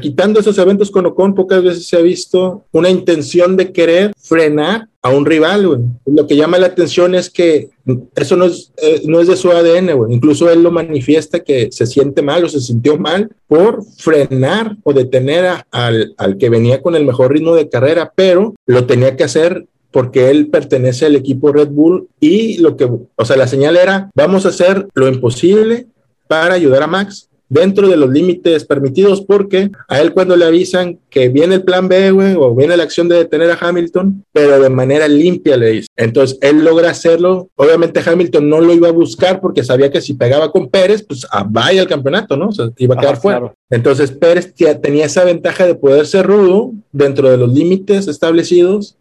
quitando 0.00 0.40
esos 0.40 0.56
eventos 0.58 0.90
con 0.90 1.06
Ocon, 1.06 1.34
pocas 1.34 1.62
veces 1.62 1.86
se 1.86 1.96
ha 1.96 2.00
visto 2.00 2.64
una 2.72 2.90
intención 2.90 3.56
de 3.56 3.72
querer 3.72 4.12
frenar 4.18 4.88
a 5.02 5.10
un 5.10 5.26
rival, 5.26 5.66
güey. 5.66 5.80
Lo 6.06 6.26
que 6.26 6.36
llama 6.36 6.58
la 6.58 6.66
atención 6.66 7.14
es 7.14 7.30
que 7.30 7.68
eso 8.14 8.36
no 8.36 8.44
es, 8.44 8.72
eh, 8.76 9.02
no 9.06 9.20
es 9.20 9.28
de 9.28 9.36
su 9.36 9.50
ADN, 9.50 9.92
güey. 9.94 10.14
Incluso 10.14 10.50
él 10.50 10.62
lo 10.62 10.70
manifiesta 10.70 11.40
que 11.40 11.68
se 11.70 11.86
siente 11.86 12.22
mal 12.22 12.44
o 12.44 12.48
se 12.48 12.60
sintió 12.60 12.98
mal 12.98 13.30
por 13.46 13.82
frenar 13.96 14.76
o 14.82 14.92
detener 14.92 15.64
al, 15.70 16.14
al 16.16 16.36
que 16.36 16.50
venía 16.50 16.82
con 16.82 16.94
el 16.94 17.06
mejor 17.06 17.32
ritmo 17.32 17.54
de 17.54 17.68
carrera, 17.68 18.12
pero 18.14 18.54
lo 18.66 18.86
tenía 18.86 19.16
que 19.16 19.24
hacer 19.24 19.66
porque 19.90 20.30
él 20.30 20.48
pertenece 20.48 21.06
al 21.06 21.16
equipo 21.16 21.52
Red 21.52 21.68
Bull 21.68 22.08
y 22.20 22.58
lo 22.58 22.76
que, 22.76 22.84
o 22.84 23.24
sea, 23.24 23.36
la 23.36 23.48
señal 23.48 23.76
era, 23.76 24.10
vamos 24.14 24.44
a 24.44 24.50
hacer 24.50 24.86
lo 24.94 25.08
imposible 25.08 25.86
para 26.26 26.54
ayudar 26.54 26.82
a 26.82 26.86
Max 26.86 27.27
dentro 27.48 27.88
de 27.88 27.96
los 27.96 28.10
límites 28.10 28.64
permitidos, 28.64 29.22
porque 29.22 29.70
a 29.88 30.00
él 30.00 30.12
cuando 30.12 30.36
le 30.36 30.44
avisan 30.44 30.98
que 31.08 31.28
viene 31.28 31.56
el 31.56 31.62
plan 31.62 31.88
B, 31.88 32.10
güey, 32.10 32.34
o 32.34 32.54
viene 32.54 32.76
la 32.76 32.82
acción 32.82 33.08
de 33.08 33.16
detener 33.16 33.50
a 33.50 33.58
Hamilton, 33.60 34.24
pero 34.32 34.60
de 34.60 34.68
manera 34.68 35.08
limpia 35.08 35.56
le 35.56 35.70
dice. 35.70 35.88
Entonces 35.96 36.38
él 36.42 36.64
logra 36.64 36.90
hacerlo. 36.90 37.48
Obviamente 37.56 38.02
Hamilton 38.04 38.48
no 38.48 38.60
lo 38.60 38.72
iba 38.74 38.88
a 38.88 38.92
buscar 38.92 39.40
porque 39.40 39.64
sabía 39.64 39.90
que 39.90 40.00
si 40.00 40.14
pegaba 40.14 40.52
con 40.52 40.68
Pérez, 40.68 41.02
pues 41.02 41.26
ah, 41.30 41.46
vaya 41.48 41.80
al 41.80 41.88
campeonato, 41.88 42.36
¿no? 42.36 42.48
O 42.48 42.52
sea, 42.52 42.70
iba 42.76 42.94
a 42.94 42.98
quedar 42.98 43.20
fuera. 43.20 43.54
Entonces 43.70 44.10
Pérez 44.10 44.54
tenía 44.82 45.06
esa 45.06 45.24
ventaja 45.24 45.66
de 45.66 45.74
poder 45.74 46.06
ser 46.06 46.26
rudo 46.26 46.72
dentro 46.92 47.30
de 47.30 47.38
los 47.38 47.52
límites 47.52 48.08
establecidos. 48.08 48.96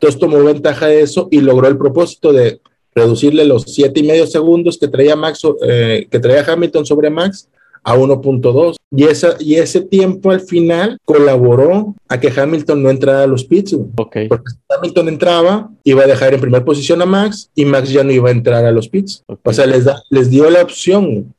Entonces 0.00 0.20
tomó 0.20 0.42
ventaja 0.42 0.86
de 0.86 1.02
eso 1.02 1.28
y 1.30 1.40
logró 1.40 1.68
el 1.68 1.78
propósito 1.78 2.32
de 2.32 2.60
reducirle 2.94 3.44
los 3.44 3.62
siete 3.62 4.00
y 4.00 4.02
medio 4.04 4.26
segundos 4.26 4.78
que 4.78 4.88
traía 4.88 5.16
Max, 5.16 5.42
eh, 5.66 6.06
que 6.10 6.18
traía 6.18 6.44
Hamilton 6.46 6.86
sobre 6.86 7.10
Max 7.10 7.48
a 7.84 7.96
1.2 7.96 8.76
y, 8.90 9.04
esa, 9.04 9.36
y 9.38 9.56
ese 9.56 9.82
tiempo 9.82 10.30
al 10.30 10.40
final 10.40 10.98
colaboró 11.04 11.94
a 12.08 12.18
que 12.18 12.32
Hamilton 12.34 12.82
no 12.82 12.90
entrara 12.90 13.24
a 13.24 13.26
los 13.26 13.44
pits. 13.44 13.76
Okay. 13.96 14.28
Porque 14.28 14.50
si 14.50 14.56
Hamilton 14.68 15.08
entraba, 15.08 15.70
iba 15.84 16.02
a 16.02 16.06
dejar 16.06 16.34
en 16.34 16.40
primera 16.40 16.64
posición 16.64 17.02
a 17.02 17.06
Max 17.06 17.50
y 17.54 17.64
Max 17.64 17.90
ya 17.90 18.02
no 18.02 18.12
iba 18.12 18.30
a 18.30 18.32
entrar 18.32 18.64
a 18.64 18.72
los 18.72 18.88
pits. 18.88 19.22
O 19.42 19.52
sea, 19.52 19.66
les, 19.66 19.84
da, 19.84 20.02
les 20.10 20.30
dio 20.30 20.48
la 20.50 20.62
opción. 20.62 21.34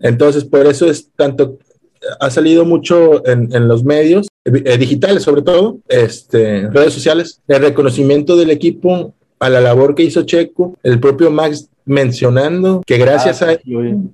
Entonces, 0.00 0.44
por 0.44 0.66
eso 0.66 0.86
es 0.86 1.10
tanto 1.16 1.58
ha 2.20 2.30
salido 2.30 2.64
mucho 2.64 3.26
en, 3.26 3.54
en 3.54 3.68
los 3.68 3.84
medios, 3.84 4.28
eh, 4.44 4.78
digitales 4.78 5.22
sobre 5.22 5.42
todo, 5.42 5.78
este, 5.88 6.68
redes 6.68 6.92
sociales, 6.92 7.40
el 7.48 7.60
reconocimiento 7.60 8.36
del 8.36 8.50
equipo 8.50 9.14
a 9.38 9.50
la 9.50 9.60
labor 9.60 9.94
que 9.94 10.04
hizo 10.04 10.22
Checo, 10.22 10.76
el 10.82 11.00
propio 11.00 11.30
Max 11.30 11.68
mencionando 11.84 12.82
que 12.86 12.98
gracias 12.98 13.42
Ah, 13.42 13.56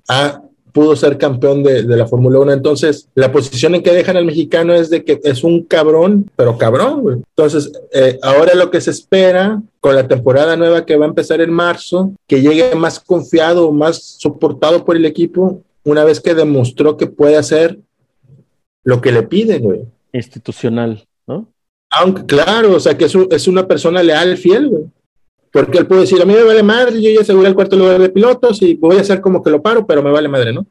a. 0.09 0.43
pudo 0.73 0.97
ser 0.97 1.19
campeón 1.19 1.63
de, 1.63 1.83
de 1.83 1.97
la 1.97 2.07
Fórmula 2.07 2.39
1. 2.41 2.53
Entonces, 2.53 3.09
la 3.15 3.31
posición 3.31 3.75
en 3.75 3.83
que 3.83 3.93
dejan 3.93 4.17
al 4.17 4.25
mexicano 4.25 4.75
es 4.75 4.89
de 4.91 5.05
que 5.05 5.21
es 5.23 5.45
un 5.45 5.63
cabrón, 5.65 6.31
pero 6.37 6.57
cabrón, 6.59 7.03
güey. 7.03 7.17
Entonces, 7.37 7.71
eh, 7.93 8.19
ahora 8.23 8.55
lo 8.55 8.71
que 8.71 8.81
se 8.81 8.91
espera 8.91 9.61
con 9.81 9.95
la 9.95 10.09
temporada 10.09 10.57
nueva 10.57 10.87
que 10.87 10.97
va 10.97 11.05
a 11.05 11.09
empezar 11.09 11.41
en 11.41 11.53
marzo, 11.53 12.13
que 12.27 12.41
llegue 12.41 12.75
más 12.75 12.99
confiado, 13.01 13.71
más 13.73 14.17
soportado 14.19 14.85
por 14.85 14.97
el 14.97 15.05
equipo, 15.05 15.61
una 15.85 16.05
vez 16.05 16.21
que 16.21 16.35
demostró 16.35 16.97
que 16.97 17.07
puede 17.07 17.37
hacer 17.37 17.79
lo 18.85 19.01
que 19.01 19.13
le 19.13 19.23
piden, 19.25 19.63
güey. 19.63 19.81
Institucional, 20.13 21.05
¿no? 21.27 21.49
Aunque, 21.91 22.25
claro, 22.25 22.77
o 22.77 22.81
sea, 22.81 22.97
que 22.97 23.05
es, 23.05 23.15
un- 23.15 23.29
es 23.31 23.47
una 23.49 23.67
persona 23.67 24.03
leal, 24.03 24.37
fiel, 24.39 24.69
güey. 24.69 24.85
Porque 25.53 25.79
él 25.79 25.87
puede 25.87 26.03
decir, 26.03 26.21
a 26.23 26.25
mí 26.25 26.33
me 26.33 26.43
vale 26.43 26.63
madre, 26.63 27.01
yo 27.01 27.11
ya 27.11 27.21
aseguré 27.21 27.49
el 27.49 27.55
cuarto 27.55 27.77
lugar 27.77 28.01
de 28.01 28.09
pilotos 28.09 28.63
y 28.63 28.75
voy 28.75 28.97
a 28.97 29.03
hacer 29.03 29.21
como 29.21 29.43
que 29.43 29.51
lo 29.51 29.61
paro, 29.61 29.87
pero 29.87 30.03
me 30.03 30.11
vale 30.11 30.29
madre, 30.29 30.53
¿no? 30.53 30.67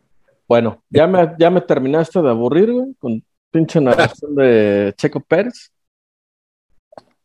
Bueno, 0.47 0.81
ya 0.89 1.07
me, 1.07 1.33
ya 1.37 1.51
me 1.51 1.61
terminaste 1.61 2.21
de 2.21 2.29
aburrir, 2.29 2.71
güey, 2.71 2.93
con 2.99 3.23
pinche 3.51 3.79
narración 3.79 4.35
de 4.35 4.93
Checo 4.97 5.19
Pérez. 5.19 5.71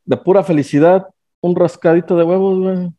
De 0.05 0.17
pura 0.17 0.45
felicidad, 0.45 1.07
un 1.41 1.57
rascadito 1.57 2.17
de 2.17 2.25
huevos, 2.25 2.59
güey. 2.59 2.93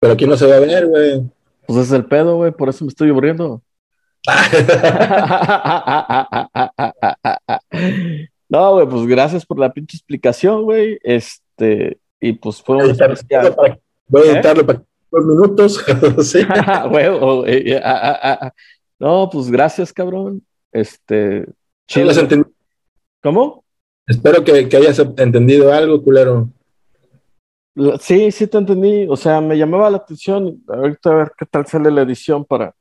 Pero 0.00 0.12
aquí 0.12 0.26
no 0.26 0.36
se 0.36 0.46
va 0.46 0.56
a 0.56 0.60
ver, 0.60 0.86
güey. 0.86 1.22
Pues 1.66 1.78
es 1.78 1.92
el 1.92 2.04
pedo, 2.04 2.36
güey, 2.36 2.52
por 2.52 2.68
eso 2.68 2.84
me 2.84 2.90
estoy 2.90 3.10
aburriendo. 3.10 3.62
No, 8.48 8.74
güey, 8.74 8.86
pues 8.86 9.06
gracias 9.06 9.44
por 9.44 9.58
la 9.58 9.72
pinche 9.72 9.96
explicación, 9.96 10.62
güey. 10.62 11.00
Este, 11.02 11.98
y 12.28 12.32
pues 12.32 12.62
fue 12.62 12.76
un 12.76 12.90
especial. 12.90 13.54
Voy 14.08 14.22
a 14.22 14.24
¿Eh? 14.24 14.32
editarlo 14.32 14.66
para 14.66 14.82
dos 15.10 15.24
minutos. 15.24 15.84
sí. 16.22 16.40
Ah, 16.48 16.88
ah, 17.84 18.20
ah, 18.22 18.38
ah. 18.42 18.52
No, 18.98 19.28
pues 19.30 19.50
gracias, 19.50 19.92
cabrón. 19.92 20.42
Este, 20.72 21.46
chido. 21.86 22.10
¿Cómo? 23.22 23.64
Espero 24.06 24.42
que, 24.44 24.68
que 24.68 24.76
hayas 24.76 24.98
entendido 24.98 25.72
algo, 25.72 26.02
culero. 26.02 26.48
Sí, 28.00 28.30
sí 28.30 28.46
te 28.46 28.58
entendí. 28.58 29.06
O 29.08 29.16
sea, 29.16 29.40
me 29.40 29.56
llamaba 29.58 29.90
la 29.90 29.98
atención. 29.98 30.62
Ahorita 30.68 31.10
a 31.10 31.14
ver 31.14 31.32
qué 31.36 31.46
tal 31.46 31.66
sale 31.66 31.90
la 31.90 32.02
edición 32.02 32.44
para, 32.44 32.74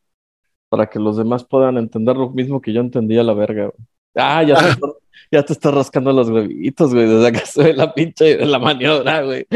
para 0.69 0.87
que 0.87 0.99
los 0.99 1.17
demás 1.17 1.43
puedan 1.43 1.77
entender 1.77 2.15
lo 2.15 2.29
mismo 2.29 2.61
que 2.61 2.73
yo 2.73 2.81
entendía 2.81 3.23
la 3.23 3.33
verga. 3.33 3.71
Ah, 4.15 4.43
ya 4.43 4.55
te, 4.55 4.65
Ah. 4.65 4.91
Ya 5.31 5.43
te 5.43 5.53
estás 5.53 5.73
rascando 5.73 6.11
los 6.11 6.29
huevitos, 6.29 6.93
güey, 6.93 7.07
desde 7.07 7.31
que 7.31 7.45
se 7.45 7.63
ve 7.63 7.73
la 7.73 7.93
pinche 7.93 8.45
la 8.45 8.59
maniobra, 8.59 9.21
güey. 9.23 9.45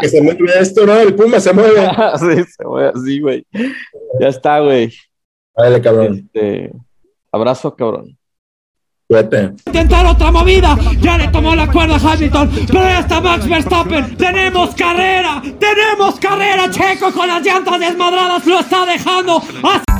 Que 0.00 0.08
se 0.08 0.20
mueve 0.20 0.52
esto, 0.60 0.84
¿no? 0.86 0.94
El 0.98 1.14
Puma 1.14 1.40
se 1.40 1.52
mueve. 1.52 1.88
Sí, 2.18 2.44
se 2.56 2.64
mueve 2.64 2.92
así, 2.94 3.20
güey. 3.20 3.46
Ya 4.20 4.28
está, 4.28 4.60
güey. 4.60 4.92
Dale, 5.56 5.80
cabrón. 5.80 6.30
Este, 6.34 6.72
abrazo, 7.32 7.74
cabrón. 7.74 8.16
Cuídate. 9.08 9.52
Intentar 9.66 10.04
otra 10.06 10.32
movida, 10.32 10.76
ya 11.00 11.16
le 11.16 11.28
tomó 11.28 11.54
la 11.54 11.70
cuerda 11.70 11.94
a 11.96 12.12
Hamilton, 12.12 12.50
pero 12.66 12.80
ya 12.80 12.98
está 13.00 13.20
Max 13.20 13.48
Verstappen. 13.48 14.16
Tenemos 14.16 14.74
carrera, 14.74 15.40
tenemos 15.60 16.18
carrera. 16.18 16.68
Checo 16.70 17.12
con 17.12 17.28
las 17.28 17.42
llantas 17.42 17.78
desmadradas 17.78 18.44
lo 18.46 18.58
está 18.58 18.84
dejando. 18.84 19.36
Así 19.62 19.95